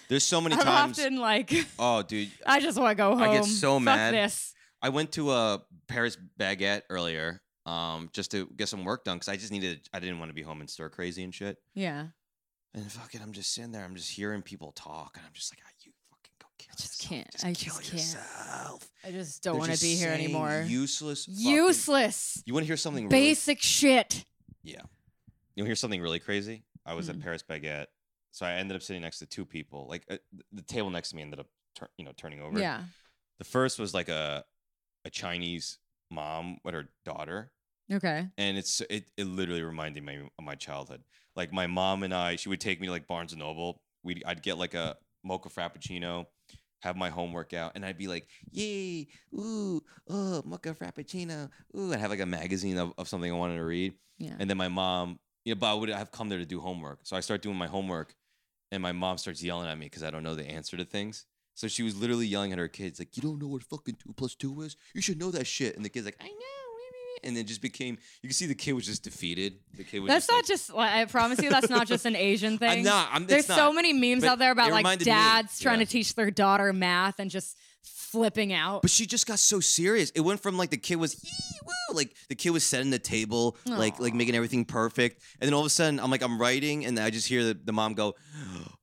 There's 0.09 0.23
so 0.23 0.39
many 0.41 0.55
times 0.55 0.67
I'm 0.67 0.73
times. 0.73 0.99
often 0.99 1.17
like 1.17 1.53
oh, 1.79 2.01
dude, 2.03 2.29
I 2.45 2.59
just 2.59 2.77
want 2.79 2.91
to 2.91 2.95
go 2.95 3.11
home. 3.15 3.21
I 3.21 3.33
get 3.35 3.45
so 3.45 3.73
Fuck 3.75 3.83
mad. 3.83 4.13
This. 4.13 4.53
I 4.81 4.89
went 4.89 5.11
to 5.13 5.31
a 5.31 5.61
Paris 5.87 6.17
baguette 6.39 6.83
earlier, 6.89 7.41
um, 7.65 8.09
just 8.13 8.31
to 8.31 8.47
get 8.55 8.69
some 8.69 8.85
work 8.85 9.03
done 9.03 9.17
because 9.17 9.27
I 9.27 9.35
just 9.37 9.51
needed. 9.51 9.81
I 9.93 9.99
didn't 9.99 10.19
want 10.19 10.29
to 10.29 10.35
be 10.35 10.43
home 10.43 10.61
and 10.61 10.69
stir 10.69 10.89
crazy 10.89 11.23
and 11.23 11.33
shit. 11.33 11.57
Yeah. 11.73 12.07
And 12.73 12.91
fucking, 12.91 13.21
I'm 13.23 13.31
just 13.31 13.53
sitting 13.53 13.71
there. 13.71 13.83
I'm 13.83 13.95
just 13.95 14.11
hearing 14.11 14.41
people 14.43 14.71
talk, 14.73 15.15
and 15.17 15.25
I'm 15.25 15.33
just 15.33 15.51
like, 15.51 15.59
ah, 15.65 15.69
you 15.83 15.91
fucking 16.11 16.33
go 16.39 16.47
kill 16.59 16.69
I 16.71 16.75
just 16.75 17.01
yourself. 17.03 17.09
can't. 17.09 17.31
Just 17.31 17.45
I 17.45 17.53
kill 17.53 17.79
just 17.81 18.15
can't. 18.15 18.83
I 19.05 19.11
just 19.11 19.43
don't 19.43 19.53
They're 19.53 19.59
want 19.61 19.73
to 19.73 19.81
be 19.81 19.95
here 19.95 20.09
anymore. 20.11 20.63
Useless. 20.67 21.25
fucking- 21.25 21.41
Useless. 21.41 22.43
You 22.45 22.53
want 22.53 22.65
to 22.65 22.67
hear 22.67 22.77
something? 22.77 23.05
Really, 23.05 23.29
Basic 23.29 23.61
shit. 23.61 24.23
yeah. 24.63 24.81
You 25.55 25.63
want 25.63 25.65
to 25.65 25.69
hear 25.69 25.75
something 25.75 26.01
really 26.01 26.19
crazy? 26.19 26.63
I 26.85 26.93
was 26.93 27.07
Mm. 27.07 27.15
at 27.15 27.19
Paris 27.21 27.43
baguette, 27.49 27.87
so 28.37 28.45
I 28.45 28.53
ended 28.53 28.75
up 28.75 28.83
sitting 28.83 29.01
next 29.01 29.17
to 29.19 29.25
two 29.25 29.45
people. 29.45 29.87
Like 29.89 30.03
uh, 30.11 30.17
the 30.51 30.61
table 30.61 30.89
next 30.91 31.09
to 31.09 31.15
me 31.15 31.23
ended 31.23 31.39
up, 31.39 31.47
tur- 31.75 31.89
you 31.97 32.05
know, 32.05 32.11
turning 32.15 32.39
over. 32.41 32.59
Yeah. 32.59 32.83
The 33.39 33.45
first 33.45 33.79
was 33.79 33.93
like 33.93 34.09
a 34.09 34.43
a 35.05 35.09
Chinese 35.09 35.79
mom 36.11 36.57
with 36.63 36.73
her 36.75 36.89
daughter, 37.05 37.51
Okay. 37.91 38.27
and 38.37 38.57
it's 38.57 38.81
it, 38.89 39.09
it 39.17 39.25
literally 39.25 39.63
reminded 39.63 40.03
me 40.03 40.17
of 40.37 40.43
my 40.45 40.55
childhood. 40.55 41.01
Like 41.35 41.51
my 41.51 41.67
mom 41.67 42.03
and 42.03 42.13
I, 42.13 42.35
she 42.35 42.49
would 42.49 42.61
take 42.61 42.79
me 42.79 42.87
to 42.87 42.91
like 42.91 43.07
Barnes 43.07 43.31
and 43.33 43.39
Noble. 43.41 43.81
We 44.03 44.21
I'd 44.25 44.43
get 44.43 44.57
like 44.57 44.73
a 44.73 44.97
mocha 45.23 45.49
frappuccino, 45.49 46.25
have 46.81 46.95
my 46.95 47.09
homework 47.09 47.53
out, 47.53 47.71
and 47.75 47.85
I'd 47.85 47.97
be 47.97 48.07
like, 48.07 48.27
"Yay! 48.51 49.07
Ooh, 49.33 49.81
oh, 50.09 50.41
mocha 50.45 50.73
frappuccino! 50.73 51.49
Ooh!" 51.77 51.91
I'd 51.93 51.99
have 51.99 52.09
like 52.11 52.19
a 52.19 52.25
magazine 52.25 52.77
of, 52.77 52.93
of 52.97 53.07
something 53.07 53.31
I 53.31 53.35
wanted 53.35 53.55
to 53.57 53.65
read, 53.65 53.93
Yeah. 54.19 54.35
and 54.39 54.49
then 54.49 54.57
my 54.57 54.67
mom, 54.69 55.19
you 55.45 55.53
know, 55.53 55.59
but 55.59 55.67
I 55.71 55.73
would 55.73 55.89
have 55.89 56.11
come 56.11 56.29
there 56.29 56.39
to 56.39 56.45
do 56.45 56.59
homework. 56.59 56.99
So 57.03 57.15
I 57.15 57.21
start 57.21 57.41
doing 57.41 57.55
my 57.57 57.67
homework, 57.67 58.13
and 58.71 58.81
my 58.81 58.91
mom 58.91 59.17
starts 59.17 59.43
yelling 59.43 59.69
at 59.69 59.77
me 59.77 59.85
because 59.85 60.03
I 60.03 60.11
don't 60.11 60.23
know 60.23 60.35
the 60.35 60.47
answer 60.49 60.77
to 60.77 60.85
things. 60.85 61.25
So 61.55 61.67
she 61.67 61.81
was 61.81 61.99
literally 61.99 62.27
yelling 62.27 62.51
at 62.51 62.59
her 62.59 62.67
kids, 62.67 62.99
like, 62.99 63.17
"You 63.17 63.23
don't 63.23 63.41
know 63.41 63.47
what 63.47 63.63
fucking 63.63 63.95
two 63.95 64.13
plus 64.13 64.35
two 64.35 64.61
is? 64.61 64.75
You 64.93 65.01
should 65.01 65.19
know 65.19 65.31
that 65.31 65.47
shit." 65.47 65.75
And 65.75 65.83
the 65.83 65.89
kid's 65.89 66.05
like, 66.05 66.17
"I 66.19 66.27
know." 66.27 66.33
And 67.23 67.35
then 67.35 67.47
just 67.47 67.63
became. 67.63 67.97
You 68.21 68.29
can 68.29 68.35
see 68.35 68.45
the 68.45 68.53
kid 68.53 68.73
was 68.73 68.85
just 68.85 69.03
defeated. 69.03 69.55
The 69.75 69.83
kid 69.83 70.01
was. 70.01 70.09
That's 70.09 70.27
just 70.27 70.69
not 70.69 70.77
like, 70.77 70.93
just. 70.93 71.09
I 71.09 71.11
promise 71.11 71.41
you, 71.41 71.49
that's 71.49 71.69
not 71.69 71.87
just 71.87 72.05
an 72.05 72.15
Asian 72.15 72.57
thing. 72.59 72.69
I'm 72.69 72.83
not. 72.83 73.09
I'm. 73.11 73.25
There's 73.25 73.49
not. 73.49 73.57
so 73.57 73.73
many 73.73 73.91
memes 73.91 74.23
out 74.23 74.37
there 74.37 74.51
about 74.51 74.71
like 74.71 74.85
me- 74.99 75.03
dads 75.03 75.59
trying 75.59 75.79
yeah. 75.79 75.85
to 75.85 75.91
teach 75.91 76.13
their 76.13 76.29
daughter 76.29 76.71
math 76.73 77.19
and 77.19 77.31
just 77.31 77.57
flipping 77.87 78.53
out. 78.53 78.81
But 78.81 78.91
she 78.91 79.05
just 79.05 79.27
got 79.27 79.39
so 79.39 79.59
serious. 79.59 80.11
It 80.11 80.21
went 80.21 80.41
from 80.41 80.57
like 80.57 80.69
the 80.69 80.77
kid 80.77 80.95
was 80.95 81.15
like 81.93 82.15
the 82.29 82.35
kid 82.35 82.51
was 82.51 82.63
setting 82.63 82.89
the 82.89 82.99
table, 82.99 83.57
like 83.65 83.99
like 83.99 84.13
making 84.13 84.35
everything 84.35 84.65
perfect, 84.65 85.21
and 85.39 85.47
then 85.47 85.53
all 85.53 85.61
of 85.61 85.65
a 85.65 85.69
sudden 85.69 85.99
I'm 85.99 86.11
like 86.11 86.21
I'm 86.21 86.39
writing, 86.39 86.85
and 86.85 86.99
I 86.99 87.09
just 87.09 87.27
hear 87.27 87.43
the, 87.43 87.53
the 87.53 87.73
mom 87.73 87.93
go, 87.93 88.15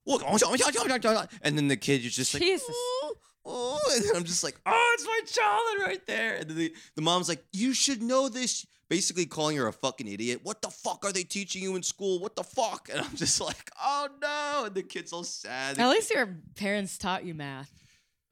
oh 0.06 0.20
oh 0.26 0.38
oh 0.42 1.26
and 1.42 1.56
then 1.56 1.68
the 1.68 1.76
kid 1.76 2.04
is 2.04 2.14
just 2.14 2.34
like, 2.34 2.42
Jesus. 2.42 2.66
"Oh, 2.70 3.14
oh," 3.44 3.80
and 3.94 4.16
I'm 4.16 4.24
just 4.24 4.44
like, 4.44 4.56
oh, 4.66 4.94
it's 4.94 5.06
my 5.06 5.20
child 5.26 5.88
right 5.88 6.06
there, 6.06 6.36
and 6.36 6.50
then 6.50 6.56
the, 6.56 6.74
the 6.96 7.02
mom's 7.02 7.28
like, 7.28 7.44
you 7.52 7.74
should 7.74 8.02
know 8.02 8.28
this. 8.28 8.66
Basically 8.90 9.24
calling 9.24 9.56
her 9.56 9.66
a 9.66 9.72
fucking 9.72 10.06
idiot. 10.06 10.40
What 10.42 10.60
the 10.60 10.68
fuck 10.68 11.06
are 11.06 11.12
they 11.12 11.22
teaching 11.24 11.62
you 11.62 11.74
in 11.74 11.82
school? 11.82 12.20
What 12.20 12.36
the 12.36 12.44
fuck? 12.44 12.90
And 12.92 13.00
I'm 13.00 13.16
just 13.16 13.40
like, 13.40 13.70
oh 13.82 14.08
no. 14.20 14.66
And 14.66 14.74
the 14.74 14.82
kid's 14.82 15.10
all 15.10 15.24
sad. 15.24 15.78
At 15.78 15.88
least 15.88 16.10
your 16.10 16.28
parents 16.54 16.98
taught 16.98 17.24
you 17.24 17.32
math. 17.32 17.72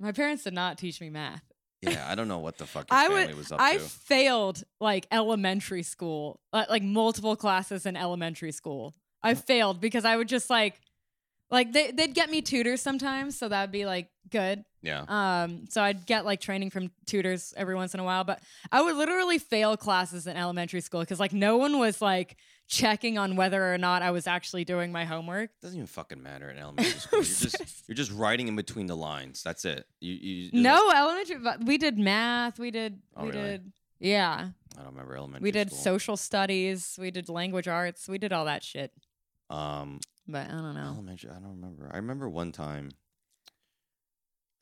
My 0.02 0.12
parents 0.12 0.44
did 0.44 0.52
not 0.54 0.78
teach 0.78 1.00
me 1.00 1.10
math. 1.10 1.42
Yeah, 1.80 2.06
I 2.08 2.14
don't 2.14 2.28
know 2.28 2.38
what 2.38 2.58
the 2.58 2.66
fuck 2.66 2.86
your 2.90 2.98
I 2.98 3.06
family 3.08 3.26
would. 3.28 3.36
was 3.36 3.52
up 3.52 3.60
I 3.60 3.76
to. 3.76 3.82
I 3.82 3.86
failed 3.86 4.62
like 4.80 5.06
elementary 5.10 5.82
school, 5.82 6.40
like 6.52 6.82
multiple 6.82 7.36
classes 7.36 7.86
in 7.86 7.96
elementary 7.96 8.52
school. 8.52 8.94
I 9.22 9.34
failed 9.34 9.80
because 9.80 10.04
I 10.04 10.16
would 10.16 10.28
just 10.28 10.50
like, 10.50 10.80
like 11.50 11.72
they 11.72 11.90
they'd 11.92 12.14
get 12.14 12.30
me 12.30 12.40
tutors 12.42 12.80
sometimes, 12.80 13.38
so 13.38 13.48
that'd 13.48 13.70
be 13.72 13.84
like 13.86 14.08
good. 14.30 14.64
yeah. 14.80 15.04
Um, 15.08 15.66
so 15.68 15.82
I'd 15.82 16.06
get 16.06 16.24
like 16.24 16.40
training 16.40 16.70
from 16.70 16.90
tutors 17.06 17.52
every 17.56 17.74
once 17.74 17.94
in 17.94 18.00
a 18.00 18.04
while, 18.04 18.24
but 18.24 18.40
I 18.70 18.80
would 18.82 18.96
literally 18.96 19.38
fail 19.38 19.76
classes 19.76 20.26
in 20.26 20.36
elementary 20.36 20.80
school 20.80 21.00
because 21.00 21.20
like 21.20 21.32
no 21.32 21.56
one 21.58 21.78
was 21.78 22.00
like 22.00 22.36
checking 22.72 23.18
on 23.18 23.36
whether 23.36 23.72
or 23.74 23.76
not 23.76 24.00
I 24.00 24.10
was 24.12 24.26
actually 24.26 24.64
doing 24.64 24.90
my 24.92 25.04
homework. 25.04 25.50
doesn't 25.60 25.76
even 25.76 25.86
fucking 25.86 26.22
matter 26.22 26.48
in 26.48 26.56
elementary 26.64 26.98
school. 26.98 27.18
You're 27.18 27.24
just 27.24 27.84
you're 27.88 27.94
just 27.94 28.10
writing 28.12 28.48
in 28.48 28.56
between 28.56 28.86
the 28.86 28.96
lines. 28.96 29.42
That's 29.42 29.66
it. 29.66 29.86
You, 30.00 30.12
you 30.14 30.50
No, 30.62 30.90
elementary. 30.90 31.36
but 31.38 31.62
We 31.64 31.76
did 31.76 31.98
math. 31.98 32.58
We 32.58 32.70
did. 32.70 32.98
Oh, 33.14 33.24
we 33.24 33.30
really? 33.30 33.42
did. 33.42 33.72
Yeah, 34.00 34.48
I 34.74 34.82
don't 34.82 34.92
remember 34.92 35.14
elementary. 35.16 35.44
we 35.44 35.50
did 35.52 35.68
school. 35.68 35.78
social 35.82 36.16
studies. 36.16 36.96
We 36.98 37.10
did 37.10 37.28
language 37.28 37.68
arts. 37.68 38.08
We 38.08 38.16
did 38.18 38.32
all 38.32 38.46
that 38.46 38.64
shit. 38.64 38.90
Um, 39.50 40.00
But 40.26 40.48
I 40.48 40.52
don't 40.52 40.74
know. 40.74 40.92
elementary. 40.94 41.30
I 41.30 41.34
don't 41.34 41.50
remember. 41.60 41.90
I 41.92 41.98
remember 41.98 42.28
one 42.28 42.52
time. 42.52 42.90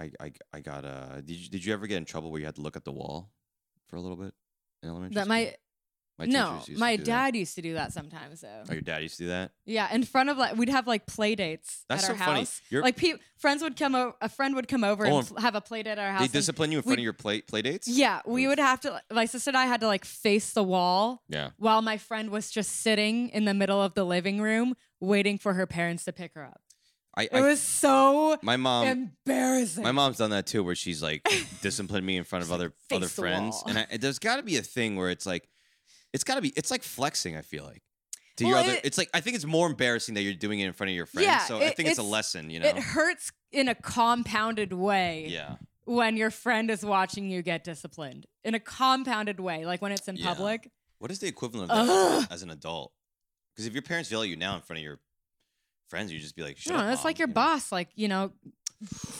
I 0.01 0.11
I 0.21 0.33
I 0.53 0.61
got 0.61 0.85
uh. 0.85 1.21
Did 1.21 1.31
you 1.37 1.49
did 1.49 1.65
you 1.65 1.73
ever 1.73 1.87
get 1.87 1.97
in 1.99 2.05
trouble 2.05 2.31
where 2.31 2.41
you 2.41 2.47
had 2.47 2.57
to 2.57 2.61
look 2.63 2.77
at 2.77 2.85
the 2.85 2.93
wall 2.93 3.31
for 3.89 3.97
a 3.97 4.01
little 4.01 4.17
bit 4.17 4.35
in 4.83 4.89
elementary? 4.89 5.15
That 5.15 5.25
school? 5.27 5.29
my 5.37 5.55
my 6.21 6.27
no, 6.27 6.51
teachers 6.53 6.69
used 6.69 6.79
to 6.79 6.81
my 6.81 6.97
do 6.97 7.03
that. 7.03 7.07
dad 7.07 7.37
used 7.37 7.55
to 7.57 7.63
do 7.63 7.75
that 7.75 7.93
sometimes 7.93 8.41
though. 8.43 8.63
Oh, 8.69 8.73
your 8.73 8.83
dad 8.83 9.03
used 9.03 9.17
to 9.19 9.25
do 9.25 9.29
that. 9.29 9.51
Yeah, 9.67 9.93
in 9.93 10.05
front 10.05 10.31
of 10.31 10.37
like 10.39 10.57
we'd 10.57 10.69
have 10.69 10.87
like 10.87 11.07
play 11.07 11.35
dates 11.35 11.85
That's 11.89 12.05
at 12.05 12.11
our 12.11 12.17
so 12.17 12.25
funny. 12.25 12.39
house. 12.41 12.61
You're- 12.71 12.83
Like 12.83 12.97
pe- 12.97 13.15
friends 13.39 13.63
would 13.63 13.77
come 13.77 13.95
over. 13.95 14.15
A 14.21 14.29
friend 14.29 14.55
would 14.55 14.69
come 14.69 14.85
over 14.85 15.07
Oh, 15.07 15.19
and 15.19 15.31
and 15.31 15.39
have 15.41 15.55
a 15.55 15.61
play 15.61 15.83
date 15.83 15.93
at 15.93 15.99
our 15.99 16.13
house. 16.13 16.21
They 16.21 16.29
discipline 16.29 16.71
you 16.73 16.79
in 16.79 16.83
front 16.85 16.99
of 16.99 17.05
your 17.05 17.13
play 17.13 17.41
play 17.41 17.63
dates. 17.63 17.89
yeah, 17.89 18.21
we 18.27 18.45
Oof. 18.45 18.51
would 18.51 18.59
have 18.61 18.81
to. 18.81 19.01
My 19.13 19.25
sister 19.25 19.51
and 19.51 19.57
I 19.57 19.67
had 19.67 19.81
to 19.81 19.87
like 19.87 20.05
face 20.05 20.53
the 20.53 20.63
wall 20.65 21.23
Yeah. 21.29 21.51
while 21.59 21.83
my 21.83 21.97
friend 21.97 22.31
was 22.31 22.51
just 22.51 22.71
sitting 22.83 23.31
in 23.31 23.45
the 23.47 23.55
middle 23.55 23.83
of 23.83 23.95
the 23.95 24.05
living 24.05 24.41
room 24.41 24.75
waiting 25.01 25.39
for 25.39 25.55
her 25.55 25.67
parents 25.67 26.05
to 26.05 26.13
pick 26.13 26.35
her 26.35 26.45
up. 26.45 26.61
I, 27.17 27.25
It 27.25 27.31
I 27.35 27.41
was 27.41 27.61
so 27.61 28.39
my 28.43 28.57
mom 28.57 28.87
embarrassing. 28.87 29.83
My 29.83 29.91
mom's 29.93 30.19
done 30.19 30.31
that 30.31 30.47
too, 30.47 30.63
where 30.63 30.77
she's 30.77 31.03
like 31.03 31.27
disciplined 31.61 32.07
me 32.07 32.17
in 32.17 32.25
front 32.25 32.45
of 32.45 32.53
other 32.53 32.73
other 32.93 33.09
friends, 33.09 33.55
wall." 33.55 33.65
and 33.69 33.79
I, 33.91 33.97
there's 33.97 34.19
got 34.21 34.37
to 34.37 34.43
be 34.45 34.57
a 34.59 34.63
thing 34.63 34.95
where 34.97 35.11
it's 35.11 35.27
like, 35.27 35.49
it's 36.13 36.25
got 36.25 36.37
to 36.37 36.41
be, 36.43 36.49
it's 36.57 36.71
like 36.71 36.83
flexing. 36.83 37.37
I 37.37 37.43
feel 37.43 37.65
like 37.65 37.83
to 38.37 38.45
Well, 38.45 38.51
your 38.53 38.59
other, 38.61 38.73
it- 38.75 38.85
it's 38.85 38.99
like 38.99 39.11
I 39.15 39.21
think 39.21 39.37
it's 39.37 39.45
more 39.45 39.67
embarrassing 39.69 40.15
that 40.15 40.23
you're 40.23 40.35
doing 40.35 40.61
it 40.61 40.67
in 40.67 40.73
front 40.73 40.91
of 40.91 40.97
your 40.97 41.07
friends. 41.07 41.27
Yeah, 41.27 41.39
so 41.45 41.59
I 41.59 41.71
think 41.71 41.89
it's, 41.89 41.99
a 41.99 42.03
lesson, 42.03 42.51
you 42.51 42.61
know. 42.61 42.69
It 42.69 42.77
hurts 42.79 43.33
in 43.53 43.69
a 43.69 43.75
compounded 43.75 44.73
way 44.73 45.27
yeah, 45.29 45.57
when 45.85 46.17
your 46.17 46.31
friend 46.31 46.71
is 46.71 46.85
watching 46.85 47.31
you 47.31 47.43
get 47.43 47.65
disciplined. 47.65 48.27
In 48.45 48.55
a 48.55 48.61
compounded 48.61 49.41
way, 49.41 49.67
like 49.67 49.83
when 49.83 49.93
it's 49.93 50.09
in 50.09 50.17
Yeah. 50.17 50.27
public. 50.27 50.71
what 50.99 51.11
is 51.11 51.19
the 51.19 51.27
equivalent 51.29 51.71
of 51.71 51.87
that 51.87 52.33
as 52.33 52.43
an 52.43 52.51
adult? 52.51 52.93
Because 53.55 53.67
if 53.67 53.73
your 53.73 53.83
parents 53.83 54.11
yell 54.11 54.23
at 54.23 54.29
you 54.29 54.37
now 54.37 54.55
in 54.57 54.63
front 54.63 54.79
of 54.79 54.85
your 54.85 55.01
friends, 55.89 56.13
you 56.13 56.19
just 56.21 56.37
be 56.37 56.43
like, 56.43 56.57
Shut 56.57 56.73
no, 56.73 56.79
up, 56.81 56.87
that's 56.87 56.99
Mom," 57.01 57.05
like 57.05 57.19
your 57.19 57.29
you 57.29 57.35
know? 57.35 57.41
boss, 57.41 57.73
like 57.73 57.89
you 57.97 58.09
know, 58.09 58.33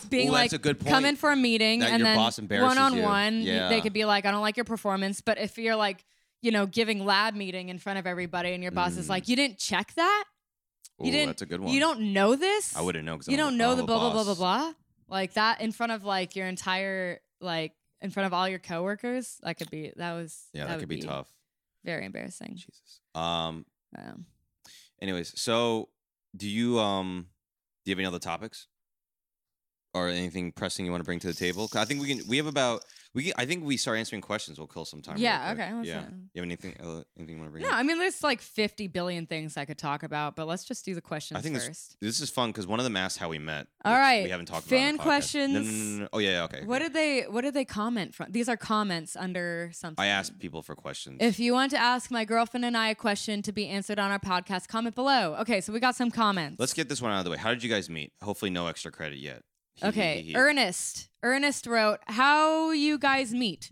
being 0.09 0.29
Ooh, 0.29 0.33
like 0.33 0.51
that's 0.51 0.53
a 0.55 0.63
good 0.63 0.85
come 0.87 1.05
in 1.05 1.17
for 1.17 1.31
a 1.33 1.37
meeting 1.37 1.81
That 1.81 1.91
and 1.91 1.99
your 2.01 2.07
then 2.09 2.17
boss 2.17 2.39
embarrasses 2.39 2.77
one 2.77 2.79
on 2.79 2.95
you. 2.97 3.03
one, 3.03 3.43
Yeah. 3.43 3.69
they 3.69 3.81
could 3.81 3.93
be 3.93 4.05
like, 4.05 4.25
I 4.25 4.31
don't 4.31 4.41
like 4.41 4.57
your 4.57 4.65
performance. 4.65 5.21
But 5.21 5.39
if 5.39 5.59
you're 5.59 5.77
like, 5.77 6.05
you 6.43 6.51
know, 6.51 6.67
giving 6.67 7.05
lab 7.05 7.35
meeting 7.35 7.69
in 7.69 7.79
front 7.79 7.99
of 7.99 8.07
everybody, 8.07 8.53
and 8.53 8.63
your 8.63 8.73
boss 8.73 8.97
is 8.97 9.07
Mm. 9.07 9.11
like, 9.11 9.29
you 9.29 9.37
didn't 9.37 9.59
check 9.59 9.93
that, 9.95 10.25
Ooh, 11.01 11.07
you 11.07 11.13
didn't- 11.13 11.27
that's 11.29 11.43
a 11.43 11.47
good 11.47 11.61
one. 11.61 11.73
you 11.73 11.81
don't 11.81 12.13
know 12.13 12.35
this, 12.37 12.75
I 12.77 12.81
wouldn't 12.81 13.05
know 13.05 13.15
because 13.17 13.29
you 13.29 13.37
don't 13.37 13.57
know 13.57 13.75
the 13.75 13.85
blah 13.85 13.99
blah 13.99 14.13
blah 14.13 14.25
blah 14.25 14.35
blah, 14.35 14.75
like 15.09 15.35
that 15.35 15.61
in 15.61 15.73
front 15.73 15.93
of 15.93 16.05
like 16.05 16.37
your 16.37 16.47
entire 16.47 17.21
like 17.41 17.75
in 18.03 18.11
front 18.11 18.27
of 18.27 18.33
all 18.35 18.49
your 18.49 18.59
coworkers. 18.59 19.39
That 19.43 19.55
could 19.59 19.71
be 19.71 19.93
that 19.97 20.13
was 20.15 20.49
Yeah, 20.53 20.67
that, 20.67 20.73
would 20.77 20.81
could 20.81 20.89
be, 20.89 21.01
tough. 21.03 21.29
very 21.85 22.05
embarrassing. 22.07 22.57
Jesus. 22.57 23.01
Um. 23.15 23.67
Um, 23.99 24.27
Anyways, 25.03 25.39
so 25.41 25.89
do 26.37 26.49
you 26.49 26.79
um 26.79 27.29
do 27.85 27.91
you 27.91 27.93
have 27.95 27.99
any 27.99 28.07
other 28.07 28.19
topics 28.19 28.67
or 29.95 30.09
anything 30.09 30.53
pressing 30.53 30.85
you 30.85 30.91
want 30.93 31.01
to 31.01 31.05
bring 31.07 31.19
to 31.21 31.27
the 31.27 31.35
table? 31.35 31.69
I 31.75 31.85
think 31.85 32.01
we 32.03 32.15
can. 32.15 32.27
We 32.29 32.37
have 32.37 32.47
about 32.47 32.85
we. 33.15 33.33
I 33.37 33.45
think 33.47 33.65
we 33.65 33.77
start 33.77 33.99
answering 33.99 34.23
questions. 34.23 34.59
We'll 34.59 34.69
kill 34.69 34.85
some 34.85 35.03
time. 35.03 35.17
real 35.17 35.25
Yeah, 35.25 35.53
quick. 35.55 35.65
okay, 35.67 35.75
let's 35.75 35.89
Yeah. 35.89 36.01
do. 36.03 36.07
You 36.35 36.43
have 36.43 36.45
anything? 36.45 36.75
Uh, 36.81 37.03
anything 37.19 37.37
you 37.37 37.41
want 37.41 37.49
to 37.49 37.53
bring? 37.53 37.63
no, 37.63 37.71
up? 37.71 37.75
I 37.77 37.83
mean 37.83 37.99
there's 37.99 38.23
like 38.23 38.41
50 38.41 38.87
billion 38.89 39.27
things 39.27 39.57
I 39.57 39.65
could 39.65 39.79
talk 39.79 40.03
about, 40.03 40.37
but 40.37 40.47
let's 40.47 40.65
just 40.65 40.85
do 40.85 40.95
the 40.95 41.01
questions 41.01 41.43
think 41.43 41.55
this- 41.57 41.67
first. 41.67 41.97
This 42.01 42.21
is 42.21 42.31
fun 42.31 42.51
because 42.51 42.67
one 42.67 42.79
of 42.81 42.85
them 42.85 42.97
asked 42.97 43.19
how 43.19 43.29
we 43.29 43.39
met. 43.39 43.67
All 43.85 43.95
right. 43.95 44.23
We 44.25 44.31
haven't 44.31 44.47
talked 44.47 44.67
fan 44.67 44.95
about. 44.97 45.05
fan 45.05 45.13
on 45.13 45.19
the 45.19 45.25
podcast. 45.25 45.35
No, 45.35 45.47
no, 45.47 45.53
no, 45.53 45.59
questions. 45.61 45.99
no, 45.99 46.03
no. 46.05 46.09
Oh 46.13 46.19
yeah, 46.19 46.31
yeah, 46.31 46.43
okay. 46.45 46.65
What 46.65 46.83
okay. 46.83 46.85
did 46.89 46.93
they 46.95 47.23
What 47.29 47.41
did 47.43 47.55
they 47.55 47.65
comment 47.65 48.15
from? 48.15 48.31
These 48.31 48.49
are 48.49 48.57
comments 48.57 49.17
under 49.17 49.71
something. 49.73 50.03
I 50.03 50.07
asked 50.09 50.39
people 50.39 50.63
for 50.63 50.75
questions. 50.75 51.19
If 51.21 51.39
you 51.41 51.53
want 51.53 51.71
to 51.73 51.79
ask 51.79 52.11
my 52.11 52.25
girlfriend 52.25 52.65
and 52.65 52.77
I 52.77 52.89
a 52.91 52.95
question 52.95 53.43
to 53.43 53.53
be 53.53 53.67
answered 53.69 53.99
on 53.99 54.11
our 54.11 54.19
podcast, 54.21 54.69
comment 54.69 54.95
below. 54.95 55.35
Okay, 55.41 55.61
so 55.61 55.73
we 55.73 55.81
got 55.81 55.97
some 55.97 56.11
comments. 56.11 56.59
Let's 56.61 56.75
get 56.75 56.89
this 56.89 57.03
one 57.03 57.11
out 57.13 57.19
of 57.19 57.25
the 57.25 57.31
way. 57.31 57.37
How 57.39 57.51
did 57.51 57.63
you 57.63 57.71
guys 57.71 57.91
meet? 57.91 58.13
Hopefully, 58.23 58.51
no 58.51 58.67
extra 58.69 58.91
credit 58.93 59.19
yet. 59.19 59.43
Okay. 59.83 60.33
Ernest. 60.35 61.09
Ernest 61.23 61.67
wrote 61.67 62.01
how 62.07 62.71
you 62.71 62.99
guys 62.99 63.33
meet, 63.35 63.71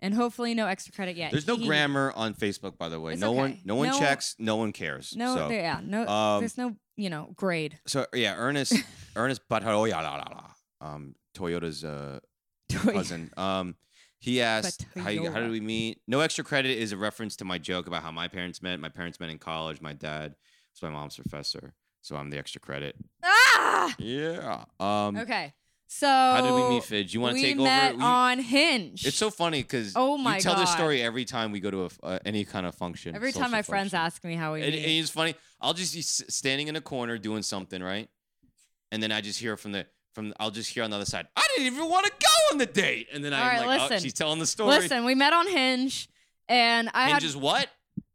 and 0.00 0.14
hopefully 0.14 0.54
no 0.54 0.66
extra 0.66 0.92
credit 0.92 1.16
yet. 1.16 1.30
There's 1.30 1.46
no 1.46 1.56
grammar 1.56 2.12
on 2.16 2.34
Facebook, 2.34 2.76
by 2.78 2.88
the 2.88 2.98
way. 3.00 3.12
It's 3.12 3.20
no 3.20 3.32
one, 3.32 3.60
no 3.64 3.76
one 3.76 3.88
No- 3.88 3.98
checks. 3.98 4.34
No 4.38 4.56
one 4.56 4.72
cares. 4.72 5.14
No, 5.16 5.34
So, 5.34 5.48
there- 5.48 5.60
yeah, 5.60 5.80
no. 5.82 6.06
um, 6.06 6.40
there's 6.40 6.58
no, 6.58 6.76
you 6.96 7.08
know, 7.10 7.32
grade. 7.36 7.78
So 7.86 8.06
yeah, 8.12 8.34
Ernest, 8.36 8.74
Ernest 9.16 9.42
Bataoya, 9.48 10.50
um, 10.80 11.14
Toyota's 11.34 11.84
uh, 11.84 12.18
cousin. 12.70 13.30
Um, 13.36 13.76
he 14.18 14.40
asked, 14.40 14.86
how, 14.96 15.08
you, 15.10 15.30
"How 15.32 15.40
did 15.40 15.50
we 15.50 15.60
meet?" 15.60 16.00
No 16.06 16.20
extra 16.20 16.44
credit 16.44 16.78
is 16.78 16.92
a 16.92 16.96
reference 16.96 17.34
to 17.36 17.44
my 17.44 17.58
joke 17.58 17.86
about 17.88 18.02
how 18.02 18.12
my 18.12 18.28
parents 18.28 18.62
met. 18.62 18.78
My 18.78 18.88
parents 18.88 19.18
met 19.18 19.30
in 19.30 19.38
college. 19.38 19.80
My 19.80 19.92
dad 19.94 20.36
was 20.72 20.82
my 20.82 20.90
mom's 20.90 21.16
professor, 21.16 21.74
so 22.02 22.16
I'm 22.16 22.28
the 22.30 22.36
extra 22.38 22.60
credit. 22.60 22.94
Ah. 23.22 23.94
Yeah. 23.98 24.64
Um, 24.78 25.16
Okay, 25.16 25.52
so 25.88 26.06
how 26.06 26.40
did 26.42 26.52
we 26.54 26.74
meet, 26.74 26.84
Fidge? 26.84 27.14
You 27.14 27.20
want 27.20 27.36
to 27.36 27.42
take 27.42 27.56
met 27.56 27.90
over? 27.94 27.98
We- 27.98 28.04
on 28.04 28.38
Hinge. 28.40 29.06
it's 29.06 29.16
so 29.16 29.30
funny 29.30 29.62
because 29.62 29.94
Oh 29.96 30.16
my 30.18 30.36
you 30.36 30.42
tell 30.42 30.56
this 30.56 30.70
story 30.72 31.02
every 31.02 31.24
time 31.24 31.50
we 31.52 31.60
go 31.60 31.70
to 31.70 31.84
a 31.86 31.90
uh, 32.06 32.18
any 32.26 32.44
kind 32.44 32.66
of 32.66 32.74
function. 32.74 33.14
Every 33.16 33.32
time 33.32 33.50
my 33.50 33.62
friends 33.62 33.94
ask 33.94 34.22
me 34.24 34.34
how 34.34 34.52
we 34.54 34.62
And, 34.62 34.72
meet. 34.72 34.84
it's 35.00 35.10
funny. 35.10 35.34
I'll 35.60 35.74
just 35.74 35.94
be 35.94 36.02
standing 36.02 36.68
in 36.68 36.76
a 36.76 36.80
corner 36.80 37.16
doing 37.18 37.42
something, 37.42 37.82
right? 37.82 38.08
And 38.90 39.02
then 39.02 39.10
I 39.12 39.20
just 39.22 39.38
hear 39.40 39.56
from 39.56 39.72
the 39.72 39.86
from. 40.12 40.34
I'll 40.38 40.50
just 40.50 40.70
hear 40.70 40.84
on 40.84 40.90
the 40.90 40.96
other 40.96 41.06
side. 41.06 41.26
I 41.36 41.46
didn't 41.56 41.74
even 41.74 41.88
want 41.88 42.04
to 42.06 42.12
go 42.12 42.52
on 42.52 42.58
the 42.58 42.66
date. 42.66 43.08
And 43.12 43.24
then 43.24 43.32
I'm 43.32 43.46
right, 43.46 43.66
like, 43.66 43.80
oh, 43.80 43.84
listen. 43.84 44.00
she's 44.02 44.12
telling 44.12 44.38
the 44.38 44.46
story. 44.46 44.68
Listen, 44.70 45.04
we 45.06 45.14
met 45.14 45.32
on 45.32 45.46
Hinge, 45.48 46.08
and 46.48 46.90
I 46.92 47.04
Hinge 47.08 47.12
had 47.14 47.22
is 47.24 47.36
what? 47.36 47.68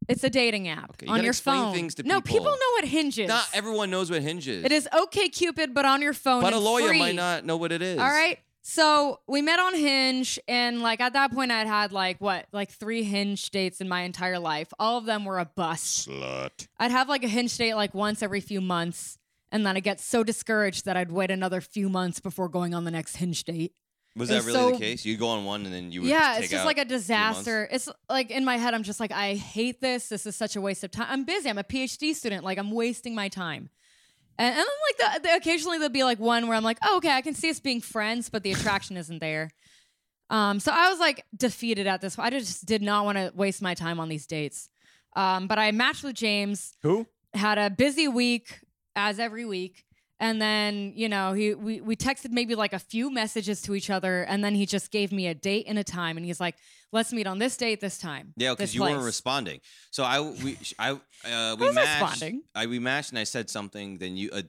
It's 0.07 0.23
a 0.23 0.29
dating 0.29 0.67
app 0.67 0.91
Okay, 0.91 1.05
you 1.07 1.11
on 1.11 1.23
your 1.23 1.33
phone. 1.33 1.73
things 1.73 1.95
to 1.95 2.03
no, 2.03 2.21
people. 2.21 2.39
people 2.39 2.51
know 2.51 2.71
what 2.73 2.85
Hinge 2.85 3.19
is. 3.19 3.27
Not 3.27 3.47
everyone 3.53 3.89
knows 3.89 4.09
what 4.09 4.21
Hinge 4.21 4.47
is. 4.47 4.63
It 4.63 4.71
is 4.71 4.87
OK 4.93 5.29
Cupid, 5.29 5.73
but 5.73 5.85
on 5.85 6.01
your 6.01 6.13
phone. 6.13 6.41
But 6.41 6.53
a 6.53 6.59
lawyer 6.59 6.89
free. 6.89 6.99
might 6.99 7.15
not 7.15 7.45
know 7.45 7.57
what 7.57 7.71
it 7.71 7.81
is. 7.81 7.99
All 7.99 8.05
right. 8.07 8.39
So 8.69 9.21
we 9.27 9.41
met 9.41 9.61
on 9.61 9.75
Hinge, 9.75 10.37
and 10.45 10.81
like 10.81 10.99
at 10.99 11.13
that 11.13 11.31
point, 11.31 11.51
I'd 11.51 11.67
had 11.67 11.93
like 11.93 12.19
what, 12.19 12.47
like 12.51 12.69
three 12.69 13.03
Hinge 13.03 13.49
dates 13.49 13.79
in 13.79 13.87
my 13.87 14.01
entire 14.01 14.39
life. 14.39 14.73
All 14.77 14.97
of 14.97 15.05
them 15.05 15.23
were 15.23 15.39
a 15.39 15.45
bust. 15.45 16.09
Slut. 16.09 16.67
I'd 16.77 16.91
have 16.91 17.07
like 17.07 17.23
a 17.23 17.29
Hinge 17.29 17.55
date 17.57 17.75
like 17.75 17.93
once 17.93 18.21
every 18.21 18.41
few 18.41 18.59
months, 18.59 19.17
and 19.53 19.65
then 19.65 19.77
I 19.77 19.79
get 19.79 20.01
so 20.01 20.21
discouraged 20.21 20.83
that 20.83 20.97
I'd 20.97 21.13
wait 21.13 21.31
another 21.31 21.61
few 21.61 21.87
months 21.87 22.19
before 22.19 22.49
going 22.49 22.73
on 22.73 22.83
the 22.83 22.91
next 22.91 23.15
Hinge 23.15 23.45
date. 23.45 23.71
Was 24.17 24.29
that 24.29 24.43
really 24.43 24.53
so- 24.53 24.71
the 24.71 24.77
case? 24.77 25.05
You 25.05 25.15
go 25.17 25.27
on 25.27 25.45
one 25.45 25.65
and 25.65 25.73
then 25.73 25.91
you 25.91 26.01
would 26.01 26.09
yeah, 26.09 26.33
take 26.33 26.43
it's 26.43 26.51
just 26.51 26.61
out 26.61 26.67
like 26.67 26.77
a 26.77 26.85
disaster. 26.85 27.67
It's 27.71 27.87
like 28.09 28.31
in 28.31 28.43
my 28.43 28.57
head, 28.57 28.73
I'm 28.73 28.83
just 28.83 28.99
like, 28.99 29.11
I 29.11 29.35
hate 29.35 29.79
this. 29.79 30.09
This 30.09 30.25
is 30.25 30.35
such 30.35 30.55
a 30.55 30.61
waste 30.61 30.83
of 30.83 30.91
time. 30.91 31.07
I'm 31.09 31.23
busy. 31.23 31.49
I'm 31.49 31.57
a 31.57 31.63
PhD 31.63 32.13
student. 32.13 32.43
Like 32.43 32.57
I'm 32.57 32.71
wasting 32.71 33.13
my 33.15 33.29
time. 33.29 33.69
And, 34.39 34.55
and 34.55 34.57
then 34.57 34.65
like 34.65 35.21
the, 35.21 35.29
the, 35.29 35.35
occasionally 35.35 35.77
there'll 35.77 35.91
be 35.91 36.03
like 36.03 36.19
one 36.19 36.47
where 36.47 36.57
I'm 36.57 36.63
like, 36.63 36.77
oh, 36.83 36.97
okay, 36.97 37.11
I 37.11 37.21
can 37.21 37.33
see 37.33 37.49
us 37.49 37.59
being 37.59 37.81
friends, 37.81 38.29
but 38.29 38.43
the 38.43 38.51
attraction 38.51 38.97
isn't 38.97 39.19
there. 39.19 39.51
Um, 40.29 40.59
so 40.59 40.71
I 40.71 40.89
was 40.89 40.99
like 40.99 41.23
defeated 41.35 41.87
at 41.87 42.01
this. 42.01 42.19
I 42.19 42.29
just 42.29 42.65
did 42.65 42.81
not 42.81 43.05
want 43.05 43.17
to 43.17 43.31
waste 43.35 43.61
my 43.61 43.73
time 43.73 43.99
on 43.99 44.09
these 44.09 44.27
dates. 44.27 44.69
Um, 45.15 45.47
but 45.47 45.57
I 45.57 45.71
matched 45.71 46.03
with 46.03 46.15
James 46.15 46.73
Who? 46.83 47.07
had 47.33 47.57
a 47.57 47.69
busy 47.69 48.07
week 48.07 48.59
as 48.95 49.19
every 49.19 49.45
week 49.45 49.85
and 50.19 50.41
then 50.41 50.93
you 50.95 51.07
know 51.09 51.33
he 51.33 51.53
we, 51.53 51.81
we 51.81 51.95
texted 51.95 52.31
maybe 52.31 52.55
like 52.55 52.73
a 52.73 52.79
few 52.79 53.11
messages 53.11 53.61
to 53.63 53.75
each 53.75 53.89
other 53.89 54.23
and 54.23 54.43
then 54.43 54.55
he 54.55 54.65
just 54.65 54.91
gave 54.91 55.11
me 55.11 55.27
a 55.27 55.33
date 55.33 55.65
and 55.67 55.77
a 55.77 55.83
time 55.83 56.17
and 56.17 56.25
he's 56.25 56.39
like 56.39 56.55
let's 56.91 57.11
meet 57.13 57.27
on 57.27 57.37
this 57.39 57.57
date 57.57 57.81
this 57.81 57.97
time 57.97 58.33
Yeah, 58.37 58.51
because 58.51 58.73
you 58.73 58.81
weren't 58.81 59.03
responding. 59.03 59.59
So 59.91 60.03
I 60.03 60.19
we 60.21 60.57
I 60.79 60.91
uh, 60.91 61.55
we 61.59 61.65
was 61.67 61.75
matched. 61.75 62.01
responding. 62.01 62.43
I 62.55 62.65
we 62.67 62.79
matched 62.79 63.09
and 63.11 63.19
I 63.19 63.25
said 63.25 63.49
something. 63.49 63.97
Then 63.97 64.15
you 64.17 64.29
uh, 64.31 64.41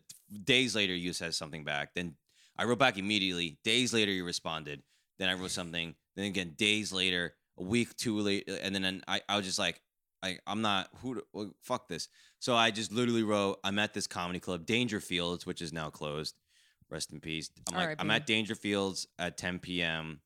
days 0.44 0.74
later 0.74 0.94
you 0.94 1.12
said 1.12 1.34
something 1.34 1.64
back. 1.64 1.94
Then 1.94 2.14
I 2.56 2.64
wrote 2.64 2.78
back 2.78 2.98
immediately. 2.98 3.58
Days 3.64 3.92
later 3.92 4.12
you 4.12 4.24
responded. 4.24 4.82
Then 5.18 5.28
I 5.28 5.34
wrote 5.34 5.50
something. 5.50 5.94
Then 6.16 6.26
again 6.26 6.54
days 6.56 6.92
later, 6.92 7.34
a 7.58 7.62
week 7.62 7.96
too 7.96 8.18
late, 8.20 8.48
and 8.48 8.74
then 8.74 9.02
I 9.08 9.20
I 9.28 9.36
was 9.36 9.46
just 9.46 9.58
like. 9.58 9.80
I, 10.22 10.38
I'm 10.46 10.62
not 10.62 10.88
who 11.02 11.22
well, 11.32 11.50
fuck 11.62 11.88
this. 11.88 12.08
So 12.38 12.54
I 12.56 12.70
just 12.70 12.92
literally 12.92 13.22
wrote 13.22 13.58
I'm 13.64 13.78
at 13.78 13.94
this 13.94 14.06
comedy 14.06 14.40
club, 14.40 14.66
Dangerfields, 14.66 15.46
which 15.46 15.62
is 15.62 15.72
now 15.72 15.90
closed. 15.90 16.34
Rest 16.90 17.12
in 17.12 17.20
peace. 17.20 17.50
I'm 17.70 17.76
like 17.76 17.96
I'm 18.00 18.10
at 18.10 18.26
Dangerfields 18.26 19.06
at 19.18 19.36
10 19.36 19.58
p.m. 19.58 20.20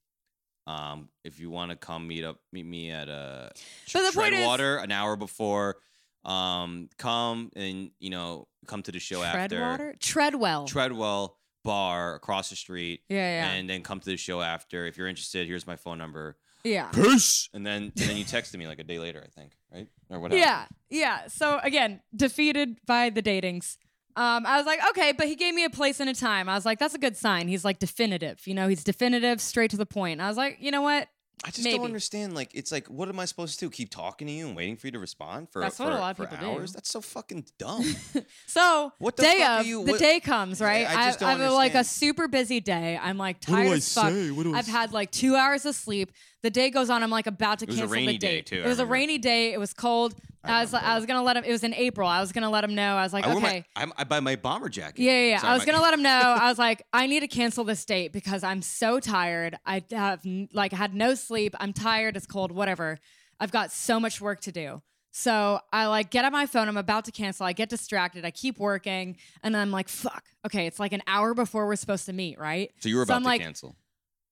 Um, 0.67 1.09
if 1.25 1.41
you 1.41 1.51
want 1.51 1.71
to 1.73 1.77
come 1.77 2.07
meet 2.07 2.25
up, 2.25 2.39
meet 2.53 2.65
me 2.65 2.91
at 2.91 3.09
uh, 3.09 3.49
But 3.93 4.07
the 4.07 4.13
point 4.15 4.35
is- 4.35 4.41
Treadwater 4.41 4.83
an 4.83 4.93
hour 4.93 5.17
before. 5.17 5.77
Um, 6.25 6.89
come 6.99 7.51
and 7.57 7.91
you 7.99 8.11
know 8.11 8.47
come 8.69 8.81
to 8.85 8.93
the 8.93 9.01
show 9.01 9.25
after 9.25 9.57
treadwater 9.57 9.99
treadwell 9.99 10.67
Treadwell 10.69 11.37
bar 11.65 12.15
across 12.15 12.49
the 12.49 12.55
street, 12.55 13.01
yeah 13.09 13.41
yeah 13.41 13.51
and 13.55 13.69
then 13.69 13.83
come 13.83 13.99
to 13.99 14.07
the 14.09 14.17
show 14.17 14.41
after. 14.41 14.87
If 14.87 14.97
you're 14.97 15.09
interested, 15.09 15.49
here's 15.49 15.67
my 15.67 15.75
phone 15.75 15.99
number. 15.99 16.37
Yeah 16.65 16.89
Peace. 16.93 17.49
And 17.53 17.67
then 17.67 17.85
and 17.85 18.09
then 18.09 18.17
you 18.17 18.25
texted 18.25 18.57
me 18.59 18.67
like 18.67 18.79
a 18.79 18.85
day 18.85 18.99
later, 18.99 19.23
I 19.25 19.29
think, 19.41 19.53
right 19.73 19.89
or 20.11 20.21
whatever. 20.21 20.39
yeah 20.41 20.67
yeah 20.91 21.27
so 21.29 21.59
again 21.63 22.01
defeated 22.15 22.79
by 22.87 23.11
the 23.11 23.23
datings 23.23 23.77
um, 24.15 24.45
I 24.45 24.59
was 24.59 24.67
like, 24.67 24.79
okay, 24.91 25.13
but 25.13 25.27
he 25.27 25.37
gave 25.37 25.55
me 25.55 25.65
a 25.65 25.71
place 25.71 25.99
and 25.99 26.11
a 26.11 26.13
time. 26.15 26.47
I 26.47 26.55
was 26.55 26.67
like, 26.67 26.79
that's 26.79 26.95
a 26.95 26.99
good 26.99 27.17
sign. 27.17 27.49
He's 27.49 27.65
like 27.65 27.79
definitive, 27.79 28.47
you 28.47 28.53
know, 28.53 28.69
he's 28.69 28.85
definitive, 28.85 29.41
straight 29.41 29.71
to 29.71 29.79
the 29.79 29.87
point. 29.87 30.21
I 30.21 30.29
was 30.29 30.37
like, 30.37 30.59
you 30.61 30.71
know 30.71 30.83
what? 30.83 31.09
I 31.47 31.49
just 31.51 31.65
Maybe. 31.65 31.79
don't 31.79 31.87
understand. 31.87 32.35
Like, 32.35 32.51
it's 32.55 32.71
like, 32.71 32.89
what 32.89 33.09
am 33.09 33.19
I 33.19 33.25
supposed 33.25 33.59
to 33.59 33.65
do? 33.65 33.71
Keep 33.71 33.91
talking 33.91 34.27
to 34.29 34.33
you 34.35 34.47
and 34.49 34.55
waiting 34.55 34.77
for 34.77 34.87
you 34.87 34.91
to 34.93 34.99
respond 34.99 35.49
for 35.51 35.63
That's 35.63 35.79
for, 35.79 35.85
what 35.85 35.95
a 35.95 35.97
lot 35.97 36.11
of 36.11 36.17
for 36.19 36.27
people 36.27 36.47
do. 36.47 36.53
hours? 36.53 36.75
That's 36.75 36.91
so 36.91 37.01
fucking 37.01 37.47
dumb. 37.59 37.87
So 38.47 38.93
What 38.99 39.17
the 39.17 39.23
day 39.23 39.39
fuck 39.39 39.49
are 39.49 39.61
of 39.61 39.67
you- 39.67 39.85
the 39.87 39.97
day 39.97 40.21
comes 40.21 40.61
right. 40.61 40.87
I 40.87 41.07
just 41.07 41.19
don't 41.21 41.31
have 41.31 41.41
a- 41.41 41.55
like 41.55 41.75
a 41.75 41.83
super 41.83 42.29
busy 42.29 42.61
day. 42.61 42.99
I'm 43.03 43.17
like 43.17 43.41
tired 43.41 43.57
what 43.57 43.65
do 43.65 43.73
I 43.73 43.77
as 43.77 43.95
fuck. 43.95 44.13
I've 44.55 44.67
had 44.67 44.93
like 44.93 45.11
two 45.11 45.37
hours 45.37 45.65
of 45.65 45.75
sleep. 45.75 46.13
The 46.43 46.51
day 46.51 46.71
goes 46.71 46.91
on. 46.91 47.03
I'm 47.03 47.11
like 47.11 47.27
about 47.27 47.61
to 47.61 47.65
It 47.65 47.69
was 47.69 47.77
a 47.79 47.81
cancel 47.83 47.95
rainy 47.95 48.13
the 48.15 48.19
day, 48.19 48.35
date. 48.37 48.47
too, 48.47 48.57
I 48.63 48.65
It 48.65 48.69
was 48.69 48.79
a 48.79 48.83
remember. 48.83 48.93
rainy 48.93 49.19
day. 49.19 49.53
It 49.53 49.59
was 49.61 49.73
cold. 49.73 50.15
I 50.45 50.61
was. 50.63 50.75
I 50.75 50.97
was 50.97 51.07
gonna 51.07 51.23
let 51.23 51.37
him. 51.37 51.45
It 51.45 51.53
was 51.53 51.63
in 51.63 51.73
April. 51.73 52.09
I 52.09 52.21
was 52.21 52.33
gonna 52.33 52.51
let 52.51 52.65
him 52.65 52.75
know. 52.75 52.97
I 52.97 53.05
was 53.05 53.13
like, 53.13 53.25
I 53.25 53.29
wore 53.29 53.37
okay. 53.39 53.65
my, 53.77 53.83
I'm, 53.83 53.93
I 53.97 54.03
buy 54.03 54.19
my 54.19 54.35
bomber 54.35 54.69
jacket. 54.69 54.99
Yeah, 55.01 55.13
yeah, 55.13 55.29
yeah. 55.29 55.39
Sorry, 55.39 55.51
I 55.53 55.55
was 55.55 55.65
gonna 55.65 55.81
let 55.89 55.95
him 55.95 56.03
know. 56.03 56.11
I 56.11 56.49
was 56.49 56.59
like, 56.59 56.83
I 56.93 57.07
need 57.07 57.21
to 57.21 57.29
cancel 57.29 57.63
this 57.63 57.85
date 57.85 58.13
because 58.13 58.43
I'm 58.43 58.61
so 58.61 58.99
tired. 58.99 59.57
I 59.65 59.85
have 59.93 60.27
like 60.53 60.73
had 60.73 60.95
no 60.97 61.15
sleep. 61.15 61.55
I'm 61.61 61.73
tired. 61.73 62.17
It's 62.17 62.27
cold. 62.27 62.51
Whatever. 62.51 62.99
I've 63.39 63.53
got 63.53 63.71
so 63.71 64.01
much 64.01 64.21
work 64.21 64.41
to 64.43 64.51
do. 64.53 64.83
So 65.13 65.61
I 65.73 65.87
like 65.87 66.11
get 66.11 66.25
on 66.25 66.33
my 66.33 66.47
phone. 66.47 66.67
I'm 66.69 66.77
about 66.77 67.05
to 67.05 67.13
cancel. 67.13 67.47
I 67.47 67.53
get 67.53 67.69
distracted. 67.69 68.25
I 68.25 68.33
keep 68.33 68.59
working, 68.59 69.19
and 69.45 69.57
I'm 69.57 69.71
like, 69.71 69.89
fuck. 69.89 70.25
Okay, 70.45 70.67
it's 70.67 70.81
like 70.81 70.93
an 70.93 71.03
hour 71.07 71.35
before 71.35 71.67
we're 71.69 71.77
supposed 71.77 72.07
to 72.07 72.13
meet, 72.13 72.37
right? 72.41 72.73
So 72.81 72.89
you 72.89 72.97
were 72.97 73.03
So 73.07 73.11
about 73.13 73.17
I'm 73.17 73.23
to 73.23 73.29
like- 73.29 73.41
cancel. 73.43 73.77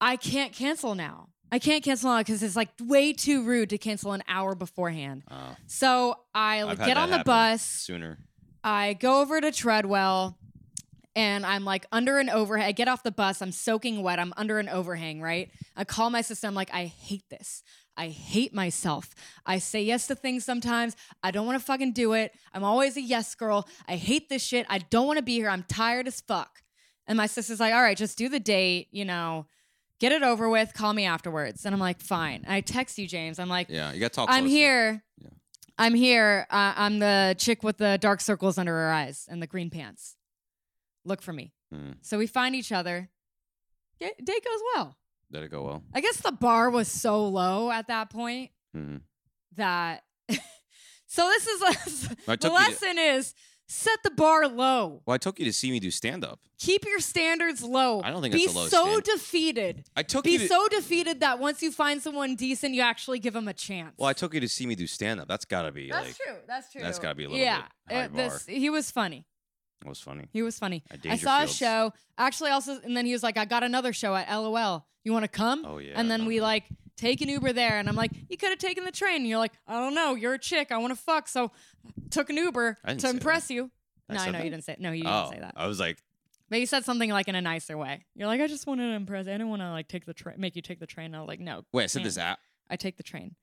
I 0.00 0.16
can't 0.16 0.52
cancel 0.52 0.94
now. 0.96 1.28
I 1.52 1.58
can't 1.58 1.82
cancel 1.82 2.10
now 2.10 2.18
because 2.18 2.42
it's 2.42 2.56
like 2.56 2.68
way 2.80 3.12
too 3.12 3.42
rude 3.44 3.70
to 3.70 3.78
cancel 3.78 4.12
an 4.12 4.22
hour 4.28 4.54
beforehand. 4.54 5.22
Oh, 5.30 5.56
So 5.66 6.16
I 6.34 6.62
I've 6.62 6.78
had 6.78 6.86
get 6.86 6.86
that 6.94 6.96
on 6.98 7.10
the 7.10 7.16
happen 7.18 7.30
bus. 7.30 7.62
sooner. 7.62 8.18
I 8.62 8.92
go 8.94 9.20
over 9.20 9.40
to 9.40 9.50
Treadwell 9.50 10.38
and 11.16 11.44
I'm 11.44 11.64
like 11.64 11.86
under 11.90 12.18
an 12.18 12.30
overhang. 12.30 12.66
I 12.66 12.72
get 12.72 12.86
off 12.88 13.02
the 13.02 13.10
bus. 13.10 13.42
I'm 13.42 13.52
soaking 13.52 14.02
wet. 14.02 14.18
I'm 14.20 14.32
under 14.36 14.58
an 14.58 14.68
overhang, 14.68 15.20
right? 15.20 15.50
I 15.76 15.84
call 15.84 16.10
my 16.10 16.20
sister. 16.20 16.46
I'm 16.46 16.54
like, 16.54 16.72
I 16.72 16.84
hate 16.86 17.24
this. 17.30 17.62
I 17.96 18.08
hate 18.08 18.54
myself. 18.54 19.14
I 19.44 19.58
say 19.58 19.82
yes 19.82 20.06
to 20.06 20.14
things 20.14 20.44
sometimes. 20.44 20.94
I 21.22 21.32
don't 21.32 21.46
want 21.46 21.58
to 21.58 21.64
fucking 21.64 21.92
do 21.92 22.12
it. 22.12 22.32
I'm 22.54 22.64
always 22.64 22.96
a 22.96 23.02
yes 23.02 23.34
girl. 23.34 23.68
I 23.88 23.96
hate 23.96 24.28
this 24.28 24.42
shit. 24.42 24.66
I 24.70 24.78
don't 24.78 25.06
want 25.06 25.18
to 25.18 25.22
be 25.24 25.34
here. 25.34 25.50
I'm 25.50 25.64
tired 25.64 26.06
as 26.06 26.20
fuck. 26.20 26.62
And 27.06 27.16
my 27.16 27.26
sister's 27.26 27.60
like, 27.60 27.74
all 27.74 27.82
right, 27.82 27.96
just 27.96 28.16
do 28.16 28.28
the 28.28 28.38
date, 28.40 28.86
you 28.92 29.04
know, 29.04 29.46
get 30.00 30.10
it 30.12 30.22
over 30.22 30.48
with. 30.48 30.74
Call 30.74 30.92
me 30.92 31.04
afterwards. 31.04 31.64
And 31.64 31.74
I'm 31.74 31.80
like, 31.80 32.00
fine. 32.00 32.44
I 32.48 32.60
text 32.62 32.98
you, 32.98 33.06
James. 33.06 33.38
I'm 33.38 33.48
like, 33.48 33.68
Yeah, 33.70 33.92
you 33.92 34.00
got 34.00 34.12
to 34.12 34.16
talk. 34.16 34.28
I'm 34.30 34.44
closer. 34.44 34.56
here. 34.56 35.02
Yeah. 35.18 35.28
I'm 35.78 35.94
here. 35.94 36.46
Uh, 36.50 36.74
I'm 36.76 36.98
the 36.98 37.34
chick 37.38 37.62
with 37.62 37.78
the 37.78 37.96
dark 38.00 38.20
circles 38.20 38.58
under 38.58 38.72
her 38.72 38.90
eyes 38.90 39.26
and 39.30 39.40
the 39.40 39.46
green 39.46 39.70
pants. 39.70 40.16
Look 41.04 41.22
for 41.22 41.32
me. 41.32 41.52
Mm. 41.74 41.94
So 42.02 42.18
we 42.18 42.26
find 42.26 42.54
each 42.56 42.72
other. 42.72 43.08
Date 44.00 44.16
goes 44.26 44.60
well. 44.74 44.96
Did 45.32 45.42
it 45.44 45.50
go 45.50 45.62
well? 45.62 45.82
I 45.94 46.00
guess 46.00 46.16
the 46.18 46.32
bar 46.32 46.70
was 46.70 46.88
so 46.88 47.26
low 47.28 47.70
at 47.70 47.86
that 47.88 48.10
point 48.10 48.50
Mhm. 48.76 49.02
that. 49.56 50.02
so 51.06 51.28
this 51.28 51.46
is 51.46 51.62
I 52.28 52.36
the 52.36 52.48
you 52.48 52.48
to- 52.48 52.52
lesson 52.52 52.98
is 52.98 53.34
set 53.70 54.02
the 54.02 54.10
bar 54.10 54.48
low. 54.48 55.02
Well, 55.06 55.14
I 55.14 55.18
took 55.18 55.38
you 55.38 55.44
to 55.44 55.52
see 55.52 55.70
me 55.70 55.78
do 55.80 55.90
stand 55.90 56.24
up. 56.24 56.40
Keep 56.58 56.84
your 56.84 56.98
standards 57.00 57.62
low. 57.62 58.02
I 58.02 58.10
don't 58.10 58.20
think 58.20 58.34
Be 58.34 58.44
that's 58.46 58.54
a 58.54 58.58
low 58.58 58.66
so 58.66 59.00
defeated. 59.00 59.84
I 59.96 60.02
took 60.02 60.24
Be 60.24 60.32
you 60.32 60.38
to. 60.40 60.48
so 60.48 60.68
defeated 60.68 61.20
that 61.20 61.38
once 61.38 61.62
you 61.62 61.70
find 61.72 62.02
someone 62.02 62.34
decent, 62.34 62.74
you 62.74 62.82
actually 62.82 63.18
give 63.18 63.32
them 63.32 63.48
a 63.48 63.54
chance. 63.54 63.94
well, 63.96 64.08
I 64.08 64.12
took 64.12 64.34
you 64.34 64.40
to 64.40 64.48
see 64.48 64.66
me 64.66 64.74
do 64.74 64.86
stand 64.86 65.20
up. 65.20 65.28
That's 65.28 65.44
got 65.44 65.62
to 65.62 65.72
be 65.72 65.90
That's 65.90 66.06
like. 66.08 66.16
true. 66.16 66.36
That's 66.46 66.72
true. 66.72 66.82
that's 66.82 66.98
gotta 66.98 67.14
be 67.14 67.24
a 67.24 67.28
little 67.28 67.42
yeah. 67.42 67.62
bit 67.88 67.96
high 67.96 68.04
it- 68.04 68.14
this- 68.14 68.42
bar. 68.44 68.54
he 68.54 68.70
was 68.70 68.90
funny. 68.90 69.24
It 69.82 69.88
was 69.88 70.00
funny. 70.00 70.28
He 70.32 70.42
was 70.42 70.58
funny. 70.58 70.82
I 71.08 71.16
saw 71.16 71.42
a 71.42 71.48
show. 71.48 71.94
Actually, 72.18 72.50
also, 72.50 72.78
and 72.84 72.94
then 72.94 73.06
he 73.06 73.12
was 73.12 73.22
like, 73.22 73.38
"I 73.38 73.46
got 73.46 73.62
another 73.62 73.94
show 73.94 74.14
at 74.14 74.28
LOL. 74.30 74.86
You 75.04 75.12
want 75.14 75.22
to 75.24 75.28
come?" 75.28 75.64
Oh 75.64 75.78
yeah. 75.78 75.94
And 75.96 76.10
then 76.10 76.26
we 76.26 76.42
like 76.42 76.64
take 77.00 77.20
an 77.20 77.28
Uber 77.28 77.52
there, 77.52 77.78
and 77.78 77.88
I'm 77.88 77.96
like, 77.96 78.10
"You 78.28 78.36
could 78.36 78.50
have 78.50 78.58
taken 78.58 78.84
the 78.84 78.92
train." 78.92 79.16
And 79.16 79.26
you're 79.26 79.38
like, 79.38 79.52
"I 79.66 79.80
don't 79.80 79.94
know. 79.94 80.14
You're 80.14 80.34
a 80.34 80.38
chick. 80.38 80.70
I 80.70 80.78
want 80.78 80.92
to 80.96 81.00
fuck." 81.00 81.28
So 81.28 81.50
took 82.10 82.30
an 82.30 82.36
Uber 82.36 82.78
to 82.98 83.08
impress 83.08 83.50
you. 83.50 83.70
I 84.08 84.14
no, 84.14 84.20
I 84.20 84.26
know 84.26 84.32
that? 84.32 84.44
you 84.44 84.50
didn't 84.50 84.64
say. 84.64 84.72
it. 84.74 84.80
No, 84.80 84.90
you 84.92 85.04
didn't 85.04 85.14
Oh, 85.16 85.30
say 85.32 85.38
that. 85.40 85.54
I 85.56 85.66
was 85.66 85.78
like, 85.80 85.98
But 86.48 86.58
you 86.60 86.66
said 86.66 86.84
something 86.84 87.10
like 87.10 87.28
in 87.28 87.34
a 87.36 87.40
nicer 87.40 87.78
way. 87.78 88.04
You're 88.14 88.26
like, 88.26 88.40
"I 88.40 88.46
just 88.48 88.66
wanted 88.66 88.88
to 88.88 88.94
impress. 88.94 89.26
I 89.28 89.32
didn't 89.32 89.48
want 89.50 89.62
to 89.62 89.70
like 89.70 89.88
take 89.88 90.04
the 90.04 90.14
train, 90.14 90.36
make 90.38 90.56
you 90.56 90.62
take 90.62 90.80
the 90.80 90.86
train." 90.86 91.14
I 91.14 91.20
was 91.20 91.28
like, 91.28 91.40
"No, 91.40 91.64
wait, 91.72 91.84
I 91.84 91.86
said 91.86 92.04
this 92.04 92.18
app. 92.18 92.38
I 92.68 92.76
take 92.76 92.96
the 92.96 93.02
train." 93.02 93.36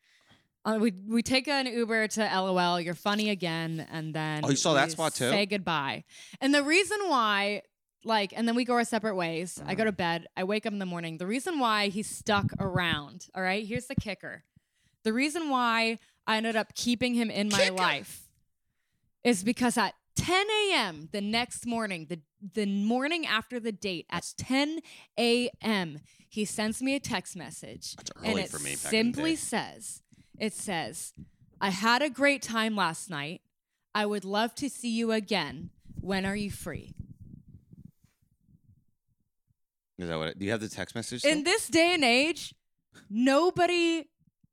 Uh, 0.65 0.78
we 0.82 0.91
we 1.08 1.22
take 1.24 1.48
an 1.48 1.65
Uber 1.67 2.10
to 2.10 2.22
LOL. 2.26 2.82
You're 2.82 2.93
funny 2.93 3.30
again, 3.30 3.88
and 3.89 4.13
then 4.13 4.41
Oh, 4.43 4.50
you 4.50 4.58
saw 4.58 4.74
that 4.74 4.91
spot 4.91 5.15
too? 5.15 5.30
Say 5.30 5.46
goodbye. 5.46 6.04
And 6.41 6.54
the 6.54 6.63
reason 6.63 6.98
why, 7.08 7.62
like, 8.03 8.33
and 8.36 8.47
then 8.47 8.55
we 8.55 8.63
go 8.65 8.73
our 8.75 8.83
separate 8.83 9.15
ways. 9.15 9.62
I 9.65 9.75
go 9.75 9.83
Mm. 9.83 9.88
to 9.88 9.91
bed. 9.91 10.27
I 10.38 10.43
wake 10.43 10.65
up 10.65 10.73
in 10.73 10.79
the 10.79 10.86
morning. 10.86 11.17
The 11.17 11.27
reason 11.27 11.60
why 11.60 11.88
he 11.89 12.03
stuck 12.03 12.45
around. 12.60 13.27
All 13.36 13.41
right, 13.43 13.65
here's 13.65 13.88
the 13.88 13.95
kicker. 13.95 14.43
The 15.03 15.13
reason 15.13 15.49
why 15.49 15.99
I 16.25 16.38
ended 16.38 16.55
up 16.55 16.73
keeping 16.75 17.13
him 17.15 17.29
in 17.31 17.49
my 17.49 17.57
Kicker. 17.60 17.73
life 17.75 18.29
is 19.23 19.43
because 19.43 19.77
at 19.77 19.93
10 20.15 20.47
a.m. 20.49 21.10
the 21.12 21.21
next 21.21 21.65
morning, 21.65 22.07
the 22.09 22.19
the 22.53 22.65
morning 22.67 23.26
after 23.26 23.59
the 23.59 23.72
date, 23.72 24.05
at 24.11 24.32
10 24.38 24.80
a.m., 25.17 25.99
he 26.30 26.45
sends 26.45 26.84
me 26.84 26.93
a 26.95 26.99
text 26.99 27.36
message 27.36 27.95
That's 27.95 28.11
and 28.24 28.34
early 28.34 28.41
it 28.43 28.49
for 28.49 28.59
me. 28.59 28.63
Back 28.63 28.69
in 28.72 28.74
the 28.84 28.88
simply 29.13 29.32
day. 29.32 29.36
says, 29.38 30.03
"It 30.38 30.53
says, 30.53 31.13
I 31.59 31.69
had 31.72 32.01
a 32.03 32.09
great 32.09 32.41
time 32.43 32.76
last 32.76 33.09
night. 33.09 33.41
I 33.95 34.05
would 34.05 34.24
love 34.26 34.53
to 34.55 34.69
see 34.69 34.89
you 34.89 35.11
again. 35.11 35.72
When 35.99 36.26
are 36.26 36.36
you 36.36 36.51
free?" 36.51 36.93
Is 39.98 40.10
that 40.10 40.18
what? 40.18 40.28
It, 40.30 40.39
do 40.39 40.45
you 40.45 40.52
have 40.52 40.62
the 40.62 40.70
text 40.70 40.95
message? 40.95 41.26
In 41.26 41.43
this 41.43 41.68
day 41.68 41.93
and 41.93 42.04
age, 42.04 42.54
nobody, 43.10 44.06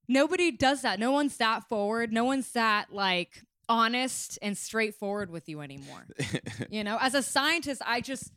nobody 0.08 0.50
does 0.50 0.82
that. 0.82 0.98
No 0.98 1.12
one's 1.12 1.36
that 1.36 1.68
forward. 1.68 2.12
No 2.12 2.24
one's 2.24 2.50
that 2.52 2.92
like 2.92 3.42
honest 3.68 4.38
and 4.42 4.56
straightforward 4.56 5.30
with 5.30 5.48
you 5.48 5.60
anymore. 5.60 6.06
You 6.70 6.82
know, 6.82 6.98
as 7.00 7.14
a 7.14 7.22
scientist, 7.22 7.82
I 7.84 8.00
just 8.00 8.32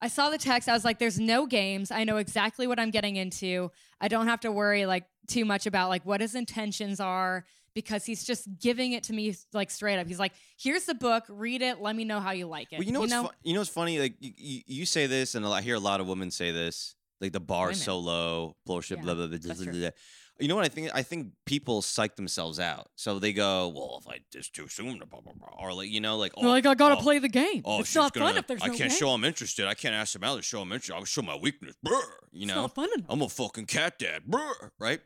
I 0.00 0.08
saw 0.08 0.30
the 0.30 0.38
text. 0.38 0.68
I 0.68 0.72
was 0.72 0.84
like, 0.84 0.98
there's 0.98 1.18
no 1.20 1.46
games. 1.46 1.90
I 1.90 2.04
know 2.04 2.16
exactly 2.16 2.66
what 2.66 2.78
I'm 2.80 2.90
getting 2.90 3.16
into. 3.16 3.70
I 4.00 4.08
don't 4.08 4.26
have 4.26 4.40
to 4.40 4.52
worry 4.52 4.86
like 4.86 5.04
too 5.26 5.44
much 5.44 5.66
about 5.66 5.88
like 5.88 6.04
what 6.04 6.20
his 6.20 6.34
intentions 6.34 6.98
are 6.98 7.44
because 7.78 8.04
he's 8.04 8.24
just 8.24 8.48
giving 8.58 8.90
it 8.90 9.04
to 9.04 9.12
me 9.12 9.32
like 9.52 9.70
straight 9.70 10.00
up. 10.00 10.08
He's 10.08 10.18
like, 10.18 10.32
here's 10.58 10.84
the 10.84 10.96
book, 10.96 11.22
read 11.28 11.62
it, 11.62 11.80
let 11.80 11.94
me 11.94 12.04
know 12.04 12.18
how 12.18 12.32
you 12.32 12.48
like 12.48 12.72
it. 12.72 12.78
Well, 12.80 12.82
you 12.82 12.90
know 12.90 12.98
what's 12.98 13.14
fu- 13.14 13.28
you 13.44 13.54
know 13.54 13.60
what's 13.60 13.70
funny? 13.70 14.00
Like 14.00 14.14
you, 14.18 14.32
you, 14.36 14.60
you 14.66 14.84
say 14.84 15.06
this, 15.06 15.36
and 15.36 15.46
I 15.46 15.60
hear 15.60 15.76
a 15.76 15.80
lot 15.80 16.00
of 16.00 16.08
women 16.08 16.32
say 16.32 16.50
this. 16.50 16.96
Like 17.20 17.30
the 17.30 17.38
bar 17.38 17.70
is 17.70 17.80
so 17.80 18.00
low, 18.00 18.56
bullshit, 18.66 18.98
Yeah, 18.98 19.04
blah 19.04 19.14
blah 19.14 19.28
blah. 19.28 19.38
blah, 19.38 19.54
blah, 19.54 19.72
blah. 19.72 19.90
You 20.40 20.48
know 20.48 20.56
what 20.56 20.64
I 20.64 20.68
think? 20.68 20.90
I 20.92 21.02
think 21.02 21.34
people 21.46 21.82
psych 21.82 22.16
themselves 22.16 22.58
out, 22.58 22.88
so 22.96 23.20
they 23.20 23.32
go, 23.32 23.68
"Well, 23.68 24.00
if 24.00 24.08
I 24.08 24.18
just 24.32 24.56
too 24.56 24.66
soon," 24.66 24.98
blah, 24.98 25.20
blah, 25.20 25.32
blah," 25.32 25.48
or 25.56 25.72
like 25.72 25.88
you 25.88 26.00
know, 26.00 26.16
like, 26.16 26.32
"Oh, 26.36 26.48
like, 26.48 26.66
I 26.66 26.74
gotta 26.74 26.96
oh, 26.96 27.00
play 27.00 27.20
the 27.20 27.28
game. 27.28 27.62
Oh, 27.64 27.80
it's 27.80 27.94
not 27.94 28.12
gonna, 28.12 28.26
fun 28.26 28.36
if 28.38 28.46
there's 28.48 28.62
I 28.62 28.66
no 28.66 28.74
can't 28.74 28.90
game. 28.90 28.98
show 28.98 29.10
I'm 29.10 29.24
interested. 29.24 29.66
I 29.66 29.74
can't 29.74 29.94
ask 29.94 30.16
him 30.16 30.24
out 30.24 30.36
to 30.36 30.42
show 30.42 30.60
I'm 30.60 30.72
interested. 30.72 30.94
I'll 30.94 31.04
show 31.04 31.22
my 31.22 31.36
weakness. 31.36 31.76
Brr, 31.82 31.92
you 32.32 32.42
it's 32.42 32.48
know, 32.48 32.62
not 32.62 32.74
fun 32.74 32.88
enough. 32.96 33.06
I'm 33.08 33.22
a 33.22 33.28
fucking 33.28 33.66
cat 33.66 34.00
dad. 34.00 34.24
Brr, 34.26 34.72
right? 34.80 35.00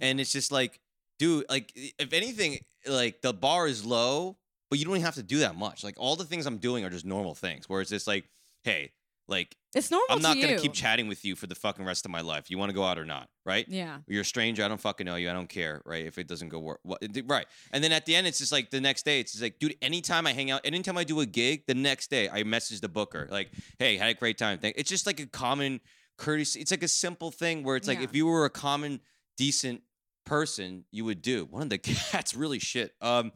And 0.00 0.20
it's 0.20 0.32
just 0.32 0.50
like, 0.50 0.80
dude, 1.18 1.44
like 1.48 1.72
if 1.74 2.12
anything, 2.12 2.58
like 2.86 3.22
the 3.22 3.32
bar 3.32 3.66
is 3.66 3.84
low, 3.84 4.36
but 4.70 4.78
you 4.78 4.84
don't 4.84 4.94
even 4.94 5.04
have 5.04 5.14
to 5.16 5.22
do 5.22 5.40
that 5.40 5.56
much. 5.56 5.84
Like 5.84 5.94
all 5.98 6.16
the 6.16 6.24
things 6.24 6.46
I'm 6.46 6.58
doing 6.58 6.84
are 6.84 6.90
just 6.90 7.04
normal 7.04 7.34
things. 7.34 7.68
Where 7.68 7.80
it's 7.80 7.90
just 7.90 8.06
like, 8.06 8.24
hey, 8.64 8.92
like 9.28 9.54
It's 9.74 9.90
normal 9.90 10.06
I'm 10.10 10.20
not 10.22 10.34
to 10.34 10.40
gonna 10.40 10.52
you. 10.54 10.58
keep 10.58 10.72
chatting 10.72 11.06
with 11.08 11.24
you 11.24 11.36
for 11.36 11.46
the 11.46 11.54
fucking 11.54 11.84
rest 11.84 12.04
of 12.04 12.10
my 12.10 12.20
life. 12.22 12.50
You 12.50 12.58
want 12.58 12.70
to 12.70 12.74
go 12.74 12.82
out 12.82 12.98
or 12.98 13.04
not, 13.04 13.28
right? 13.46 13.64
Yeah. 13.68 13.98
You're 14.08 14.22
a 14.22 14.24
stranger. 14.24 14.64
I 14.64 14.68
don't 14.68 14.80
fucking 14.80 15.06
know 15.06 15.14
you. 15.14 15.30
I 15.30 15.32
don't 15.32 15.48
care, 15.48 15.80
right? 15.84 16.04
If 16.04 16.18
it 16.18 16.26
doesn't 16.26 16.48
go 16.48 16.58
work, 16.58 16.80
what, 16.82 17.00
right? 17.26 17.46
And 17.72 17.84
then 17.84 17.92
at 17.92 18.04
the 18.04 18.16
end, 18.16 18.26
it's 18.26 18.38
just 18.38 18.50
like 18.50 18.70
the 18.70 18.80
next 18.80 19.04
day. 19.04 19.20
It's 19.20 19.32
just 19.32 19.42
like, 19.42 19.58
dude. 19.60 19.76
Anytime 19.80 20.26
I 20.26 20.32
hang 20.32 20.50
out, 20.50 20.62
anytime 20.64 20.98
I 20.98 21.04
do 21.04 21.20
a 21.20 21.26
gig, 21.26 21.64
the 21.66 21.74
next 21.74 22.10
day 22.10 22.28
I 22.28 22.42
message 22.42 22.80
the 22.80 22.88
booker 22.88 23.28
like, 23.30 23.50
"Hey, 23.78 23.96
had 23.96 24.08
a 24.10 24.14
great 24.14 24.38
time." 24.38 24.58
Thank. 24.58 24.74
It's 24.76 24.90
just 24.90 25.06
like 25.06 25.20
a 25.20 25.26
common 25.26 25.80
courtesy. 26.18 26.60
It's 26.60 26.70
like 26.72 26.82
a 26.82 26.88
simple 26.88 27.30
thing 27.30 27.62
where 27.62 27.76
it's 27.76 27.86
like 27.88 27.98
Yeah. 27.98 28.04
if 28.04 28.14
you 28.16 28.26
were 28.26 28.44
a 28.44 28.50
common 28.50 29.00
decent 29.36 29.82
person, 30.24 30.84
you 30.90 31.04
would 31.04 31.22
do. 31.22 31.46
One 31.50 31.62
of 31.62 31.70
the 31.70 31.78
cats 32.10 32.34
really 32.34 32.58
shit. 32.58 32.92
Um, 33.00 33.32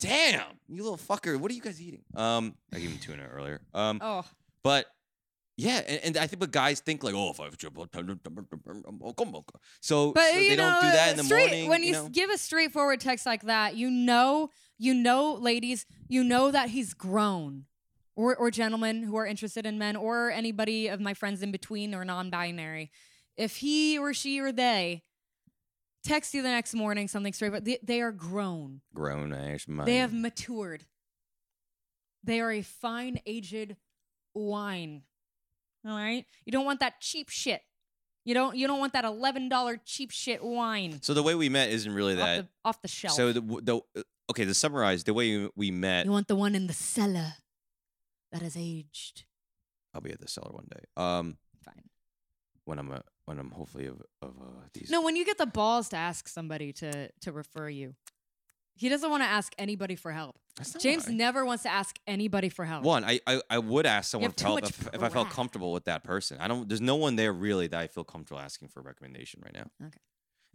damn, 0.00 0.42
you 0.68 0.82
little 0.82 0.98
fucker. 0.98 1.38
What 1.38 1.50
are 1.50 1.54
you 1.54 1.60
guys 1.62 1.80
eating? 1.80 2.02
Um, 2.14 2.54
I 2.72 2.78
gave 2.78 2.90
him 2.90 2.98
tuna 2.98 3.26
earlier. 3.26 3.60
Um, 3.74 4.00
Oh. 4.02 4.24
but 4.62 4.86
yeah, 5.58 5.80
and, 5.86 6.00
and 6.04 6.16
I 6.18 6.26
think 6.26 6.40
what 6.42 6.50
guys 6.50 6.80
think 6.80 7.02
like, 7.02 7.14
oh, 7.14 7.30
if 7.30 7.40
I 7.40 7.48
so, 9.80 10.12
But 10.12 10.30
so 10.30 10.34
they 10.34 10.50
know, 10.50 10.56
don't 10.56 10.80
do 10.82 10.90
that 10.90 11.10
in 11.12 11.16
the 11.16 11.24
straight, 11.24 11.46
morning. 11.50 11.68
when 11.70 11.80
you, 11.82 11.86
you 11.88 11.92
know? 11.94 12.08
give 12.10 12.28
a 12.28 12.36
straightforward 12.36 13.00
text 13.00 13.24
like 13.24 13.42
that, 13.42 13.74
you 13.74 13.90
know, 13.90 14.50
you 14.78 14.92
know, 14.92 15.32
ladies, 15.32 15.86
you 16.08 16.22
know 16.22 16.50
that 16.50 16.68
he's 16.68 16.92
grown, 16.92 17.64
or 18.14 18.36
or 18.36 18.50
gentlemen 18.50 19.02
who 19.02 19.16
are 19.16 19.24
interested 19.24 19.64
in 19.64 19.78
men, 19.78 19.96
or 19.96 20.30
anybody 20.30 20.88
of 20.88 21.00
my 21.00 21.14
friends 21.14 21.42
in 21.42 21.50
between 21.52 21.94
or 21.94 22.04
non-binary. 22.04 22.90
If 23.38 23.56
he 23.56 23.96
or 23.98 24.12
she 24.12 24.38
or 24.40 24.52
they 24.52 25.02
text 26.06 26.34
you 26.34 26.42
the 26.42 26.48
next 26.48 26.74
morning 26.74 27.08
something 27.08 27.32
straight, 27.32 27.52
but 27.52 27.64
they, 27.64 27.78
they 27.82 28.00
are 28.00 28.12
grown. 28.12 28.80
grown 28.94 29.32
ass 29.32 29.66
man. 29.68 29.86
They 29.86 29.96
have 29.96 30.12
matured. 30.12 30.84
They 32.24 32.40
are 32.40 32.50
a 32.50 32.62
fine 32.62 33.20
aged 33.26 33.76
wine. 34.34 35.02
All 35.86 35.96
right? 35.96 36.24
You 36.44 36.52
don't 36.52 36.64
want 36.64 36.80
that 36.80 37.00
cheap 37.00 37.28
shit. 37.28 37.62
You 38.24 38.34
don't 38.34 38.56
you 38.56 38.66
don't 38.66 38.80
want 38.80 38.92
that 38.94 39.04
$11 39.04 39.78
cheap 39.84 40.10
shit 40.10 40.42
wine 40.42 40.98
so 41.00 41.14
the 41.14 41.22
way 41.22 41.36
we 41.36 41.48
met 41.48 41.70
isn't 41.70 41.94
really 41.94 42.14
off 42.14 42.18
that. 42.18 42.36
the, 42.38 42.48
off 42.64 42.82
the 42.82 42.88
shelf. 42.88 43.14
So 43.14 43.32
the, 43.32 43.40
the 43.40 44.04
okay, 44.30 44.44
to 44.44 44.52
summarize, 44.52 45.04
the 45.04 45.14
way 45.14 45.48
we 45.54 45.70
met, 45.70 46.06
you 46.06 46.10
want 46.10 46.26
the 46.26 46.34
one 46.34 46.56
in 46.56 46.66
the 46.66 46.72
cellar 46.72 47.34
that 48.32 48.42
has 48.42 48.56
aged. 48.58 49.24
I'll 49.94 50.00
be 50.00 50.10
at 50.10 50.20
the 50.20 50.28
cellar 50.28 50.50
one 50.50 50.66
day. 50.70 50.84
Um, 50.96 51.36
Fine. 51.64 51.84
when 52.64 52.80
I'm 52.80 52.90
a, 52.90 53.02
when 53.26 53.38
I'm 53.38 53.50
hopefully 53.50 53.86
of 53.86 54.02
of 54.22 54.30
uh, 54.40 54.62
these. 54.72 54.90
No, 54.90 55.02
when 55.02 55.16
you 55.16 55.24
get 55.24 55.38
the 55.38 55.46
balls 55.46 55.90
to 55.90 55.96
ask 55.96 56.28
somebody 56.28 56.72
to 56.74 57.10
to 57.20 57.32
refer 57.32 57.68
you. 57.68 57.94
He 58.78 58.90
doesn't 58.90 59.08
want 59.08 59.22
to 59.22 59.26
ask 59.26 59.54
anybody 59.56 59.96
for 59.96 60.12
help. 60.12 60.36
James 60.78 61.08
never 61.08 61.46
wants 61.46 61.62
to 61.62 61.70
ask 61.70 61.98
anybody 62.06 62.50
for 62.50 62.66
help. 62.66 62.84
One, 62.84 63.04
I, 63.04 63.20
I 63.26 63.40
I 63.48 63.58
would 63.58 63.86
ask 63.86 64.10
someone 64.10 64.32
for 64.32 64.44
help 64.44 64.62
if, 64.64 64.88
if 64.94 65.02
I 65.02 65.08
felt 65.08 65.30
comfortable 65.30 65.72
with 65.72 65.84
that 65.84 66.04
person. 66.04 66.38
I 66.40 66.48
don't. 66.48 66.68
There's 66.68 66.80
no 66.80 66.96
one 66.96 67.16
there 67.16 67.32
really 67.32 67.66
that 67.68 67.80
I 67.80 67.86
feel 67.86 68.04
comfortable 68.04 68.40
asking 68.40 68.68
for 68.68 68.80
a 68.80 68.82
recommendation 68.82 69.40
right 69.42 69.54
now. 69.54 69.86
Okay. 69.86 69.98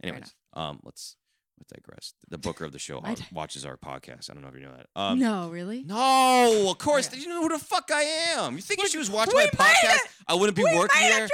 Anyways, 0.04 0.34
um, 0.54 0.80
let's 0.84 1.16
let's 1.58 1.72
digress. 1.72 2.14
The 2.28 2.38
booker 2.38 2.64
of 2.64 2.72
the 2.72 2.78
show 2.78 2.98
uh, 3.04 3.16
watches 3.32 3.66
our 3.66 3.76
podcast. 3.76 4.30
I 4.30 4.34
don't 4.34 4.42
know 4.42 4.48
if 4.48 4.54
you 4.54 4.62
know 4.62 4.74
that. 4.76 4.86
Um, 4.94 5.18
no, 5.18 5.48
really? 5.48 5.82
No, 5.82 6.68
of 6.70 6.78
course. 6.78 7.08
Okay. 7.08 7.18
You 7.18 7.28
know 7.28 7.42
who 7.42 7.48
the 7.48 7.58
fuck 7.58 7.90
I 7.92 8.02
am. 8.02 8.54
You 8.54 8.62
think 8.62 8.84
if 8.84 8.90
she 8.90 8.98
was 8.98 9.10
watching 9.10 9.34
my 9.34 9.46
podcast, 9.46 9.94
it! 9.94 10.10
I 10.28 10.34
wouldn't 10.34 10.56
be 10.56 10.64
We 10.64 10.76
working 10.76 11.00
there? 11.00 11.28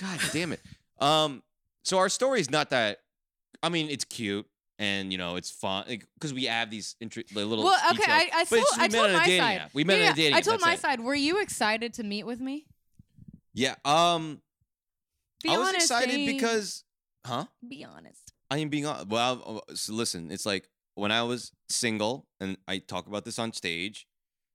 God 0.00 0.18
damn 0.32 0.52
it. 0.52 0.60
Um, 0.98 1.42
so 1.84 1.98
our 1.98 2.08
story 2.08 2.40
is 2.40 2.50
not 2.50 2.70
that. 2.70 2.98
I 3.62 3.68
mean, 3.68 3.90
it's 3.90 4.04
cute 4.04 4.46
and 4.78 5.12
you 5.12 5.18
know 5.18 5.36
it's 5.36 5.50
fun 5.50 5.84
because 5.88 6.32
we 6.32 6.44
have 6.44 6.70
these 6.70 6.96
intri- 7.02 7.28
the 7.28 7.44
little. 7.44 7.64
Well, 7.64 7.78
okay, 7.92 7.98
details. 7.98 8.08
I, 8.08 8.80
I, 8.80 8.84
I 8.84 8.88
told 8.88 9.12
my 9.12 9.26
side. 9.26 9.60
app. 9.60 9.74
We 9.74 9.84
met 9.84 9.98
yeah, 9.98 9.98
on 9.98 10.04
a 10.04 10.08
yeah, 10.08 10.14
dating 10.14 10.34
I 10.34 10.40
told 10.40 10.60
my 10.60 10.72
it. 10.74 10.80
side. 10.80 11.00
Were 11.00 11.14
you 11.14 11.40
excited 11.40 11.94
to 11.94 12.02
meet 12.02 12.24
with 12.24 12.40
me? 12.40 12.66
Yeah. 13.52 13.74
Um, 13.84 14.40
Be 15.42 15.50
I 15.50 15.58
was 15.58 15.68
honest, 15.68 15.84
excited 15.90 16.26
because, 16.26 16.84
huh? 17.26 17.44
Be 17.68 17.84
honest. 17.84 18.32
I 18.50 18.58
am 18.58 18.68
being 18.70 18.84
hon- 18.84 19.08
well. 19.08 19.62
uh, 19.68 19.74
So 19.74 19.92
listen, 19.92 20.30
it's 20.30 20.46
like 20.46 20.68
when 20.94 21.12
I 21.12 21.22
was 21.24 21.52
single, 21.68 22.26
and 22.40 22.56
I 22.66 22.78
talk 22.78 23.06
about 23.06 23.24
this 23.24 23.38
on 23.38 23.52
stage. 23.52 24.06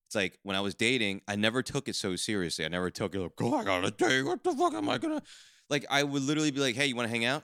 It's 0.08 0.16
like 0.16 0.38
when 0.44 0.56
I 0.56 0.62
was 0.62 0.76
dating, 0.76 1.22
I 1.28 1.36
never 1.36 1.64
took 1.64 1.88
it 1.88 1.96
so 1.96 2.16
seriously. 2.16 2.66
I 2.66 2.68
never 2.68 2.90
took 2.92 3.16
it 3.16 3.20
like, 3.20 3.32
oh, 3.42 3.56
I 3.56 3.64
got 3.64 3.86
a 3.86 3.92
date. 3.92 4.24
What 4.24 4.44
the 4.44 4.54
fuck 4.54 4.74
am 4.74 4.90
I 4.90 4.98
gonna? 4.98 5.22
Like, 5.70 5.86
I 5.90 6.04
would 6.04 6.22
literally 6.22 6.52
be 6.52 6.60
like, 6.60 6.76
hey, 6.76 6.86
you 6.86 6.96
want 6.96 7.08
to 7.08 7.12
hang 7.12 7.26
out? 7.26 7.44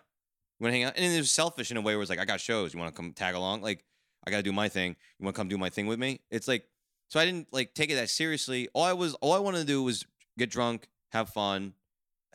You 0.59 0.65
want 0.65 0.73
to 0.73 0.77
hang 0.77 0.83
out? 0.83 0.93
And 0.95 1.03
it 1.03 1.17
was 1.17 1.31
selfish 1.31 1.71
in 1.71 1.77
a 1.77 1.81
way 1.81 1.95
where 1.95 2.01
it's 2.01 2.09
like, 2.09 2.19
I 2.19 2.25
got 2.25 2.39
shows. 2.39 2.73
You 2.73 2.79
want 2.79 2.93
to 2.93 3.01
come 3.01 3.13
tag 3.13 3.33
along? 3.33 3.61
Like, 3.61 3.83
I 4.25 4.29
got 4.29 4.37
to 4.37 4.43
do 4.43 4.51
my 4.51 4.69
thing. 4.69 4.95
You 5.17 5.25
want 5.25 5.35
to 5.35 5.39
come 5.39 5.47
do 5.47 5.57
my 5.57 5.69
thing 5.69 5.87
with 5.87 5.97
me? 5.97 6.21
It's 6.29 6.47
like, 6.47 6.65
so 7.07 7.19
I 7.19 7.25
didn't 7.25 7.47
like 7.51 7.73
take 7.73 7.89
it 7.89 7.95
that 7.95 8.09
seriously. 8.09 8.69
All 8.73 8.83
I 8.83 8.93
was, 8.93 9.15
all 9.15 9.33
I 9.33 9.39
wanted 9.39 9.59
to 9.59 9.65
do 9.65 9.81
was 9.81 10.05
get 10.37 10.51
drunk, 10.51 10.87
have 11.09 11.29
fun, 11.29 11.73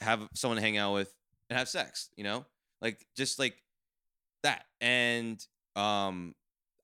have 0.00 0.28
someone 0.34 0.56
to 0.56 0.62
hang 0.62 0.76
out 0.76 0.92
with, 0.92 1.14
and 1.48 1.58
have 1.58 1.68
sex. 1.68 2.10
You 2.16 2.24
know, 2.24 2.44
like 2.82 3.06
just 3.16 3.38
like 3.38 3.62
that. 4.42 4.64
And 4.80 5.44
um, 5.76 6.34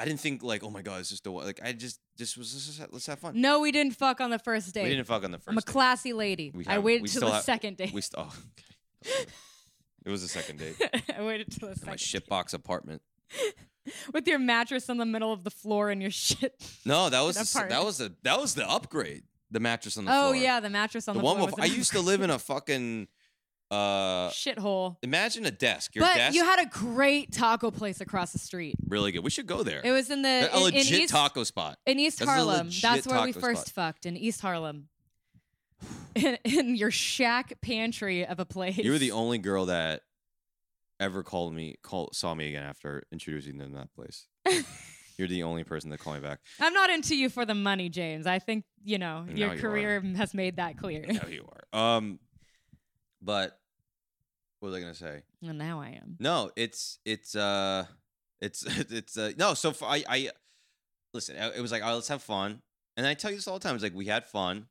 I 0.03 0.05
didn't 0.05 0.20
think 0.20 0.42
like, 0.42 0.64
oh 0.64 0.70
my 0.70 0.82
god, 0.82 1.00
is 1.00 1.11
this 1.11 1.20
the 1.20 1.30
one? 1.30 1.44
Like, 1.46 1.61
I 1.64 1.72
just 1.72 2.00
just 2.18 2.36
was 2.36 2.53
let's, 2.53 2.66
just- 2.78 2.92
let's 2.92 3.07
have 3.07 3.20
fun. 3.20 3.40
No, 3.40 3.61
we 3.61 3.70
didn't 3.70 3.94
fuck 3.96 4.20
on 4.20 4.30
the 4.30 4.38
first 4.38 4.74
date. 4.74 4.82
We 4.84 4.90
didn't 4.90 5.07
fuck 5.07 5.22
on 5.24 5.30
the 5.30 5.38
1st 5.38 5.42
I'm 5.48 5.59
a 5.59 5.62
classy 5.62 6.12
lady. 6.12 6.50
We 6.55 6.66
I 6.66 6.72
have- 6.74 6.82
waited 6.84 7.03
we 7.03 7.09
till 7.09 7.20
still 7.20 7.28
the 7.28 7.34
have- 7.36 7.44
second 7.44 7.76
date. 7.76 7.92
We 7.92 8.00
st- 8.00 8.26
oh, 8.26 8.34
okay. 9.07 9.30
It 10.05 10.11
was 10.11 10.22
the 10.22 10.28
second 10.28 10.59
date. 10.59 10.74
I 11.16 11.22
waited 11.22 11.53
till 11.53 11.68
the 11.68 11.74
in 11.80 11.86
my 11.86 11.94
second. 11.94 12.22
shitbox 12.28 12.55
apartment. 12.55 13.03
With 14.12 14.26
your 14.26 14.40
mattress 14.40 14.90
on 14.90 14.96
the 14.98 15.07
middle 15.07 15.32
of 15.32 15.44
the 15.44 15.50
floor 15.50 15.90
and 15.90 16.03
your 16.03 16.11
shit. 16.11 16.55
No, 16.84 17.09
that 17.09 17.20
was 17.20 17.36
That 17.53 17.68
the, 17.68 17.68
that 17.68 17.84
was 17.84 17.98
the 17.98 18.12
that 18.24 18.40
was 18.40 18.55
the 18.55 18.68
upgrade. 18.68 19.22
The 19.53 19.61
mattress 19.61 19.96
on 19.98 20.05
the 20.07 20.11
floor. 20.11 20.20
Oh 20.24 20.30
floor. 20.32 20.42
yeah, 20.42 20.59
the 20.61 20.70
mattress 20.70 21.07
on 21.07 21.14
the, 21.14 21.20
the, 21.20 21.24
one 21.24 21.36
floor. 21.36 21.46
before. 21.48 21.62
was 21.62 21.70
I 21.70 21.72
an 21.72 21.78
used 21.78 21.92
to 21.92 22.00
live 22.00 22.20
in 22.22 22.30
a 22.30 22.38
fucking 22.38 23.07
uh. 23.72 24.28
shithole. 24.30 24.96
Imagine 25.02 25.46
a 25.46 25.50
desk. 25.50 25.94
Your 25.94 26.04
But 26.04 26.14
desk. 26.16 26.34
you 26.34 26.44
had 26.44 26.60
a 26.60 26.66
great 26.66 27.32
taco 27.32 27.70
place 27.70 28.00
across 28.00 28.32
the 28.32 28.38
street. 28.38 28.74
really 28.88 29.12
good. 29.12 29.24
We 29.24 29.30
should 29.30 29.46
go 29.46 29.62
there. 29.62 29.80
It 29.82 29.90
was 29.92 30.10
in 30.10 30.22
the 30.22 30.50
a 30.52 30.56
in, 30.58 30.62
legit 30.64 30.92
in 30.92 31.00
East, 31.02 31.12
taco 31.12 31.44
spot. 31.44 31.78
in 31.86 31.98
East 31.98 32.18
That's 32.18 32.30
a 32.30 32.34
Harlem. 32.34 32.66
legit 32.66 32.82
That's 32.82 33.06
where 33.06 33.22
we 33.24 33.32
taco 33.32 33.46
first 33.46 33.66
spot. 33.68 33.94
fucked 33.94 34.06
in 34.06 34.16
East 34.16 34.40
Harlem. 34.40 34.88
In, 36.14 36.36
in 36.44 36.76
your 36.76 36.90
shack 36.90 37.54
pantry 37.62 38.24
of 38.26 38.38
a 38.38 38.44
place. 38.44 38.76
You 38.76 38.92
were 38.92 38.98
the 38.98 39.12
only 39.12 39.38
girl 39.38 39.66
that 39.66 40.02
ever 41.00 41.22
called 41.22 41.54
me, 41.54 41.76
call, 41.82 42.10
saw 42.12 42.34
me 42.34 42.48
again 42.50 42.62
after 42.62 43.02
introducing 43.10 43.58
them 43.58 43.70
to 43.72 43.78
that 43.78 43.92
place. 43.94 44.26
You're 45.18 45.26
the 45.28 45.42
only 45.42 45.64
person 45.64 45.90
that 45.90 45.98
called 45.98 46.16
me 46.16 46.22
back. 46.22 46.40
I'm 46.60 46.72
not 46.74 46.90
into 46.90 47.16
you 47.16 47.28
for 47.30 47.44
the 47.44 47.54
money, 47.54 47.88
James. 47.88 48.26
I 48.26 48.38
think 48.38 48.64
you 48.84 48.98
know 48.98 49.24
Now 49.24 49.34
your 49.34 49.54
you 49.54 49.60
career 49.60 50.00
has 50.16 50.34
made 50.34 50.56
that 50.56 50.76
clear. 50.78 51.04
I 51.08 51.12
know 51.12 51.28
you 51.28 51.48
are. 51.72 51.78
Um, 51.96 52.18
but 53.20 53.58
what 54.62 54.70
was 54.70 54.76
I 54.76 54.80
gonna 54.80 54.94
say? 54.94 55.22
and 55.42 55.58
now 55.58 55.80
I 55.80 55.88
am. 56.00 56.16
No, 56.20 56.50
it's 56.54 57.00
it's 57.04 57.34
uh, 57.34 57.84
it's 58.40 58.62
it's 58.90 59.18
uh, 59.18 59.32
no. 59.36 59.54
So 59.54 59.72
for, 59.72 59.86
I 59.86 60.04
I 60.08 60.30
listen. 61.12 61.34
It 61.36 61.60
was 61.60 61.72
like, 61.72 61.82
oh, 61.84 61.94
let's 61.94 62.06
have 62.08 62.22
fun, 62.22 62.62
and 62.96 63.04
I 63.06 63.14
tell 63.14 63.30
you 63.32 63.36
this 63.38 63.48
all 63.48 63.58
the 63.58 63.60
time. 63.62 63.74
It's 63.74 63.82
like 63.82 63.94
we 63.94 64.06
had 64.06 64.24
fun. 64.24 64.66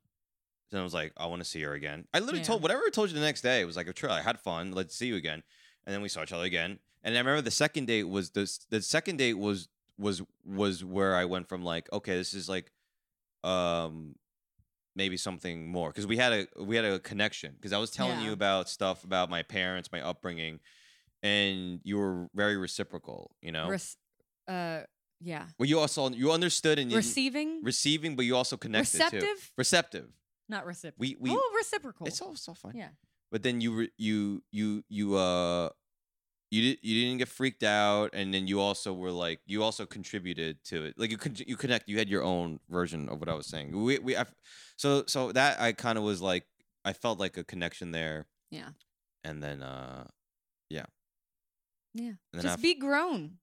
Then 0.72 0.80
I 0.80 0.84
was 0.84 0.94
like, 0.94 1.12
I 1.18 1.26
want 1.26 1.42
to 1.44 1.50
see 1.50 1.62
her 1.64 1.74
again. 1.74 2.06
I 2.14 2.20
literally 2.20 2.40
Yeah. 2.40 2.46
told 2.46 2.62
whatever 2.64 2.84
I 2.88 2.90
told 2.90 3.10
you 3.10 3.16
the 3.16 3.20
next 3.20 3.42
day. 3.42 3.60
It 3.60 3.66
was 3.66 3.76
like 3.76 3.90
a 3.90 3.94
trail. 3.94 4.14
I 4.14 4.22
had 4.22 4.40
fun. 4.40 4.72
Let's 4.72 4.96
see 4.96 5.08
you 5.08 5.18
again. 5.18 5.44
And 5.86 5.94
then 5.94 6.02
we 6.02 6.08
saw 6.08 6.24
each 6.24 6.32
other 6.32 6.46
again. 6.46 6.80
And 7.04 7.14
I 7.14 7.18
remember 7.18 7.42
the 7.42 7.52
second 7.52 7.88
date 7.88 8.06
was 8.08 8.30
this. 8.30 8.60
The 8.70 8.82
second 8.82 9.18
date 9.18 9.34
was 9.38 9.68
was 9.98 10.22
was 10.46 10.82
where 10.86 11.16
I 11.18 11.26
went 11.26 11.50
from 11.50 11.64
like, 11.66 11.92
okay, 11.92 12.16
this 12.16 12.34
is 12.34 12.48
like, 12.48 12.72
um, 13.44 14.16
maybe 14.96 15.18
something 15.18 15.68
more 15.72 15.90
because 15.90 16.06
we 16.08 16.18
had 16.18 16.34
a 16.34 16.48
we 16.64 16.76
had 16.76 16.86
a 16.86 17.00
connection 17.00 17.54
because 17.56 17.74
I 17.74 17.78
was 17.78 17.92
telling 17.92 18.20
Yeah. 18.20 18.26
you 18.28 18.32
about 18.34 18.70
stuff 18.70 19.04
about 19.04 19.30
my 19.30 19.44
parents, 19.44 19.90
my 19.92 20.02
upbringing, 20.02 20.60
and 21.24 21.80
you 21.84 21.98
were 21.98 22.28
very 22.36 22.58
reciprocal. 22.58 23.32
You 23.42 23.52
know, 23.52 23.68
Res- 23.70 23.98
uh, 24.48 24.82
yeah. 25.20 25.46
well, 25.58 25.68
you 25.70 25.80
also 25.80 26.10
you 26.10 26.32
understood 26.32 26.80
and 26.80 26.92
you 26.92 26.98
Receiving. 26.98 27.62
receiving, 27.64 28.16
but 28.16 28.26
you 28.26 28.36
also 28.36 28.58
connected 28.58 28.98
too. 28.98 29.04
Receptive. 29.06 29.52
Receptive. 29.58 30.08
Not 30.50 30.66
reciprocal. 30.66 31.00
We 31.00 31.16
we 31.20 31.30
oh, 31.32 31.54
reciprocal. 31.56 32.08
it's 32.08 32.22
all 32.22 32.36
so 32.36 32.54
fine. 32.54 32.74
yeah. 32.76 32.90
But 33.32 33.44
then 33.44 33.62
you 33.62 33.88
you 33.98 34.44
you 34.52 34.84
you 34.90 35.16
uh 35.16 35.70
you 36.52 36.62
did 36.62 36.80
you 36.84 37.02
didn't 37.06 37.18
get 37.20 37.28
freaked 37.30 37.64
out, 37.64 38.12
and 38.14 38.34
then 38.34 38.46
you 38.48 38.60
also 38.60 38.94
were 38.94 39.12
like 39.12 39.40
you 39.46 39.64
also 39.64 39.86
contributed 39.86 40.64
to 40.66 40.86
it. 40.86 40.96
Like 40.98 41.10
you 41.10 41.18
could 41.18 41.40
you 41.40 41.56
connect. 41.58 41.90
You 41.90 41.98
had 41.98 42.10
your 42.10 42.24
own 42.24 42.60
version 42.70 43.10
of 43.10 43.20
what 43.20 43.30
I 43.30 43.34
was 43.34 43.48
saying. 43.48 43.72
We 43.72 43.98
we 44.00 44.16
I, 44.18 44.26
so 44.76 45.04
so 45.08 45.32
that 45.32 45.60
I 45.60 45.72
kind 45.74 45.98
of 45.98 46.04
was 46.04 46.22
like 46.22 46.46
I 46.86 46.94
felt 46.94 47.20
like 47.20 47.38
a 47.38 47.44
connection 47.44 47.92
there. 47.92 48.28
Yeah. 48.52 48.70
And 49.24 49.42
then 49.42 49.64
uh 49.64 50.06
Yeah. 50.70 50.86
yeah 51.94 52.08
and 52.32 52.34
then 52.34 52.42
Just 52.44 52.56
af- 52.58 52.62
be 52.62 52.76
grown. 52.76 53.38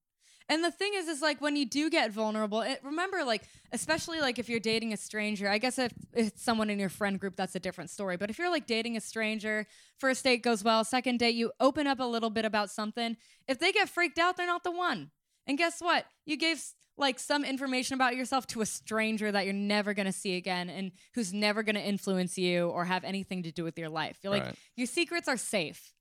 And 0.51 0.64
the 0.64 0.70
thing 0.70 0.92
is, 0.94 1.09
is 1.09 1.20
like 1.20 1.40
when 1.40 1.57
you 1.57 1.66
do 1.66 1.90
get 1.90 2.11
vulnerable, 2.11 2.62
it, 2.62 2.80
remember, 2.82 3.22
like, 3.24 3.42
especially 3.72 4.20
like 4.20 4.38
if 4.38 4.49
you're 4.49 4.61
dating 4.61 4.94
a 4.94 4.96
stranger, 4.96 5.49
I 5.49 5.59
guess 5.59 5.78
if 5.78 5.92
it's 6.14 6.42
someone 6.42 6.70
in 6.70 6.78
your 6.78 6.88
friend 6.88 7.20
group, 7.20 7.36
that's 7.36 7.55
a 7.55 7.61
different 7.61 7.90
story. 7.90 8.16
But 8.16 8.30
if 8.30 8.38
you're 8.38 8.51
like 8.51 8.66
dating 8.66 8.96
a 8.96 9.01
stranger, 9.01 9.66
first 9.99 10.24
date 10.24 10.42
goes 10.42 10.64
well, 10.64 10.84
second 10.84 11.18
date, 11.18 11.34
you 11.34 11.53
open 11.61 11.86
up 11.86 12.01
a 12.01 12.05
little 12.05 12.30
bit 12.30 12.46
about 12.46 12.70
something. 12.70 13.16
If 13.46 13.59
they 13.59 13.72
get 13.72 13.90
freaked 13.90 14.18
out, 14.18 14.36
they're 14.36 14.46
not 14.46 14.64
the 14.64 14.70
one. 14.70 15.11
And 15.46 15.59
guess 15.59 15.80
what? 15.80 16.07
You 16.24 16.36
gave 16.38 16.62
like 16.96 17.18
some 17.18 17.44
information 17.44 17.94
about 17.94 18.16
yourself 18.16 18.46
to 18.49 18.61
a 18.61 18.66
stranger 18.66 19.30
that 19.30 19.44
you're 19.44 19.55
never 19.55 19.94
going 19.94 20.07
to 20.07 20.12
see 20.12 20.36
again 20.36 20.68
and 20.68 20.92
who's 21.14 21.32
never 21.32 21.62
going 21.62 21.76
to 21.76 21.82
influence 21.82 22.36
you 22.36 22.68
or 22.68 22.84
have 22.86 23.05
anything 23.05 23.42
to 23.44 23.53
do 23.53 23.64
with 23.64 23.78
your 23.78 23.88
life. 23.88 24.18
You're 24.22 24.32
like, 24.32 24.44
Right. 24.44 24.55
your 24.76 24.86
secrets 24.86 25.28
are 25.28 25.36
safe. 25.36 25.92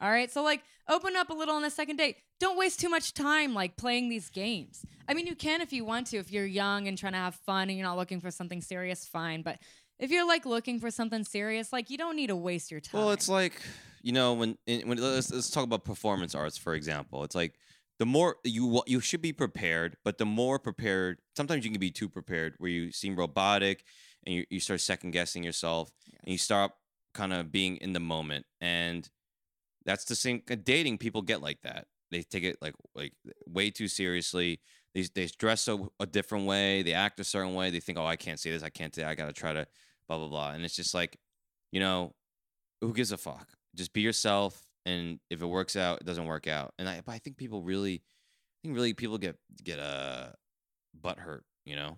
All 0.00 0.10
right. 0.10 0.30
So 0.30 0.42
like 0.42 0.62
open 0.88 1.16
up 1.16 1.30
a 1.30 1.34
little 1.34 1.54
on 1.54 1.62
the 1.62 1.70
second 1.70 1.96
date. 1.96 2.16
Don't 2.38 2.56
waste 2.56 2.80
too 2.80 2.88
much 2.88 3.12
time 3.12 3.54
like 3.54 3.76
playing 3.76 4.08
these 4.08 4.30
games. 4.30 4.84
I 5.08 5.14
mean, 5.14 5.26
you 5.26 5.34
can 5.34 5.60
if 5.60 5.72
you 5.72 5.84
want 5.84 6.06
to, 6.08 6.16
if 6.16 6.32
you're 6.32 6.46
young 6.46 6.88
and 6.88 6.96
trying 6.96 7.12
to 7.12 7.18
have 7.18 7.34
fun 7.34 7.68
and 7.68 7.76
you're 7.76 7.86
not 7.86 7.98
looking 7.98 8.20
for 8.20 8.30
something 8.30 8.62
serious, 8.62 9.04
fine. 9.06 9.42
But 9.42 9.58
if 9.98 10.10
you're 10.10 10.26
like 10.26 10.46
looking 10.46 10.80
for 10.80 10.90
something 10.90 11.24
serious, 11.24 11.72
like 11.72 11.90
you 11.90 11.98
don't 11.98 12.16
need 12.16 12.28
to 12.28 12.36
waste 12.36 12.70
your 12.70 12.80
time. 12.80 13.00
Well, 13.00 13.10
it's 13.10 13.28
like 13.28 13.60
you 14.02 14.12
know 14.12 14.32
when 14.32 14.56
when 14.66 14.96
let's, 14.96 15.30
let's 15.30 15.50
talk 15.50 15.64
about 15.64 15.84
performance 15.84 16.34
arts 16.34 16.56
for 16.56 16.74
example. 16.74 17.22
It's 17.24 17.34
like 17.34 17.54
the 17.98 18.06
more 18.06 18.36
you 18.44 18.82
you 18.86 19.00
should 19.00 19.20
be 19.20 19.34
prepared, 19.34 19.98
but 20.04 20.16
the 20.16 20.24
more 20.24 20.58
prepared, 20.58 21.18
sometimes 21.36 21.66
you 21.66 21.70
can 21.70 21.78
be 21.78 21.90
too 21.90 22.08
prepared, 22.08 22.54
where 22.56 22.70
you 22.70 22.90
seem 22.92 23.14
robotic 23.14 23.84
and 24.24 24.34
you, 24.34 24.46
you 24.48 24.60
start 24.60 24.80
second 24.80 25.10
guessing 25.10 25.42
yourself, 25.42 25.90
and 26.24 26.32
you 26.32 26.38
start 26.38 26.72
kind 27.12 27.34
of 27.34 27.52
being 27.52 27.76
in 27.76 27.92
the 27.92 28.00
moment, 28.00 28.46
and 28.62 29.10
that's 29.84 30.04
the 30.04 30.14
same 30.14 30.42
uh, 30.50 30.56
dating. 30.62 30.98
People 30.98 31.22
get 31.22 31.42
like 31.42 31.60
that. 31.62 31.86
They 32.10 32.22
take 32.22 32.44
it 32.44 32.56
like 32.60 32.74
like 32.94 33.12
way 33.46 33.70
too 33.70 33.88
seriously. 33.88 34.60
They 34.94 35.02
they 35.14 35.26
dress 35.38 35.62
so 35.62 35.92
a 36.00 36.06
different 36.06 36.46
way. 36.46 36.82
They 36.82 36.92
act 36.92 37.20
a 37.20 37.24
certain 37.24 37.54
way. 37.54 37.70
They 37.70 37.80
think, 37.80 37.98
oh, 37.98 38.06
I 38.06 38.16
can't 38.16 38.40
say 38.40 38.50
this. 38.50 38.62
I 38.62 38.70
can't 38.70 38.94
say. 38.94 39.04
I 39.04 39.14
gotta 39.14 39.32
try 39.32 39.52
to 39.52 39.66
blah 40.08 40.18
blah 40.18 40.28
blah. 40.28 40.50
And 40.52 40.64
it's 40.64 40.76
just 40.76 40.94
like, 40.94 41.18
you 41.70 41.80
know, 41.80 42.14
who 42.80 42.92
gives 42.92 43.12
a 43.12 43.16
fuck? 43.16 43.48
Just 43.74 43.92
be 43.92 44.00
yourself, 44.00 44.66
and 44.84 45.20
if 45.30 45.42
it 45.42 45.46
works 45.46 45.76
out, 45.76 46.00
it 46.00 46.06
doesn't 46.06 46.26
work 46.26 46.48
out. 46.48 46.74
And 46.78 46.88
I, 46.88 47.00
but 47.04 47.12
I 47.12 47.18
think 47.18 47.36
people 47.36 47.62
really, 47.62 47.94
I 47.94 48.56
think 48.62 48.74
really 48.74 48.94
people 48.94 49.18
get 49.18 49.36
get 49.62 49.78
uh, 49.78 50.30
butt 51.00 51.18
hurt, 51.20 51.44
you 51.64 51.76
know, 51.76 51.96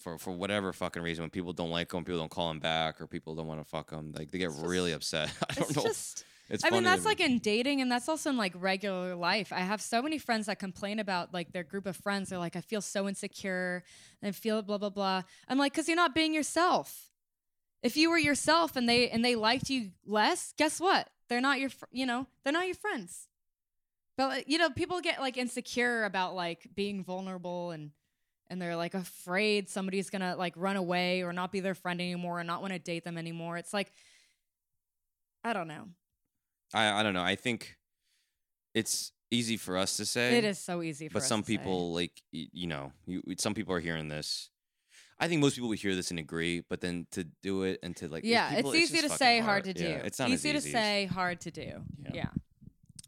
for 0.00 0.18
for 0.18 0.32
whatever 0.32 0.72
fucking 0.72 1.02
reason. 1.02 1.22
When 1.22 1.30
people 1.30 1.52
don't 1.52 1.70
like 1.70 1.90
them, 1.90 2.04
people 2.04 2.18
don't 2.18 2.30
call 2.30 2.48
them 2.48 2.58
back, 2.58 3.00
or 3.00 3.06
people 3.06 3.36
don't 3.36 3.46
want 3.46 3.60
to 3.60 3.68
fuck 3.68 3.90
them, 3.90 4.12
like 4.16 4.32
they 4.32 4.38
get 4.38 4.50
really 4.60 4.92
upset. 4.92 5.32
I 5.50 5.54
don't 5.54 5.68
it's 5.68 5.76
know. 5.76 5.82
just 5.84 6.24
it's 6.48 6.64
I 6.64 6.70
mean, 6.70 6.82
that's 6.82 7.04
like 7.04 7.20
in 7.20 7.38
dating, 7.38 7.80
and 7.80 7.90
that's 7.90 8.08
also 8.08 8.30
in 8.30 8.36
like 8.36 8.52
regular 8.56 9.14
life. 9.14 9.52
I 9.52 9.60
have 9.60 9.80
so 9.80 10.02
many 10.02 10.18
friends 10.18 10.46
that 10.46 10.58
complain 10.58 10.98
about 10.98 11.32
like 11.32 11.52
their 11.52 11.62
group 11.62 11.86
of 11.86 11.96
friends. 11.96 12.28
They're 12.28 12.38
like, 12.38 12.56
I 12.56 12.60
feel 12.60 12.80
so 12.80 13.08
insecure 13.08 13.84
and 14.20 14.28
I 14.28 14.32
feel 14.32 14.60
blah 14.62 14.78
blah 14.78 14.90
blah. 14.90 15.22
I'm 15.48 15.58
like, 15.58 15.72
because 15.72 15.88
you're 15.88 15.96
not 15.96 16.14
being 16.14 16.34
yourself. 16.34 17.10
If 17.82 17.96
you 17.96 18.10
were 18.10 18.18
yourself 18.18 18.76
and 18.76 18.88
they 18.88 19.08
and 19.08 19.24
they 19.24 19.34
liked 19.34 19.70
you 19.70 19.90
less, 20.04 20.52
guess 20.56 20.80
what? 20.80 21.08
They're 21.28 21.40
not 21.40 21.60
your, 21.60 21.70
fr- 21.70 21.86
you 21.90 22.04
know, 22.06 22.26
they're 22.44 22.52
not 22.52 22.66
your 22.66 22.74
friends. 22.74 23.28
But 24.16 24.48
you 24.48 24.58
know, 24.58 24.70
people 24.70 25.00
get 25.00 25.20
like 25.20 25.36
insecure 25.36 26.04
about 26.04 26.34
like 26.34 26.68
being 26.74 27.02
vulnerable 27.04 27.70
and 27.70 27.90
and 28.48 28.60
they're 28.60 28.76
like 28.76 28.94
afraid 28.94 29.70
somebody's 29.70 30.10
gonna 30.10 30.36
like 30.36 30.52
run 30.56 30.76
away 30.76 31.22
or 31.22 31.32
not 31.32 31.50
be 31.50 31.60
their 31.60 31.74
friend 31.74 32.00
anymore 32.00 32.40
or 32.40 32.44
not 32.44 32.60
want 32.60 32.72
to 32.74 32.78
date 32.78 33.04
them 33.04 33.16
anymore. 33.16 33.56
It's 33.56 33.72
like, 33.72 33.90
I 35.42 35.52
don't 35.54 35.68
know. 35.68 35.88
I 36.74 37.00
I 37.00 37.02
don't 37.02 37.14
know. 37.14 37.22
I 37.22 37.36
think 37.36 37.76
it's 38.74 39.12
easy 39.30 39.56
for 39.56 39.76
us 39.76 39.96
to 39.96 40.06
say. 40.06 40.36
It 40.38 40.44
is 40.44 40.58
so 40.58 40.82
easy 40.82 41.08
for 41.08 41.14
but 41.14 41.22
us 41.22 41.28
some 41.28 41.42
to 41.42 41.46
say. 41.46 41.56
people 41.56 41.92
like 41.92 42.12
y- 42.32 42.48
you 42.52 42.66
know 42.66 42.92
you, 43.06 43.22
some 43.38 43.54
people 43.54 43.74
are 43.74 43.80
hearing 43.80 44.08
this 44.08 44.50
i 45.20 45.28
think 45.28 45.40
most 45.40 45.54
people 45.54 45.68
would 45.68 45.78
hear 45.78 45.94
this 45.94 46.10
and 46.10 46.18
agree 46.18 46.62
but 46.68 46.80
then 46.80 47.06
to 47.12 47.24
do 47.42 47.62
it 47.62 47.78
and 47.82 47.94
to 47.96 48.08
like 48.08 48.24
yeah, 48.24 48.54
people- 48.56 48.72
it's 48.72 48.82
easy 48.90 48.94
just 49.00 49.02
to 49.04 49.08
fucking 49.10 49.18
say, 49.18 49.38
hard 49.40 49.64
to 49.64 49.72
do. 49.72 49.84
Yeah, 49.84 50.06
it's 50.08 50.18
not 50.18 50.28
easy, 50.30 50.50
as 50.50 50.62
to 50.64 50.68
easy 50.68 50.76
as- 50.76 50.82
say, 50.84 51.04
hard 51.06 51.40
to 51.42 51.50
do. 51.50 51.62
Yeah. 52.02 52.10
Yeah, 52.12 52.28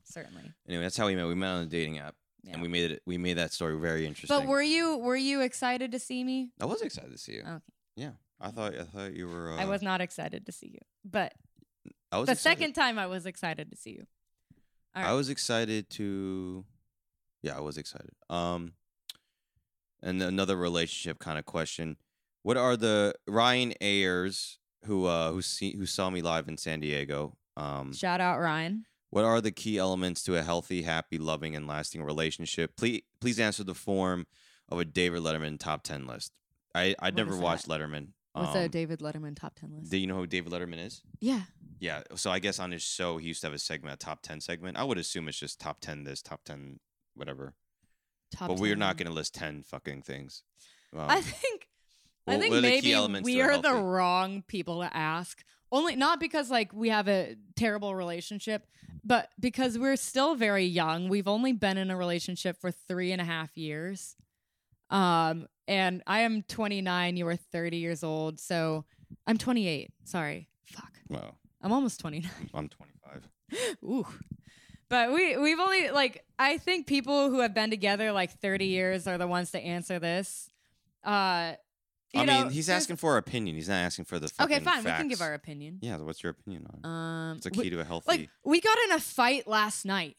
certainly. 0.05 0.43
anyway 0.69 0.83
that's 0.85 0.97
how 0.97 1.07
we 1.07 1.15
met 1.17 1.27
we 1.27 1.35
met 1.35 1.51
on 1.51 1.63
a 1.63 1.67
dating 1.67 1.99
app 1.99 2.15
Yeah. 2.43 2.53
and 2.55 2.63
we 2.63 2.69
made 2.69 2.91
it 2.93 3.03
we 3.07 3.19
made 3.19 3.35
that 3.39 3.53
story 3.53 3.77
very 3.79 4.07
interesting 4.07 4.37
But 4.39 4.47
were 4.47 4.63
you 4.63 4.97
were 4.99 5.17
you 5.17 5.41
excited 5.41 5.93
to 5.93 5.99
see 5.99 6.23
me? 6.25 6.51
i 6.61 6.67
was 6.67 6.81
excited 6.83 7.11
to 7.13 7.19
see 7.19 7.33
you 7.35 7.41
Okay. 7.43 7.59
yeah 7.97 8.13
i 8.41 8.51
thought 8.51 8.75
i 8.75 8.85
thought 8.85 9.13
you 9.15 9.27
were 9.29 9.53
uh, 9.53 9.57
I 9.57 9.65
was 9.67 9.83
not 9.83 10.01
excited 10.01 10.47
to 10.47 10.53
see 10.53 10.69
you, 10.73 10.81
but 11.05 11.35
i 12.15 12.19
was 12.19 12.27
the 12.27 12.33
excited. 12.33 12.59
second 12.59 12.73
time 12.75 12.99
I 12.99 13.07
was 13.07 13.27
excited 13.27 13.71
to 13.71 13.77
see 13.77 13.91
you. 13.91 14.07
All 14.95 15.05
i 15.05 15.13
was 15.13 15.29
excited 15.29 15.91
to 15.91 16.65
yeah 17.43 17.57
i 17.57 17.61
was 17.61 17.77
excited 17.79 18.13
um 18.31 18.73
and 20.03 20.23
another 20.23 20.57
relationship 20.57 21.19
kind 21.19 21.39
of 21.39 21.45
question 21.45 21.97
what 22.43 22.57
are 22.57 22.77
the 22.77 23.15
ryan 23.27 23.73
ayers 23.81 24.59
who 24.85 25.07
uh 25.07 25.33
who 25.33 25.43
see 25.43 25.75
who 25.77 25.87
saw 25.87 26.11
me 26.11 26.23
live 26.23 26.47
in 26.49 26.57
san 26.57 26.81
diego 26.81 27.37
um 27.57 27.93
Shout 27.93 28.21
out 28.21 28.39
Ryan. 28.41 28.85
What 29.11 29.25
are 29.25 29.41
the 29.41 29.53
key 29.53 29.79
elements 29.79 30.25
to 30.25 30.35
a 30.37 30.43
healthy, 30.43 30.83
happy, 30.83 31.19
loving, 31.19 31.55
and 31.55 31.69
lasting 31.69 32.03
relationship? 32.03 32.77
Please, 32.77 33.03
please 33.21 33.39
answer 33.39 33.63
the 33.63 33.75
form 33.75 34.27
of 34.69 34.81
a 34.81 34.85
David 34.85 35.23
Letterman 35.23 35.57
top 35.61 35.85
ten 35.85 36.05
list. 36.05 36.33
I 36.75 36.97
I 36.99 37.13
never 37.13 37.37
watched 37.37 37.69
that? 37.69 37.81
Letterman. 37.81 38.09
What's 38.35 38.57
Um, 38.57 38.63
a 38.63 38.69
David 38.69 38.99
Letterman 38.99 39.37
top 39.37 39.55
ten 39.55 39.73
list? 39.77 39.91
Do 39.91 39.97
you 39.97 40.07
know 40.07 40.17
who 40.17 40.27
David 40.27 40.53
Letterman 40.53 40.85
is? 40.85 41.03
yeah, 41.21 41.43
Yeah. 41.79 42.03
So 42.17 42.31
I 42.31 42.41
guess 42.41 42.59
on 42.59 42.73
his 42.73 42.83
show 42.83 43.19
he 43.19 43.29
used 43.29 43.41
to 43.43 43.47
have 43.47 43.55
a 43.55 43.59
segment, 43.59 43.95
a 43.95 43.97
top 43.97 44.23
ten 44.23 44.41
segment. 44.41 44.77
I 44.77 44.85
would 44.85 44.99
assume 44.99 45.29
it's 45.29 45.39
just 45.39 45.61
top 45.61 45.81
ten 45.81 46.03
this, 46.05 46.21
top 46.21 46.45
ten 46.45 46.81
whatever. 47.15 47.55
top. 48.33 48.49
but 48.49 48.59
we're 48.59 48.77
not 48.77 48.97
going 48.97 49.07
to 49.07 49.13
list 49.15 49.35
ten 49.35 49.63
fucking 49.63 50.03
things. 50.03 50.43
Um, 50.93 51.09
I 51.09 51.21
think 51.21 51.69
I 52.27 52.39
think 52.39 52.51
what 52.51 52.59
are 52.59 52.61
the 52.63 52.81
key 52.81 53.09
maybe 53.09 53.25
we 53.25 53.41
are 53.41 53.59
the 53.61 53.75
wrong 53.75 54.43
people 54.47 54.81
to 54.81 54.97
ask. 54.97 55.43
Only 55.71 55.97
not 55.97 56.21
because 56.21 56.51
like 56.51 56.73
we 56.73 56.89
have 56.89 57.09
a 57.09 57.37
terrible 57.57 57.95
relationship, 57.95 58.67
but 59.05 59.29
because 59.39 59.79
we're 59.79 59.97
still 59.97 60.35
very 60.35 60.65
young. 60.65 61.09
We've 61.09 61.29
only 61.29 61.53
been 61.53 61.77
in 61.77 61.91
a 61.91 61.97
relationship 61.97 62.61
for 62.61 62.71
three 62.71 63.13
and 63.13 63.21
a 63.21 63.25
half 63.25 63.57
years. 63.57 64.17
Um, 64.95 65.47
and 65.67 66.03
I 66.07 66.21
am 66.21 66.43
29. 66.43 67.17
You 67.17 67.27
are 67.29 67.37
30 67.37 67.77
years 67.79 68.05
old, 68.05 68.39
so 68.39 68.85
I'm 69.27 69.39
28. 69.39 69.91
Sorry, 70.05 70.49
fuck. 70.67 70.93
Well, 71.09 71.37
I'm 71.63 71.73
almost 71.73 72.01
29. 72.01 72.31
I'm 72.55 72.69
25. 72.69 73.29
Ooh. 73.85 74.07
But 74.91 75.13
we 75.13 75.37
we've 75.37 75.59
only 75.59 75.91
like 75.91 76.25
I 76.39 76.59
think 76.59 76.87
people 76.87 77.31
who 77.31 77.41
have 77.41 77.55
been 77.55 77.71
together 77.71 78.13
like 78.13 78.39
30 78.41 78.67
years 78.67 79.07
are 79.07 79.19
the 79.19 79.27
ones 79.27 79.51
to 79.53 79.59
answer 79.59 79.99
this. 79.99 80.49
Uh 81.03 81.55
you 82.13 82.21
I 82.21 82.25
know, 82.27 82.43
mean, 82.45 82.51
he's 82.51 82.69
asking 82.69 82.97
for 82.97 83.13
our 83.13 83.17
opinion. 83.17 83.57
He's 83.57 83.69
not 83.69 83.77
asking 83.77 84.05
for 84.05 84.21
the 84.21 84.29
fucking 84.29 84.55
Okay, 84.57 84.65
fine. 84.65 84.85
We 84.85 84.91
can 84.93 85.09
give 85.09 85.21
our 85.21 85.35
opinion. 85.35 85.79
Yeah. 85.83 85.97
What's 85.97 86.23
your 86.23 86.31
opinion 86.31 86.67
on? 86.71 86.79
it? 86.79 86.87
Um 86.87 87.37
It's 87.39 87.47
a 87.47 87.51
we- 87.57 87.65
key 87.65 87.71
to 87.71 87.81
a 87.81 87.85
healthy. 87.85 88.05
like 88.09 88.29
we 88.45 88.61
got 88.61 88.77
in 88.85 88.93
a 88.93 89.01
fight 89.01 89.49
last 89.49 89.85
night. 89.85 90.17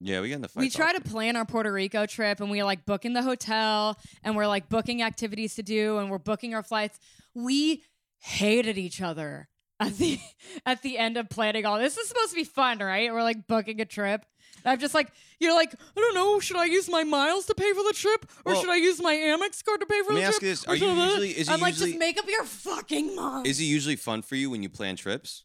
Yeah, 0.00 0.20
we 0.20 0.28
got 0.30 0.36
in 0.36 0.40
the 0.42 0.48
fight. 0.48 0.60
we 0.62 0.70
try 0.70 0.92
to 0.92 1.00
plan 1.00 1.36
our 1.36 1.44
Puerto 1.44 1.70
Rico 1.72 2.06
trip 2.06 2.40
and 2.40 2.50
we 2.50 2.62
like 2.62 2.86
booking 2.86 3.12
the 3.12 3.22
hotel 3.22 3.98
and 4.24 4.34
we're 4.34 4.46
like 4.46 4.68
booking 4.68 5.02
activities 5.02 5.54
to 5.56 5.62
do 5.62 5.98
and 5.98 6.10
we're 6.10 6.18
booking 6.18 6.54
our 6.54 6.62
flights. 6.62 6.98
We 7.34 7.84
hated 8.18 8.78
each 8.78 9.00
other 9.02 9.48
at 9.78 9.96
the 9.98 10.18
at 10.66 10.82
the 10.82 10.98
end 10.98 11.16
of 11.16 11.28
planning 11.28 11.66
all 11.66 11.78
this. 11.78 11.94
This 11.94 12.04
is 12.04 12.08
supposed 12.08 12.30
to 12.30 12.36
be 12.36 12.44
fun, 12.44 12.78
right? 12.78 13.12
We're 13.12 13.22
like 13.22 13.46
booking 13.46 13.80
a 13.80 13.84
trip. 13.84 14.24
I'm 14.64 14.78
just 14.78 14.94
like, 14.94 15.10
you're 15.38 15.54
like, 15.54 15.72
I 15.72 16.00
don't 16.00 16.14
know, 16.14 16.38
should 16.38 16.56
I 16.58 16.66
use 16.66 16.86
my 16.88 17.02
miles 17.02 17.46
to 17.46 17.54
pay 17.54 17.72
for 17.72 17.82
the 17.82 17.94
trip? 17.94 18.26
Or 18.44 18.52
Well, 18.52 18.60
should 18.60 18.68
I 18.70 18.76
use 18.76 19.00
my 19.00 19.14
Amex 19.14 19.64
card 19.64 19.80
to 19.80 19.86
pay 19.86 20.02
for 20.02 20.12
Let 20.12 20.14
me 20.16 20.20
the 20.20 20.26
ask 20.26 20.42
you 20.42 20.48
this: 20.48 20.64
Are 20.68 20.76
you 20.76 20.86
usually? 20.88 21.30
Is 21.30 21.34
it 21.36 21.38
usually 21.38 21.54
I'm 21.54 21.60
like, 21.60 21.72
usually? 21.74 21.90
just 21.92 21.98
make 21.98 22.18
up 22.18 22.28
your 22.28 22.44
fucking 22.44 23.16
mind. 23.16 23.46
is 23.46 23.58
it 23.60 23.64
usually 23.64 23.96
fun 23.96 24.20
for 24.22 24.34
you 24.34 24.50
when 24.50 24.62
you 24.62 24.68
plan 24.68 24.96
trips? 24.96 25.44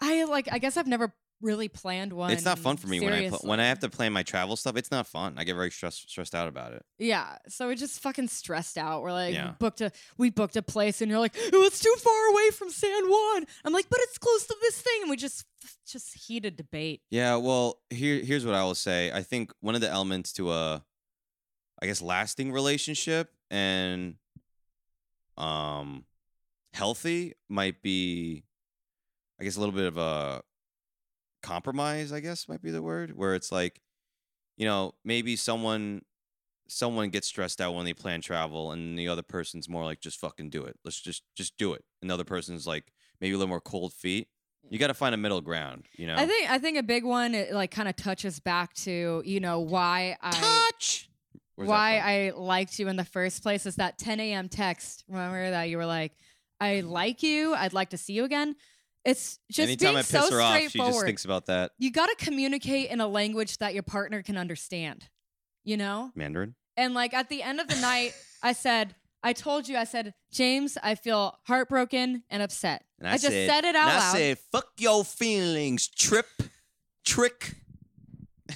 I 0.00 0.24
like 0.24 0.48
I 0.50 0.58
guess 0.58 0.76
I've 0.76 0.86
never 0.86 1.12
really 1.40 1.68
planned 1.68 2.12
one. 2.12 2.30
it's 2.32 2.44
not 2.44 2.58
fun 2.58 2.76
for 2.76 2.88
me 2.88 3.00
when 3.00 3.12
I 3.12 3.28
pl- 3.28 3.40
when 3.44 3.60
I 3.60 3.66
have 3.66 3.78
to 3.80 3.88
plan 3.88 4.12
my 4.12 4.22
travel 4.22 4.56
stuff. 4.56 4.76
It's 4.76 4.90
not 4.90 5.06
fun. 5.06 5.34
I 5.36 5.44
get 5.44 5.54
very 5.54 5.70
stressed 5.70 6.10
stressed 6.10 6.34
out 6.34 6.48
about 6.48 6.72
it. 6.72 6.84
Yeah, 6.98 7.36
so 7.48 7.66
we're 7.66 7.74
just 7.76 8.00
fucking 8.00 8.28
stressed 8.28 8.76
out. 8.76 9.02
We're 9.02 9.12
like, 9.12 9.34
Yeah. 9.34 9.50
we 9.50 9.54
booked 9.58 9.80
a 9.80 9.92
we 10.16 10.30
booked 10.30 10.56
a 10.56 10.62
place, 10.62 11.00
and 11.00 11.10
you're 11.10 11.20
like, 11.20 11.36
oh, 11.52 11.62
it's 11.64 11.80
too 11.80 11.94
far 11.98 12.30
away 12.32 12.50
from 12.50 12.70
San 12.70 13.08
Juan. 13.08 13.44
I'm 13.64 13.72
like, 13.72 13.88
but 13.88 14.00
it's 14.02 14.18
close 14.18 14.46
to 14.46 14.56
this 14.60 14.80
thing, 14.80 15.02
and 15.02 15.10
we 15.10 15.16
just 15.16 15.44
just 15.86 16.26
heated 16.26 16.56
debate. 16.56 17.02
Yeah. 17.10 17.36
Well, 17.36 17.80
here 17.90 18.20
here's 18.24 18.44
what 18.44 18.54
I 18.54 18.62
will 18.64 18.74
say. 18.74 19.12
I 19.12 19.22
think 19.22 19.52
one 19.60 19.74
of 19.74 19.80
the 19.80 19.88
elements 19.90 20.32
to 20.34 20.52
a, 20.52 20.84
I 21.80 21.86
guess, 21.86 22.02
lasting 22.02 22.52
relationship 22.52 23.30
and, 23.50 24.16
um, 25.36 26.04
healthy 26.74 27.34
might 27.48 27.82
be, 27.82 28.44
I 29.40 29.44
guess, 29.44 29.56
a 29.56 29.60
little 29.60 29.74
bit 29.74 29.86
of 29.86 29.96
a 29.96 30.42
compromise. 31.42 32.12
I 32.12 32.20
guess 32.20 32.48
might 32.48 32.62
be 32.62 32.70
the 32.70 32.82
word 32.82 33.16
where 33.16 33.34
it's 33.34 33.52
like, 33.52 33.80
you 34.56 34.66
know, 34.66 34.94
maybe 35.04 35.36
someone 35.36 36.02
someone 36.68 37.08
gets 37.08 37.26
stressed 37.26 37.60
out 37.60 37.74
when 37.74 37.84
they 37.84 37.94
plan 37.94 38.20
travel, 38.20 38.72
and 38.72 38.98
the 38.98 39.08
other 39.08 39.22
person's 39.22 39.68
more 39.68 39.84
like, 39.84 40.00
just 40.00 40.20
fucking 40.20 40.50
do 40.50 40.64
it. 40.64 40.76
Let's 40.84 41.00
just 41.00 41.22
just 41.34 41.56
do 41.56 41.72
it. 41.72 41.84
Another 42.02 42.24
person's 42.24 42.66
like 42.66 42.92
maybe 43.20 43.34
a 43.34 43.38
little 43.38 43.48
more 43.48 43.60
cold 43.60 43.92
feet. 43.92 44.28
You 44.70 44.78
got 44.78 44.88
to 44.88 44.94
find 44.94 45.14
a 45.14 45.18
middle 45.18 45.40
ground. 45.40 45.86
You 45.96 46.06
know, 46.06 46.16
I 46.16 46.26
think 46.26 46.50
I 46.50 46.58
think 46.58 46.78
a 46.78 46.82
big 46.82 47.04
one 47.04 47.34
it 47.34 47.52
like 47.52 47.70
kind 47.70 47.88
of 47.88 47.96
touches 47.96 48.38
back 48.38 48.74
to 48.74 49.22
you 49.24 49.40
know 49.40 49.60
why 49.60 50.16
I 50.20 50.30
touch. 50.30 51.08
Where's 51.54 51.68
why? 51.68 51.98
I 51.98 52.32
liked 52.36 52.78
you 52.78 52.88
in 52.88 52.96
the 52.96 53.04
first 53.04 53.42
place 53.42 53.66
is 53.66 53.76
that 53.76 53.98
10 53.98 54.20
a.m. 54.20 54.48
text. 54.48 55.04
Remember 55.08 55.50
that 55.50 55.64
you 55.64 55.76
were 55.76 55.86
like, 55.86 56.12
"I 56.60 56.80
like 56.80 57.22
you. 57.22 57.54
I'd 57.54 57.72
like 57.72 57.90
to 57.90 57.98
see 57.98 58.12
you 58.12 58.24
again." 58.24 58.56
It's 59.04 59.38
just 59.50 59.68
Anytime 59.68 59.86
being 59.86 59.96
I 59.96 60.00
piss 60.00 60.10
so 60.10 60.30
her 60.30 60.40
off, 60.40 60.58
she 60.70 60.78
just 60.78 61.04
thinks 61.04 61.24
about 61.24 61.46
that 61.46 61.72
you 61.78 61.90
got 61.90 62.06
to 62.06 62.16
communicate 62.24 62.90
in 62.90 63.00
a 63.00 63.06
language 63.08 63.58
that 63.58 63.74
your 63.74 63.82
partner 63.82 64.22
can 64.22 64.36
understand. 64.36 65.08
You 65.64 65.76
know, 65.76 66.10
Mandarin. 66.14 66.54
and 66.76 66.94
like 66.94 67.14
at 67.14 67.28
the 67.28 67.42
end 67.42 67.60
of 67.60 67.68
the 67.68 67.76
night, 67.76 68.12
I 68.42 68.52
said, 68.52 68.94
"I 69.22 69.32
told 69.32 69.68
you." 69.68 69.76
I 69.76 69.84
said, 69.84 70.14
"James, 70.32 70.76
I 70.82 70.94
feel 70.94 71.38
heartbroken 71.46 72.24
and 72.30 72.42
upset." 72.42 72.84
And 72.98 73.08
I, 73.08 73.12
just 73.12 73.28
said, 73.28 73.64
it 73.64 73.76
out 73.76 73.88
and 73.88 73.90
I 73.90 73.98
loud. 73.98 74.12
said, 74.16 74.38
"Fuck 74.52 74.68
your 74.78 75.04
feelings, 75.04 75.86
trip, 75.88 76.26
trick." 77.04 77.54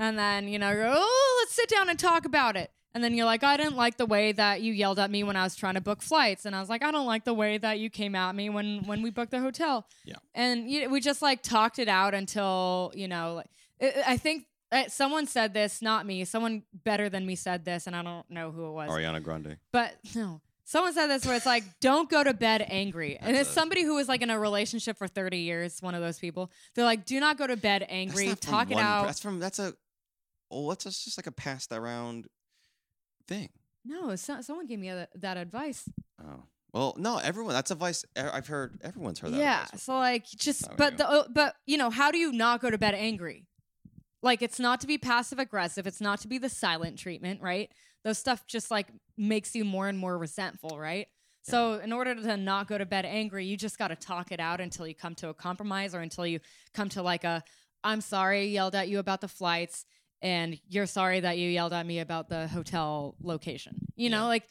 And 0.00 0.18
then, 0.18 0.48
you 0.48 0.58
know, 0.58 0.72
oh, 0.74 1.42
let's 1.42 1.54
sit 1.54 1.68
down 1.68 1.90
and 1.90 1.98
talk 1.98 2.24
about 2.24 2.56
it. 2.56 2.70
And 2.92 3.04
then 3.04 3.14
you're 3.14 3.26
like, 3.26 3.44
I 3.44 3.56
didn't 3.56 3.76
like 3.76 3.96
the 3.98 4.06
way 4.06 4.32
that 4.32 4.62
you 4.62 4.72
yelled 4.72 4.98
at 4.98 5.10
me 5.10 5.22
when 5.22 5.36
I 5.36 5.44
was 5.44 5.54
trying 5.54 5.74
to 5.74 5.80
book 5.80 6.02
flights. 6.02 6.44
And 6.44 6.56
I 6.56 6.60
was 6.60 6.68
like, 6.68 6.82
I 6.82 6.90
don't 6.90 7.06
like 7.06 7.24
the 7.24 7.34
way 7.34 7.56
that 7.58 7.78
you 7.78 7.88
came 7.88 8.14
at 8.16 8.34
me 8.34 8.50
when 8.50 8.82
when 8.84 9.02
we 9.02 9.10
booked 9.10 9.30
the 9.30 9.40
hotel. 9.40 9.86
Yeah. 10.04 10.16
And 10.34 10.68
you 10.68 10.90
we 10.90 11.00
just 11.00 11.22
like 11.22 11.42
talked 11.42 11.78
it 11.78 11.88
out 11.88 12.14
until, 12.14 12.92
you 12.94 13.06
know, 13.08 13.34
like, 13.34 13.50
I 13.80 14.14
I 14.14 14.16
think 14.16 14.46
uh, 14.72 14.88
someone 14.88 15.26
said 15.26 15.54
this, 15.54 15.82
not 15.82 16.06
me. 16.06 16.24
Someone 16.24 16.62
better 16.84 17.08
than 17.08 17.26
me 17.26 17.34
said 17.36 17.64
this, 17.64 17.86
and 17.86 17.96
I 17.96 18.02
don't 18.02 18.28
know 18.30 18.50
who 18.50 18.68
it 18.68 18.72
was. 18.72 18.90
Ariana 18.90 19.22
Grande. 19.22 19.56
But 19.72 19.94
no. 20.14 20.40
Someone 20.64 20.92
said 20.94 21.08
this 21.08 21.26
where 21.26 21.34
it's 21.34 21.46
like, 21.46 21.64
don't 21.80 22.08
go 22.08 22.22
to 22.22 22.32
bed 22.32 22.64
angry. 22.68 23.16
and 23.20 23.36
it's 23.36 23.50
a- 23.50 23.52
somebody 23.52 23.82
who 23.82 23.96
was 23.96 24.06
like 24.08 24.22
in 24.22 24.30
a 24.30 24.38
relationship 24.38 24.96
for 24.96 25.08
30 25.08 25.38
years, 25.38 25.82
one 25.82 25.96
of 25.96 26.00
those 26.00 26.20
people. 26.20 26.50
They're 26.74 26.84
like, 26.84 27.04
do 27.06 27.18
not 27.18 27.38
go 27.38 27.48
to 27.48 27.56
bed 27.56 27.84
angry. 27.88 28.28
That's 28.28 28.46
Talk 28.46 28.70
it 28.70 28.76
per- 28.76 28.80
out. 28.80 29.06
That's 29.06 29.20
from 29.20 29.40
that's 29.40 29.58
a 29.58 29.74
oh, 30.52 30.68
that's 30.68 30.84
just 30.84 31.04
just 31.04 31.18
like 31.18 31.26
a 31.26 31.32
passed 31.32 31.72
around 31.72 32.28
thing. 33.30 33.48
No, 33.84 34.14
so, 34.16 34.42
someone 34.42 34.66
gave 34.66 34.78
me 34.78 34.90
that, 34.90 35.08
that 35.14 35.36
advice. 35.38 35.88
Oh 36.22 36.44
well, 36.72 36.94
no, 36.98 37.16
everyone. 37.18 37.54
That's 37.54 37.70
advice. 37.70 38.04
I've 38.16 38.46
heard. 38.46 38.78
Everyone's 38.82 39.18
heard 39.18 39.32
that. 39.32 39.40
yeah. 39.40 39.64
So 39.76 39.94
like, 39.94 40.26
just 40.26 40.68
Not 40.68 40.76
but 40.76 40.92
you. 40.92 40.96
the 40.98 41.08
uh, 41.08 41.24
but 41.32 41.54
you 41.66 41.78
know, 41.78 41.90
how 41.90 42.10
do 42.10 42.18
you 42.18 42.32
not 42.32 42.60
go 42.60 42.70
to 42.70 42.78
bed 42.78 42.94
angry? 42.94 43.46
Like, 44.22 44.42
it's 44.42 44.60
not 44.60 44.80
to 44.82 44.86
be 44.86 44.98
passive 44.98 45.38
aggressive. 45.38 45.86
It's 45.86 46.00
not 46.00 46.20
to 46.20 46.28
be 46.28 46.36
the 46.36 46.50
silent 46.50 46.98
treatment, 46.98 47.40
right? 47.40 47.70
Those 48.04 48.18
stuff 48.18 48.46
just 48.46 48.70
like 48.70 48.88
makes 49.16 49.54
you 49.54 49.64
more 49.64 49.88
and 49.88 49.98
more 49.98 50.18
resentful, 50.18 50.78
right? 50.78 51.06
So 51.42 51.80
in 51.82 51.90
order 51.92 52.14
to 52.14 52.36
not 52.36 52.68
go 52.68 52.76
to 52.76 52.84
bed 52.84 53.06
angry, 53.06 53.46
you 53.46 53.56
just 53.56 53.78
got 53.78 53.88
to 53.88 53.96
talk 53.96 54.30
it 54.30 54.40
out 54.40 54.60
until 54.60 54.86
you 54.86 54.94
come 54.94 55.14
to 55.16 55.30
a 55.30 55.34
compromise 55.34 55.94
or 55.94 56.00
until 56.00 56.26
you 56.26 56.40
come 56.74 56.90
to 56.90 57.02
like 57.02 57.24
a 57.24 57.42
I'm 57.82 58.02
sorry, 58.02 58.46
yelled 58.46 58.74
at 58.74 58.88
you 58.88 58.98
about 58.98 59.22
the 59.22 59.28
flights 59.28 59.86
and 60.22 60.58
you're 60.68 60.86
sorry 60.86 61.20
that 61.20 61.38
you 61.38 61.48
yelled 61.48 61.72
at 61.72 61.86
me 61.86 61.98
about 62.00 62.28
the 62.28 62.46
hotel 62.48 63.14
location. 63.22 63.74
You 63.96 64.10
know, 64.10 64.22
Yeah. 64.22 64.28
like 64.28 64.48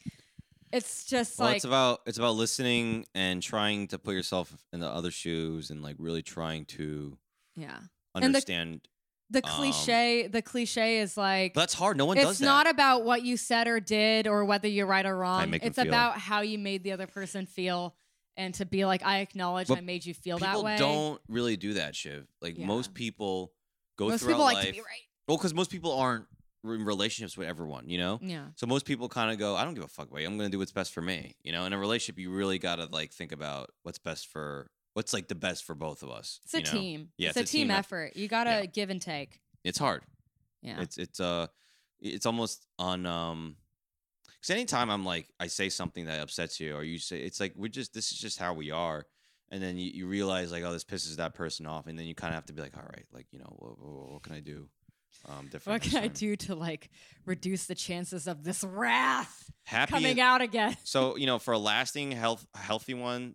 it's 0.72 1.04
just 1.04 1.38
well, 1.38 1.48
like 1.48 1.56
it's 1.56 1.64
about 1.64 2.00
it's 2.06 2.18
about 2.18 2.36
listening 2.36 3.04
and 3.14 3.42
trying 3.42 3.88
to 3.88 3.98
put 3.98 4.14
yourself 4.14 4.54
in 4.72 4.80
the 4.80 4.88
other 4.88 5.10
shoes 5.10 5.70
and 5.70 5.82
like 5.82 5.96
really 5.98 6.22
trying 6.22 6.64
to 6.66 7.18
yeah. 7.56 7.78
The- 8.14 8.22
understand. 8.22 8.88
the 9.30 9.44
Um, 9.44 9.50
cliche 9.52 10.26
the 10.28 10.42
cliche 10.42 10.98
is 10.98 11.16
like 11.16 11.54
that's 11.54 11.74
hard. 11.74 11.96
No 11.96 12.04
one 12.06 12.16
does 12.16 12.32
it's 12.32 12.40
not 12.40 12.68
about 12.68 13.04
what 13.04 13.22
you 13.24 13.36
said 13.36 13.66
or 13.68 13.78
did 13.80 14.26
or 14.26 14.44
whether 14.44 14.66
you're 14.68 14.86
right 14.86 15.06
or 15.06 15.16
wrong 15.16 15.54
it's 15.54 15.78
about 15.78 16.18
how 16.18 16.40
you 16.40 16.58
made 16.58 16.82
the 16.84 16.92
other 16.92 17.06
person 17.06 17.46
feel 17.46 17.94
and 18.36 18.54
to 18.54 18.64
be 18.64 18.84
like 18.84 19.04
i 19.04 19.18
acknowledge 19.20 19.68
But 19.68 19.78
i 19.78 19.80
made 19.82 20.04
you 20.06 20.14
feel 20.14 20.38
that 20.38 20.62
way 20.62 20.76
People 20.76 20.92
don't 20.92 21.20
really 21.28 21.56
do 21.56 21.74
that, 21.74 21.94
Shiv. 21.94 22.26
Like 22.40 22.58
Yeah. 22.58 22.66
most 22.66 22.92
people 22.94 23.52
go 23.96 24.06
through. 24.06 24.10
most 24.12 24.20
throughout 24.22 24.32
people 24.34 24.44
like 24.46 24.56
life. 24.56 24.66
to 24.66 24.72
be 24.72 24.80
right 24.80 25.06
Well, 25.30 25.38
because 25.38 25.54
most 25.54 25.70
people 25.70 25.92
aren't 25.92 26.26
in 26.64 26.84
relationships 26.84 27.38
with 27.38 27.46
everyone, 27.46 27.88
you 27.88 27.98
know. 27.98 28.18
yeah 28.20 28.46
So 28.56 28.66
most 28.66 28.84
people 28.84 29.08
kind 29.08 29.30
of 29.30 29.38
go, 29.38 29.54
I 29.54 29.64
don't 29.64 29.74
give 29.74 29.84
a 29.84 29.88
fuck 29.88 30.08
about 30.10 30.20
you. 30.20 30.26
I'm 30.26 30.36
gonna 30.36 30.50
do 30.50 30.58
what's 30.58 30.72
best 30.72 30.92
for 30.92 31.00
me. 31.00 31.36
You 31.44 31.52
know, 31.52 31.66
in 31.66 31.72
a 31.72 31.78
relationship, 31.78 32.18
you 32.18 32.32
really 32.32 32.58
gotta 32.58 32.86
like 32.90 33.12
think 33.12 33.30
about 33.30 33.70
what's 33.84 34.00
best 34.00 34.26
for 34.26 34.72
what's 34.94 35.12
like 35.12 35.28
the 35.28 35.36
best 35.36 35.62
for 35.62 35.76
both 35.76 36.02
of 36.02 36.10
us. 36.10 36.40
it's 36.44 36.54
a 36.54 36.58
know? 36.62 36.64
team 36.80 37.10
Yeah, 37.16 37.28
it's, 37.28 37.38
it's 37.38 37.50
a 37.50 37.52
team 37.52 37.68
team 37.68 37.70
eff- 37.70 37.78
effort 37.86 38.16
you 38.16 38.26
gotta 38.26 38.50
Yeah. 38.50 38.66
give 38.66 38.90
and 38.90 39.00
take 39.00 39.40
It's 39.62 39.78
hard. 39.78 40.02
yeah 40.62 40.80
It's 40.80 40.98
it's 40.98 41.20
uh 41.20 41.46
it's 42.00 42.26
almost 42.26 42.66
on 42.76 43.06
um 43.06 43.54
because 44.26 44.50
anytime 44.50 44.90
I'm 44.90 45.04
like 45.04 45.28
I 45.38 45.46
say 45.46 45.68
something 45.68 46.06
that 46.06 46.20
upsets 46.20 46.58
you 46.58 46.74
or 46.74 46.82
you 46.82 46.98
say 46.98 47.20
it's 47.20 47.38
like 47.38 47.52
we're 47.54 47.68
just 47.68 47.94
this 47.94 48.10
is 48.10 48.18
just 48.18 48.40
how 48.40 48.52
we 48.52 48.72
are. 48.72 49.06
And 49.52 49.62
then 49.62 49.78
you, 49.78 49.90
you 49.92 50.06
realize 50.08 50.50
like 50.50 50.64
oh 50.64 50.72
this 50.72 50.84
pisses 50.84 51.16
that 51.16 51.34
person 51.34 51.66
off 51.66 51.86
and 51.86 51.96
then 51.96 52.06
you 52.06 52.16
kind 52.16 52.32
of 52.32 52.34
have 52.34 52.46
to 52.46 52.52
be 52.52 52.62
like 52.62 52.76
all 52.76 52.82
right 52.82 53.06
like 53.12 53.28
you 53.30 53.38
know 53.38 53.54
what, 53.58 53.78
what, 53.78 54.12
what 54.12 54.22
can 54.24 54.34
I 54.34 54.40
do 54.40 54.68
um 55.28 55.48
different 55.48 55.82
what 55.82 55.90
can 55.90 56.02
i 56.02 56.06
do 56.08 56.36
to 56.36 56.54
like 56.54 56.90
reduce 57.26 57.66
the 57.66 57.74
chances 57.74 58.26
of 58.26 58.42
this 58.44 58.64
wrath 58.64 59.50
happy 59.64 59.90
coming 59.92 60.10
and- 60.12 60.20
out 60.20 60.40
again 60.40 60.76
So 60.84 61.16
you 61.16 61.26
know, 61.26 61.38
for 61.38 61.52
a 61.52 61.58
lasting 61.58 62.12
health 62.12 62.46
healthy 62.54 62.94
one, 62.94 63.34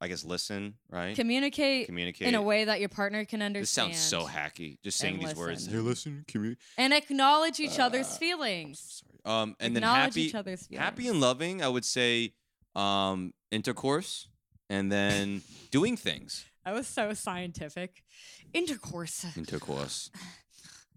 I 0.00 0.08
guess 0.08 0.24
listen, 0.24 0.74
right? 0.90 1.16
communicate 1.16 1.86
Communicate 1.86 2.28
in 2.28 2.34
a 2.34 2.42
way 2.42 2.64
that 2.64 2.80
your 2.80 2.90
partner 2.90 3.24
can 3.24 3.40
understand. 3.42 3.92
This 3.92 3.98
sounds 3.98 4.26
so 4.26 4.26
hacky. 4.26 4.76
Just 4.84 4.98
saying 4.98 5.14
and 5.18 5.24
these 5.28 5.34
words. 5.34 5.64
listen. 5.66 5.72
Hey, 5.72 5.80
listen, 5.80 6.24
communicate. 6.28 6.62
and 6.76 6.92
acknowledge 6.92 7.58
each 7.60 7.78
other's 7.78 8.08
Uh, 8.08 8.18
feelings 8.18 9.02
Sorry. 9.24 9.42
Um, 9.42 9.56
and 9.58 9.74
then 9.74 9.82
happy, 9.82 10.22
each 10.22 10.34
other's 10.34 10.68
happy 10.72 11.08
and 11.08 11.18
loving. 11.20 11.62
I 11.62 11.68
would 11.68 11.84
say, 11.84 12.34
um, 12.76 13.32
intercourse, 13.50 14.28
and 14.68 14.92
then 14.92 15.40
doing 15.70 15.96
things. 15.96 16.44
That 16.64 16.74
was 16.74 16.86
so 16.86 17.12
scientific. 17.14 18.04
Intercourse 18.52 19.24
Intercourse. 19.36 20.10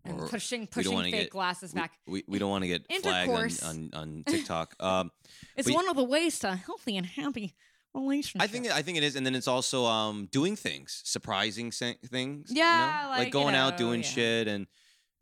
and 0.05 0.17
pushing 0.29 0.67
pushing 0.67 1.01
fake 1.03 1.11
get- 1.11 1.29
glasses 1.29 1.73
We, 1.73 1.79
back. 1.79 1.91
we, 2.07 2.23
we 2.27 2.39
don't 2.39 2.49
want 2.49 2.63
to 2.63 2.67
get 2.67 2.85
flagged 3.01 3.63
on, 3.63 3.69
on, 3.69 3.89
on 3.93 4.23
TikTok. 4.27 4.75
Um, 4.79 5.11
It's 5.57 5.69
one 5.71 5.89
of 5.89 5.95
the 5.95 6.03
ways 6.03 6.39
to 6.39 6.49
a 6.51 6.55
healthy 6.55 6.95
and 6.97 7.05
happy 7.05 7.55
relationship. 7.93 8.41
I 8.41 8.47
think 8.47 8.67
I 8.71 8.81
think 8.81 8.97
it 8.97 9.03
is, 9.03 9.15
and 9.15 9.25
then 9.25 9.35
it's 9.35 9.47
also 9.47 9.85
um 9.85 10.27
doing 10.31 10.55
things, 10.55 11.01
surprising 11.05 11.71
things. 11.71 12.49
you 12.51 12.57
Yeah, 12.57 13.01
know? 13.03 13.09
like, 13.09 13.25
you 13.27 13.31
going 13.31 13.55
out 13.55 13.73
know, 13.73 13.77
doing 13.77 14.01
yeah. 14.01 14.07
shit 14.07 14.47
and 14.47 14.67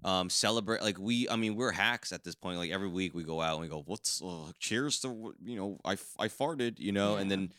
um 0.04 0.30
celebrate. 0.30 0.82
Like 0.82 1.00
we, 1.00 1.28
I 1.30 1.38
mean, 1.38 1.56
we're 1.56 1.72
hacks 1.72 2.12
at 2.12 2.24
this 2.24 2.36
point. 2.36 2.58
Like 2.60 2.72
every 2.72 2.90
week 2.90 3.16
we 3.16 3.24
go 3.24 3.42
out 3.42 3.54
and 3.54 3.62
we 3.62 3.68
go, 3.68 3.82
"What's 3.86 4.22
uh, 4.22 4.52
cheers 4.60 5.00
to 5.00 5.34
you 5.44 5.56
know 5.56 5.80
I 5.86 5.94
I 6.20 6.28
farted," 6.28 6.80
you 6.80 6.92
know, 6.92 7.16
and 7.16 7.32
then 7.32 7.52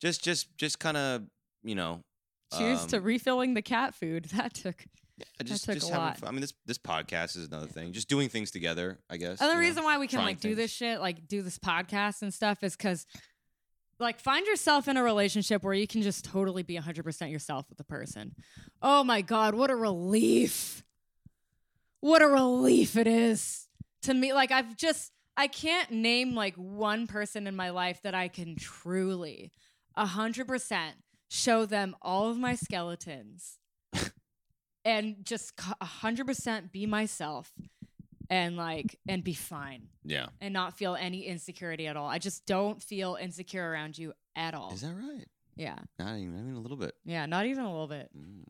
just 0.00 0.24
just 0.24 0.56
just 0.56 0.78
kind 0.78 0.96
of 0.96 1.22
you 1.62 1.74
know. 1.74 2.02
Cheers 2.58 2.86
to 2.86 2.98
um, 2.98 3.02
refilling 3.04 3.54
the 3.54 3.62
cat 3.62 3.94
food. 3.94 4.26
That 4.36 4.54
took. 4.54 4.84
Just 5.44 5.64
took 5.64 5.74
just 5.74 5.90
a 5.90 5.92
having 5.92 6.06
lot. 6.06 6.18
fun. 6.18 6.28
I 6.28 6.32
mean, 6.32 6.40
this 6.40 6.54
this 6.66 6.78
podcast 6.78 7.36
is 7.36 7.46
another 7.46 7.66
thing. 7.66 7.92
Just 7.92 8.08
doing 8.08 8.28
things 8.28 8.50
together, 8.50 8.98
I 9.08 9.16
guess. 9.16 9.40
And 9.40 9.48
the 9.50 9.54
you 9.54 9.54
know? 9.54 9.60
reason 9.60 9.84
why 9.84 9.98
we 9.98 10.06
can 10.06 10.20
like 10.20 10.40
do 10.40 10.54
this 10.54 10.70
shit, 10.70 11.00
like 11.00 11.28
do 11.28 11.42
this 11.42 11.58
podcast 11.58 12.22
and 12.22 12.32
stuff, 12.32 12.62
is 12.62 12.76
because 12.76 13.06
like 13.98 14.18
find 14.20 14.46
yourself 14.46 14.88
in 14.88 14.96
a 14.96 15.02
relationship 15.02 15.62
where 15.62 15.74
you 15.74 15.86
can 15.86 16.02
just 16.02 16.24
totally 16.24 16.62
be 16.62 16.76
100% 16.76 17.30
yourself 17.30 17.68
with 17.68 17.78
the 17.78 17.84
person. 17.84 18.34
Oh 18.82 19.04
my 19.04 19.20
god, 19.20 19.54
what 19.54 19.70
a 19.70 19.76
relief. 19.76 20.82
What 22.00 22.20
a 22.20 22.26
relief 22.26 22.96
it 22.96 23.06
is 23.06 23.68
to 24.04 24.14
me 24.14 24.32
like 24.32 24.52
I've 24.52 24.76
just 24.76 25.12
I 25.36 25.48
can't 25.48 25.90
name 25.90 26.34
like 26.34 26.54
one 26.56 27.06
person 27.06 27.46
in 27.46 27.56
my 27.56 27.70
life 27.70 28.02
that 28.02 28.14
I 28.14 28.28
can 28.28 28.54
truly 28.56 29.50
100% 29.98 30.90
show 31.28 31.66
them 31.66 31.96
all 32.00 32.30
of 32.30 32.38
my 32.38 32.54
skeletons 32.54 33.58
and 34.84 35.16
just 35.24 35.58
c- 35.60 35.72
100% 35.82 36.72
be 36.72 36.86
myself 36.86 37.52
and 38.30 38.56
like 38.56 38.98
and 39.06 39.22
be 39.22 39.34
fine 39.34 39.88
Yeah, 40.04 40.26
and 40.40 40.52
not 40.54 40.76
feel 40.76 40.94
any 40.94 41.26
insecurity 41.26 41.86
at 41.86 41.96
all. 41.96 42.08
I 42.08 42.18
just 42.18 42.46
don't 42.46 42.82
feel 42.82 43.16
insecure 43.20 43.68
around 43.68 43.98
you 43.98 44.12
at 44.36 44.54
all. 44.54 44.72
is 44.72 44.80
that 44.82 44.94
right? 44.94 45.26
yeah. 45.56 45.76
Not 45.98 46.16
even, 46.16 46.32
not 46.34 46.40
even 46.42 46.54
a 46.54 46.60
little 46.60 46.76
bit. 46.76 46.94
Yeah, 47.04 47.26
not 47.26 47.46
even 47.46 47.64
a 47.64 47.70
little 47.70 47.86
bit. 47.86 48.08
Mm. 48.16 48.44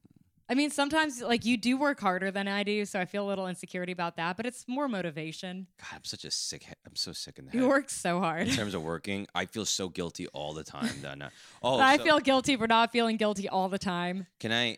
I 0.46 0.54
mean, 0.54 0.70
sometimes 0.70 1.22
like 1.22 1.44
you 1.46 1.56
do 1.56 1.76
work 1.78 1.98
harder 2.00 2.30
than 2.30 2.48
I 2.48 2.64
do, 2.64 2.84
so 2.84 3.00
I 3.00 3.06
feel 3.06 3.26
a 3.26 3.28
little 3.28 3.46
insecurity 3.48 3.92
about 3.92 4.16
that, 4.16 4.36
but 4.36 4.44
it's 4.44 4.66
more 4.68 4.88
motivation. 4.88 5.66
God, 5.80 5.88
I'm 5.96 6.04
such 6.04 6.24
a 6.26 6.30
sick. 6.30 6.64
He- 6.64 6.72
I'm 6.86 6.94
so 6.96 7.12
sick 7.12 7.38
in 7.38 7.46
the 7.46 7.50
head. 7.52 7.60
You 7.62 7.66
work 7.68 7.88
so 7.90 8.20
hard. 8.20 8.46
in 8.48 8.54
terms 8.54 8.74
of 8.74 8.82
working, 8.82 9.26
I 9.34 9.46
feel 9.46 9.64
so 9.64 9.88
guilty 9.88 10.26
all 10.28 10.52
the 10.52 10.62
time. 10.62 11.00
That 11.00 11.16
now, 11.18 11.30
oh, 11.62 11.78
I 11.80 11.96
so 11.96 12.04
feel 12.04 12.20
guilty 12.20 12.56
for 12.56 12.66
not 12.68 12.92
feeling 12.92 13.16
guilty 13.16 13.48
all 13.48 13.68
the 13.70 13.78
time. 13.78 14.26
Can 14.38 14.52
I? 14.52 14.76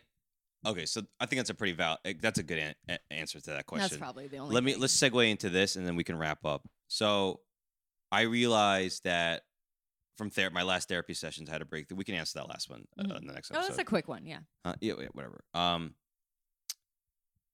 Okay, 0.65 0.85
so 0.85 1.01
I 1.19 1.25
think 1.25 1.39
that's 1.39 1.49
a 1.49 1.53
pretty 1.53 1.73
valid. 1.73 1.99
That's 2.21 2.39
a 2.39 2.43
good 2.43 2.57
an- 2.59 2.75
a- 2.89 3.13
answer 3.13 3.39
to 3.39 3.49
that 3.51 3.65
question. 3.67 3.83
That's 3.89 3.97
probably 3.97 4.27
the 4.27 4.37
only 4.37 4.53
Let 4.55 4.63
me 4.63 4.71
thing. 4.73 4.81
let's 4.81 4.97
segue 4.97 5.29
into 5.29 5.49
this, 5.49 5.75
and 5.75 5.85
then 5.87 5.95
we 5.95 6.03
can 6.03 6.17
wrap 6.17 6.45
up. 6.45 6.67
So, 6.87 7.41
I 8.11 8.21
realized 8.21 9.03
that 9.03 9.43
from 10.17 10.29
ther- 10.29 10.49
my 10.49 10.63
last 10.63 10.87
therapy 10.89 11.13
sessions, 11.13 11.47
I 11.49 11.51
had 11.53 11.61
a 11.61 11.65
break. 11.65 11.87
We 11.93 12.03
can 12.03 12.15
answer 12.15 12.39
that 12.39 12.49
last 12.49 12.69
one 12.69 12.87
uh, 12.97 13.03
Mhm. 13.03 13.17
in 13.21 13.27
the 13.27 13.33
next 13.33 13.51
Oh, 13.51 13.55
episode. 13.55 13.69
that's 13.69 13.79
a 13.81 13.85
quick 13.85 14.07
one. 14.07 14.25
Yeah. 14.25 14.39
Uh, 14.65 14.73
yeah, 14.81 14.93
yeah, 14.99 15.07
whatever. 15.13 15.43
Um, 15.53 15.95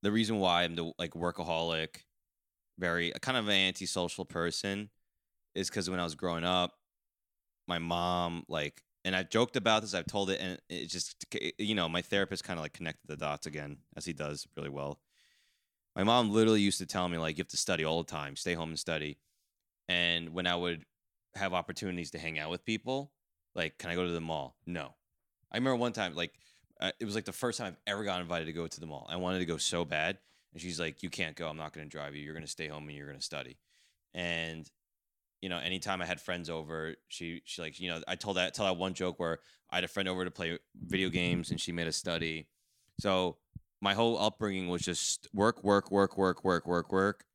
the 0.01 0.11
reason 0.11 0.37
why 0.39 0.63
I'm 0.63 0.75
the 0.75 0.93
like 0.97 1.11
workaholic, 1.11 2.03
very 2.77 3.11
kind 3.21 3.37
of 3.37 3.47
an 3.47 3.53
antisocial 3.53 4.25
person, 4.25 4.89
is 5.55 5.69
because 5.69 5.89
when 5.89 5.99
I 5.99 6.03
was 6.03 6.15
growing 6.15 6.43
up, 6.45 6.79
my 7.67 7.79
mom 7.79 8.43
like, 8.47 8.81
and 9.05 9.15
I've 9.15 9.29
joked 9.29 9.55
about 9.55 9.81
this. 9.81 9.93
I've 9.93 10.05
told 10.05 10.29
it, 10.29 10.39
and 10.39 10.59
it 10.69 10.87
just 10.87 11.25
you 11.57 11.75
know, 11.75 11.89
my 11.89 12.01
therapist 12.01 12.43
kind 12.43 12.59
of 12.59 12.63
like 12.63 12.73
connected 12.73 13.07
the 13.07 13.17
dots 13.17 13.47
again, 13.47 13.77
as 13.95 14.05
he 14.05 14.13
does 14.13 14.47
really 14.55 14.69
well. 14.69 14.99
My 15.95 16.03
mom 16.03 16.31
literally 16.31 16.61
used 16.61 16.79
to 16.79 16.85
tell 16.85 17.07
me 17.07 17.17
like, 17.17 17.37
you 17.37 17.41
have 17.41 17.49
to 17.49 17.57
study 17.57 17.85
all 17.85 18.01
the 18.01 18.11
time, 18.11 18.35
stay 18.35 18.53
home 18.55 18.69
and 18.69 18.79
study. 18.79 19.19
And 19.87 20.29
when 20.29 20.47
I 20.47 20.55
would 20.55 20.85
have 21.35 21.53
opportunities 21.53 22.11
to 22.11 22.19
hang 22.19 22.39
out 22.39 22.49
with 22.49 22.65
people, 22.65 23.11
like, 23.53 23.77
can 23.77 23.91
I 23.91 23.95
go 23.95 24.05
to 24.05 24.11
the 24.11 24.21
mall? 24.21 24.55
No. 24.65 24.95
I 25.51 25.57
remember 25.57 25.75
one 25.75 25.93
time, 25.93 26.15
like, 26.15 26.33
uh, 26.81 26.91
it 26.99 27.05
was 27.05 27.15
like 27.15 27.25
the 27.25 27.31
first 27.31 27.59
time 27.59 27.67
I've 27.67 27.93
ever 27.93 28.03
got 28.03 28.21
invited 28.21 28.45
to 28.45 28.53
go 28.53 28.65
to 28.65 28.79
the 28.79 28.87
mall. 28.87 29.07
I 29.09 29.17
wanted 29.17 29.39
to 29.39 29.45
go 29.45 29.57
so 29.57 29.85
bad, 29.85 30.17
and 30.51 30.61
she's 30.61 30.79
like, 30.79 31.03
"You 31.03 31.09
can't 31.09 31.35
go. 31.35 31.47
I'm 31.47 31.57
not 31.57 31.73
going 31.73 31.85
to 31.85 31.91
drive 31.91 32.15
you. 32.15 32.23
You're 32.23 32.33
going 32.33 32.45
to 32.45 32.51
stay 32.51 32.67
home 32.67 32.87
and 32.87 32.97
you're 32.97 33.07
going 33.07 33.19
to 33.19 33.23
study." 33.23 33.57
And 34.13 34.69
you 35.43 35.49
know, 35.49 35.57
anytime 35.57 36.01
I 36.01 36.05
had 36.05 36.21
friends 36.21 36.49
over, 36.49 36.95
she 37.09 37.41
she 37.43 37.61
like 37.61 37.77
you 37.77 37.89
know, 37.89 38.01
I 38.07 38.15
told 38.15 38.37
that 38.37 38.53
tell 38.53 38.65
that 38.65 38.77
one 38.77 38.93
joke 38.93 39.19
where 39.19 39.39
I 39.69 39.75
had 39.75 39.83
a 39.83 39.89
friend 39.89 40.07
over 40.07 40.23
to 40.23 40.31
play 40.31 40.57
video 40.87 41.09
games, 41.09 41.51
and 41.51 41.59
she 41.59 41.73
made 41.73 41.85
us 41.85 41.97
study. 41.97 42.47
So 43.01 43.35
my 43.81 43.93
whole 43.93 44.17
upbringing 44.17 44.69
was 44.69 44.81
just 44.83 45.27
work, 45.33 45.61
work, 45.61 45.91
work, 45.91 46.17
work, 46.17 46.45
work, 46.45 46.65
work, 46.65 46.93
work. 46.93 47.25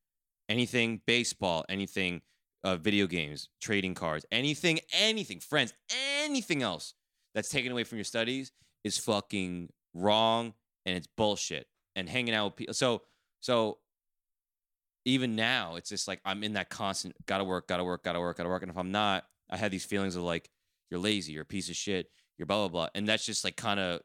Anything 0.49 1.03
baseball, 1.07 1.67
anything 1.69 2.23
uh, 2.65 2.77
video 2.77 3.07
games, 3.07 3.51
trading 3.61 3.95
cards, 3.95 4.25
anything, 4.33 4.81
anything, 4.91 5.41
friends, 5.41 5.75
anything 6.25 6.63
else 6.63 6.95
that's 7.35 7.51
taken 7.51 7.73
away 7.73 7.85
from 7.85 7.99
your 7.99 8.07
studies 8.07 8.53
is 8.85 8.97
fucking 8.97 9.69
wrong 9.93 10.55
and 10.87 10.97
it's 10.97 11.09
bullshit. 11.15 11.67
And 11.95 12.09
hanging 12.09 12.33
out 12.33 12.47
with 12.47 12.57
people. 12.57 12.75
So, 12.75 13.03
so 13.41 13.79
even 15.05 15.37
now, 15.37 15.77
it's 15.77 15.89
just 15.89 16.09
like 16.09 16.21
I'm 16.25 16.43
in 16.45 16.55
that 16.55 16.71
constant 16.71 17.15
gotta 17.27 17.45
work, 17.45 17.69
gotta 17.69 17.85
work, 17.85 18.05
gotta 18.05 18.21
work, 18.21 18.37
gotta 18.37 18.49
work. 18.49 18.63
And 18.63 18.71
if 18.71 18.77
I'm 18.79 18.93
not, 18.93 19.25
I 19.51 19.57
have 19.57 19.71
these 19.71 19.85
feelings 19.85 20.17
of 20.17 20.23
like, 20.23 20.51
you're 20.91 21.01
lazy, 21.01 21.33
you're 21.33 21.43
a 21.43 21.47
piece 21.47 21.69
of 21.69 21.77
shit, 21.77 22.11
you're 22.37 22.47
blah, 22.47 22.59
blah, 22.59 22.69
blah. 22.69 22.89
And 22.95 23.09
that's 23.09 23.25
just 23.25 23.45
like 23.45 23.57
kind 23.57 23.81
of 23.81 24.01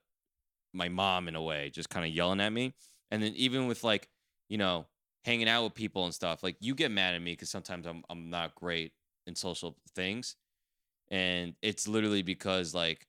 my 0.74 0.90
mom 0.90 1.28
in 1.28 1.36
a 1.36 1.42
way, 1.42 1.70
just 1.70 1.90
kind 1.90 2.06
of 2.06 2.12
yelling 2.12 2.42
at 2.42 2.52
me. 2.52 2.74
And 3.12 3.22
then 3.22 3.34
even 3.36 3.68
with 3.68 3.84
like, 3.84 4.10
you 4.50 4.58
know, 4.58 4.88
hanging 5.26 5.48
out 5.48 5.64
with 5.64 5.74
people 5.74 6.06
and 6.06 6.14
stuff, 6.14 6.44
like 6.44 6.58
you 6.60 6.76
get 6.76 6.92
mad 6.92 7.16
at 7.16 7.22
me 7.22 7.34
because 7.34 7.50
sometimes 7.50 7.86
I'm 7.86 8.04
I'm 8.10 8.30
not 8.30 8.56
great 8.56 8.94
in 9.28 9.36
social 9.36 9.78
things. 9.96 10.36
And 11.10 11.56
it's 11.62 11.88
literally 11.88 12.24
because 12.24 12.74
like 12.74 13.08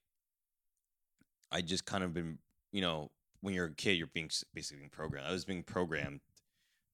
I 1.51 1.61
just 1.61 1.85
kind 1.85 2.03
of 2.03 2.13
been, 2.13 2.37
you 2.71 2.81
know, 2.81 3.11
when 3.41 3.53
you're 3.53 3.65
a 3.65 3.73
kid, 3.73 3.93
you're 3.93 4.07
being 4.07 4.29
basically 4.53 4.79
being 4.79 4.89
programmed. 4.89 5.27
I 5.27 5.31
was 5.31 5.45
being 5.45 5.63
programmed 5.63 6.21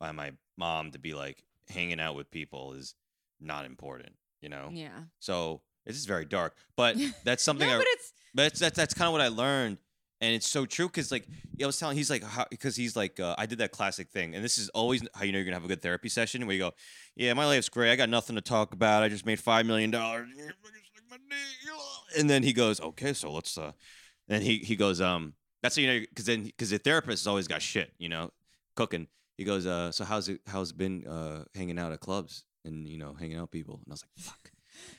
by 0.02 0.12
my 0.12 0.32
mom 0.58 0.92
to 0.92 1.00
be 1.00 1.14
like 1.14 1.44
hanging 1.70 2.00
out 2.02 2.16
with 2.16 2.30
people 2.32 2.74
is 2.74 2.96
not 3.40 3.66
important, 3.66 4.14
you 4.42 4.50
know. 4.50 4.70
Yeah. 4.74 4.90
So 5.20 5.62
this 5.86 5.96
is 5.96 6.06
very 6.06 6.26
dark, 6.26 6.56
but 6.76 6.98
that's 7.24 7.44
something 7.44 7.68
no, 7.68 7.76
I 7.76 7.78
but 7.78 7.88
it's 7.88 8.14
but 8.34 8.44
that's 8.44 8.60
that's, 8.60 8.76
that's 8.76 8.94
kind 8.94 9.08
of 9.08 9.14
what 9.14 9.22
I 9.22 9.30
learned, 9.30 9.78
and 10.20 10.34
it's 10.34 10.48
so 10.48 10.66
true 10.66 10.88
because 10.88 11.12
like 11.12 11.28
I 11.62 11.66
was 11.66 11.78
telling, 11.80 11.96
he's 11.96 12.10
like 12.10 12.24
because 12.50 12.76
he's 12.76 12.96
like 12.96 13.20
uh, 13.20 13.36
I 13.38 13.46
did 13.46 13.60
that 13.60 13.72
classic 13.72 14.10
thing, 14.10 14.36
and 14.36 14.44
this 14.44 14.58
is 14.58 14.70
always 14.70 15.08
how 15.14 15.24
you 15.24 15.32
know 15.32 15.38
you're 15.38 15.46
gonna 15.46 15.56
have 15.56 15.66
a 15.66 15.70
good 15.70 15.84
therapy 15.84 16.10
session 16.10 16.46
where 16.48 16.56
you 16.56 16.62
go, 16.62 16.72
yeah, 17.16 17.34
my 17.34 17.46
life's 17.46 17.70
great, 17.70 17.92
I 17.92 17.96
got 17.96 18.10
nothing 18.10 18.36
to 18.36 18.42
talk 18.42 18.74
about, 18.74 19.04
I 19.04 19.10
just 19.10 19.26
made 19.26 19.40
five 19.40 19.66
million 19.68 19.92
dollars, 19.92 20.28
and 22.18 22.30
then 22.30 22.42
he 22.42 22.54
goes, 22.54 22.82
okay, 22.82 23.14
so 23.14 23.32
let's 23.32 23.56
uh, 23.58 23.72
and 24.28 24.44
he 24.44 24.58
he 24.58 24.76
goes, 24.76 25.00
um, 25.00 25.34
that's 25.62 25.76
how 25.76 25.84
you 25.84 25.88
know 25.88 26.00
because 26.00 26.26
then 26.26 26.46
because 26.46 26.72
the 26.72 26.80
therapist 26.80 27.24
has 27.24 27.28
always 27.28 27.48
got 27.48 27.62
shit, 27.62 27.94
you 28.00 28.10
know, 28.10 28.32
cooking. 28.76 29.08
He 29.38 29.44
goes, 29.44 29.66
uh, 29.66 29.92
so 29.92 30.04
how's 30.04 30.30
it 30.30 30.42
how's 30.48 30.72
it 30.72 30.78
been 30.78 31.08
uh 31.08 31.44
hanging 31.56 31.80
out 31.80 31.92
at 31.92 32.00
clubs 32.00 32.46
and 32.66 32.88
you 32.88 32.98
know 32.98 33.14
hanging 33.14 33.38
out 33.38 33.44
with 33.44 33.52
people, 33.52 33.82
and 33.84 33.92
I 33.92 33.94
was 33.94 34.04
like, 34.04 34.26
fuck. 34.26 34.52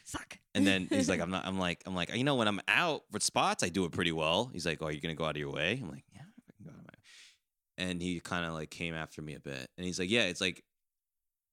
suck. 0.04 0.38
And 0.54 0.66
then 0.66 0.86
he's 0.90 1.08
like, 1.08 1.20
I'm 1.20 1.30
not. 1.30 1.46
I'm 1.46 1.58
like, 1.58 1.82
I'm 1.86 1.94
like, 1.94 2.14
you 2.14 2.24
know, 2.24 2.34
when 2.34 2.48
I'm 2.48 2.60
out 2.68 3.02
for 3.10 3.20
spots, 3.20 3.62
I 3.62 3.68
do 3.68 3.84
it 3.84 3.92
pretty 3.92 4.12
well. 4.12 4.50
He's 4.52 4.66
like, 4.66 4.78
Oh, 4.82 4.86
you're 4.86 4.96
you 4.96 5.00
gonna 5.00 5.14
go 5.14 5.24
out 5.24 5.36
of 5.36 5.40
your 5.40 5.50
way? 5.50 5.78
I'm 5.82 5.90
like, 5.90 6.04
Yeah, 6.12 6.22
I 6.22 6.52
can 6.56 6.64
go 6.64 6.70
out 6.70 6.78
of 6.80 6.84
my. 6.84 7.84
And 7.84 8.02
he 8.02 8.20
kind 8.20 8.44
of 8.44 8.52
like 8.52 8.70
came 8.70 8.94
after 8.94 9.22
me 9.22 9.34
a 9.34 9.40
bit, 9.40 9.68
and 9.76 9.86
he's 9.86 9.98
like, 9.98 10.10
Yeah, 10.10 10.24
it's 10.24 10.40
like, 10.40 10.62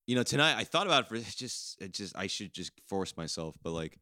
you 0.08 0.16
know, 0.16 0.24
tonight 0.24 0.56
I 0.58 0.64
thought 0.64 0.88
about 0.88 1.04
it 1.06 1.10
for 1.10 1.16
it's 1.16 1.36
just, 1.36 1.82
it 1.82 1.94
just, 1.94 2.18
I 2.18 2.28
should 2.28 2.54
just 2.54 2.72
force 2.88 3.16
myself, 3.16 3.56
but 3.64 3.72
like 3.72 4.00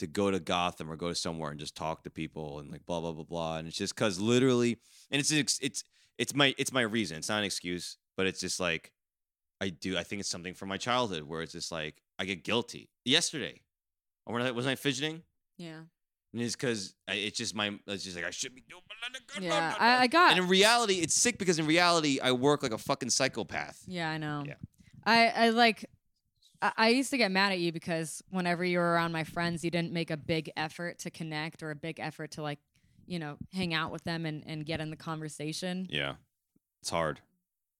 to 0.00 0.06
go 0.06 0.30
to 0.30 0.40
Gotham 0.40 0.90
or 0.90 0.96
go 0.96 1.08
to 1.08 1.14
somewhere 1.14 1.50
and 1.50 1.60
just 1.60 1.76
talk 1.76 2.04
to 2.04 2.10
people 2.10 2.58
and 2.58 2.70
like 2.70 2.84
blah 2.86 3.00
blah 3.00 3.12
blah 3.12 3.24
blah, 3.24 3.56
and 3.58 3.68
it's 3.68 3.76
just 3.76 3.94
because 3.94 4.20
literally, 4.20 4.78
and 5.10 5.20
it's 5.20 5.30
it's 5.30 5.84
it's 6.20 6.34
my 6.34 6.54
it's 6.58 6.72
my 6.72 6.82
reason. 6.82 7.16
It's 7.16 7.28
not 7.28 7.38
an 7.38 7.44
excuse, 7.44 7.96
but 8.16 8.26
it's 8.26 8.40
just 8.40 8.60
like 8.60 8.92
I 9.60 9.70
do. 9.70 9.96
I 9.98 10.04
think 10.04 10.20
it's 10.20 10.28
something 10.28 10.54
from 10.54 10.68
my 10.68 10.76
childhood 10.76 11.24
where 11.24 11.42
it's 11.42 11.52
just 11.52 11.72
like 11.72 12.02
I 12.18 12.24
get 12.26 12.44
guilty. 12.44 12.90
Yesterday, 13.04 13.62
or 14.26 14.34
when 14.34 14.42
I 14.42 14.50
wasn't 14.50 14.72
I 14.72 14.76
fidgeting, 14.76 15.22
Yeah. 15.56 15.80
and 16.32 16.42
it's 16.42 16.54
because 16.54 16.94
it's 17.08 17.38
just 17.38 17.54
my. 17.54 17.78
It's 17.86 18.04
just 18.04 18.14
like 18.16 18.26
I 18.26 18.30
should 18.30 18.54
be 18.54 18.62
doing. 18.68 18.82
Yeah. 19.40 19.74
I, 19.78 20.02
I 20.02 20.06
got. 20.06 20.32
And 20.32 20.40
in 20.40 20.48
reality, 20.48 20.94
it's 21.00 21.14
sick 21.14 21.38
because 21.38 21.58
in 21.58 21.66
reality, 21.66 22.20
I 22.20 22.32
work 22.32 22.62
like 22.62 22.72
a 22.72 22.78
fucking 22.78 23.10
psychopath. 23.10 23.82
Yeah, 23.86 24.10
I 24.10 24.18
know. 24.18 24.44
Yeah. 24.46 24.54
I, 25.04 25.28
I 25.28 25.48
like 25.50 25.86
I, 26.60 26.72
I 26.76 26.88
used 26.90 27.10
to 27.10 27.16
get 27.16 27.30
mad 27.30 27.52
at 27.52 27.58
you 27.58 27.72
because 27.72 28.22
whenever 28.30 28.64
you 28.64 28.78
were 28.78 28.92
around 28.92 29.12
my 29.12 29.24
friends, 29.24 29.64
you 29.64 29.70
didn't 29.70 29.92
make 29.92 30.10
a 30.10 30.16
big 30.16 30.50
effort 30.56 30.98
to 31.00 31.10
connect 31.10 31.62
or 31.62 31.70
a 31.70 31.74
big 31.76 31.98
effort 32.00 32.32
to 32.32 32.42
like, 32.42 32.58
you 33.10 33.18
know, 33.18 33.36
hang 33.52 33.74
out 33.74 33.90
with 33.90 34.04
them 34.04 34.24
and, 34.24 34.44
and 34.46 34.64
get 34.64 34.80
in 34.80 34.90
the 34.90 34.96
conversation. 34.96 35.86
Yeah, 35.90 36.14
it's 36.80 36.90
hard. 36.90 37.20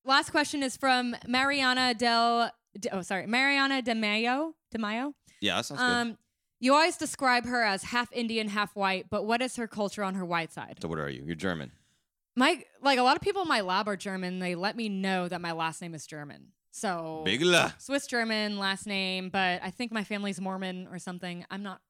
Last 0.05 0.31
question 0.31 0.63
is 0.63 0.77
from 0.77 1.15
Mariana 1.27 1.95
Del 1.95 2.51
De- 2.79 2.95
oh 2.95 3.03
sorry, 3.03 3.27
Mariana 3.27 3.81
De 3.81 3.95
Mayo. 3.95 4.55
De 4.73 4.79
Mayo. 4.79 5.15
Yeah, 5.41 5.57
that 5.57 5.67
sounds 5.67 5.81
good. 5.81 5.87
Um 5.87 6.19
you 6.59 6.75
always 6.75 6.97
describe 6.97 7.47
her 7.47 7.63
as 7.63 7.85
half 7.85 8.13
Indian, 8.13 8.49
half 8.49 8.77
white, 8.77 9.07
but 9.09 9.25
what 9.25 9.41
is 9.41 9.57
her 9.57 9.67
culture 9.67 10.03
on 10.03 10.15
her 10.17 10.25
white 10.25 10.53
side? 10.53 10.79
So 10.83 10.89
what 10.89 10.99
are 10.99 11.09
you? 11.09 11.23
You're 11.25 11.37
German. 11.37 11.73
My 12.37 12.63
like 12.83 12.99
a 12.99 13.03
lot 13.03 13.17
of 13.17 13.23
people 13.23 13.43
in 13.43 13.49
my 13.49 13.61
lab 13.61 13.89
are 13.89 13.97
German. 13.97 14.41
They 14.41 14.57
let 14.57 14.77
me 14.77 14.89
know 14.89 15.29
that 15.29 15.41
my 15.41 15.53
last 15.53 15.81
name 15.81 15.95
is 15.95 16.07
German. 16.07 16.49
So 16.73 17.23
Big 17.25 17.43
la. 17.43 17.73
Swiss 17.79 18.07
German 18.07 18.59
last 18.59 18.87
name, 18.87 19.31
but 19.31 19.61
I 19.63 19.71
think 19.71 19.93
my 19.93 20.05
family's 20.05 20.41
Mormon 20.41 20.89
or 20.91 20.99
something. 20.99 21.45
I'm 21.51 21.63
not 21.63 21.81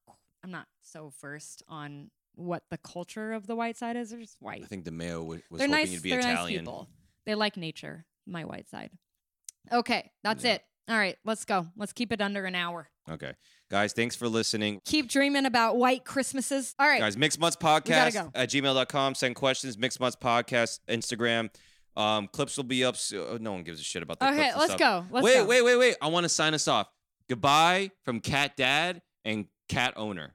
I'm 0.44 0.50
not 0.50 0.66
so 0.82 1.12
versed 1.20 1.62
on 1.68 2.10
what 2.34 2.62
the 2.70 2.78
culture 2.78 3.32
of 3.32 3.46
the 3.46 3.56
white 3.56 3.76
side 3.76 3.96
is. 3.96 4.10
They're 4.10 4.20
just 4.20 4.36
white. 4.40 4.62
I 4.62 4.66
think 4.66 4.84
the 4.84 4.90
Mayo 4.90 5.22
was, 5.22 5.40
was 5.50 5.58
They're 5.58 5.68
hoping 5.68 5.80
nice. 5.84 5.90
you'd 5.92 6.02
be 6.02 6.10
They're 6.10 6.22
nice 6.22 6.46
people. 6.48 6.88
They 7.26 7.34
like 7.34 7.56
nature. 7.56 8.04
My 8.26 8.44
white 8.44 8.68
side. 8.68 8.90
Okay, 9.72 10.10
that's 10.22 10.44
Yeah. 10.44 10.54
it. 10.54 10.62
All 10.88 10.96
right, 10.96 11.16
let's 11.24 11.44
go. 11.44 11.66
Let's 11.76 11.92
keep 11.92 12.10
it 12.12 12.20
under 12.20 12.44
an 12.46 12.54
hour. 12.54 12.88
Okay, 13.08 13.32
guys, 13.70 13.92
thanks 13.92 14.16
for 14.16 14.28
listening. 14.28 14.80
Keep 14.84 15.08
dreaming 15.08 15.46
about 15.46 15.76
white 15.76 16.04
Christmases. 16.04 16.74
All 16.78 16.86
right. 16.88 17.00
Guys, 17.00 17.16
Mixed 17.16 17.38
Mutts 17.38 17.56
Podcast 17.56 18.14
go. 18.14 18.30
at 18.34 18.48
gmail.com. 18.50 19.14
Send 19.14 19.34
questions. 19.36 19.78
Mixed 19.78 20.00
Mutts 20.00 20.16
Podcast, 20.16 20.80
Instagram. 20.88 21.50
Um, 21.96 22.28
clips 22.28 22.56
will 22.56 22.64
be 22.64 22.84
up. 22.84 22.96
So, 22.96 23.36
no 23.40 23.52
one 23.52 23.62
gives 23.62 23.80
a 23.80 23.84
shit 23.84 24.02
about 24.02 24.20
the 24.20 24.28
okay, 24.30 24.52
let's 24.56 24.74
stuff. 24.74 24.78
go. 24.78 25.04
Let's 25.10 25.24
wait, 25.24 25.34
go. 25.34 25.44
wait, 25.46 25.62
wait, 25.62 25.76
wait. 25.76 25.96
I 26.00 26.08
want 26.08 26.24
to 26.24 26.28
sign 26.28 26.54
us 26.54 26.66
off. 26.68 26.88
Goodbye 27.28 27.90
from 28.04 28.20
Cat 28.20 28.56
Dad 28.56 29.02
and 29.24 29.46
Cat 29.68 29.94
Owner. 29.96 30.34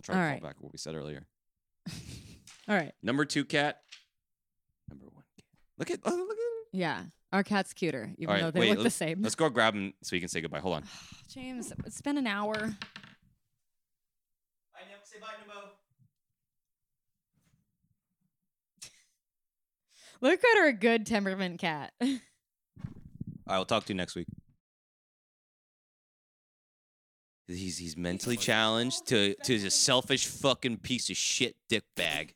I'm 0.00 0.02
trying 0.14 0.18
All 0.18 0.24
to 0.24 0.30
right. 0.32 0.40
call 0.40 0.48
back 0.48 0.56
what 0.60 0.72
we 0.72 0.78
said 0.78 0.94
earlier. 0.94 1.26
All 2.68 2.74
right. 2.74 2.92
Number 3.02 3.26
two 3.26 3.44
cat. 3.44 3.80
Number 4.88 5.04
one 5.12 5.24
cat. 5.36 5.44
Look 5.78 5.90
at, 5.90 6.00
oh, 6.06 6.10
look 6.26 6.30
at 6.38 6.78
Yeah. 6.78 7.02
Our 7.32 7.42
cat's 7.44 7.74
cuter, 7.74 8.10
even 8.16 8.28
All 8.28 8.34
right, 8.34 8.42
though 8.44 8.50
they 8.50 8.60
wait, 8.60 8.68
look 8.70 8.78
the 8.78 8.82
let's- 8.84 8.94
same. 8.96 9.20
Let's 9.20 9.34
go 9.34 9.50
grab 9.50 9.74
him 9.74 9.92
so 10.02 10.16
you 10.16 10.20
can 10.20 10.28
say 10.30 10.40
goodbye. 10.40 10.60
Hold 10.60 10.76
on. 10.76 10.84
James, 11.28 11.70
it's 11.84 12.00
been 12.00 12.16
an 12.16 12.26
hour. 12.26 12.54
Bye, 12.54 12.70
Say 15.04 15.18
bye, 15.20 15.26
Nemo. 15.46 15.68
Look 20.22 20.40
at 20.42 20.58
our 20.58 20.72
good 20.72 21.04
temperament 21.06 21.60
cat. 21.60 21.92
All 22.02 22.08
right, 22.08 23.56
we'll 23.58 23.64
talk 23.66 23.84
to 23.84 23.92
you 23.92 23.96
next 23.96 24.14
week. 24.16 24.26
He's 27.50 27.78
he's 27.78 27.96
mentally 27.96 28.36
challenged 28.36 29.06
to 29.08 29.34
to 29.44 29.54
a 29.54 29.70
selfish 29.70 30.26
fucking 30.26 30.78
piece 30.78 31.10
of 31.10 31.16
shit 31.16 31.56
dick 31.68 31.84
bag. 31.96 32.34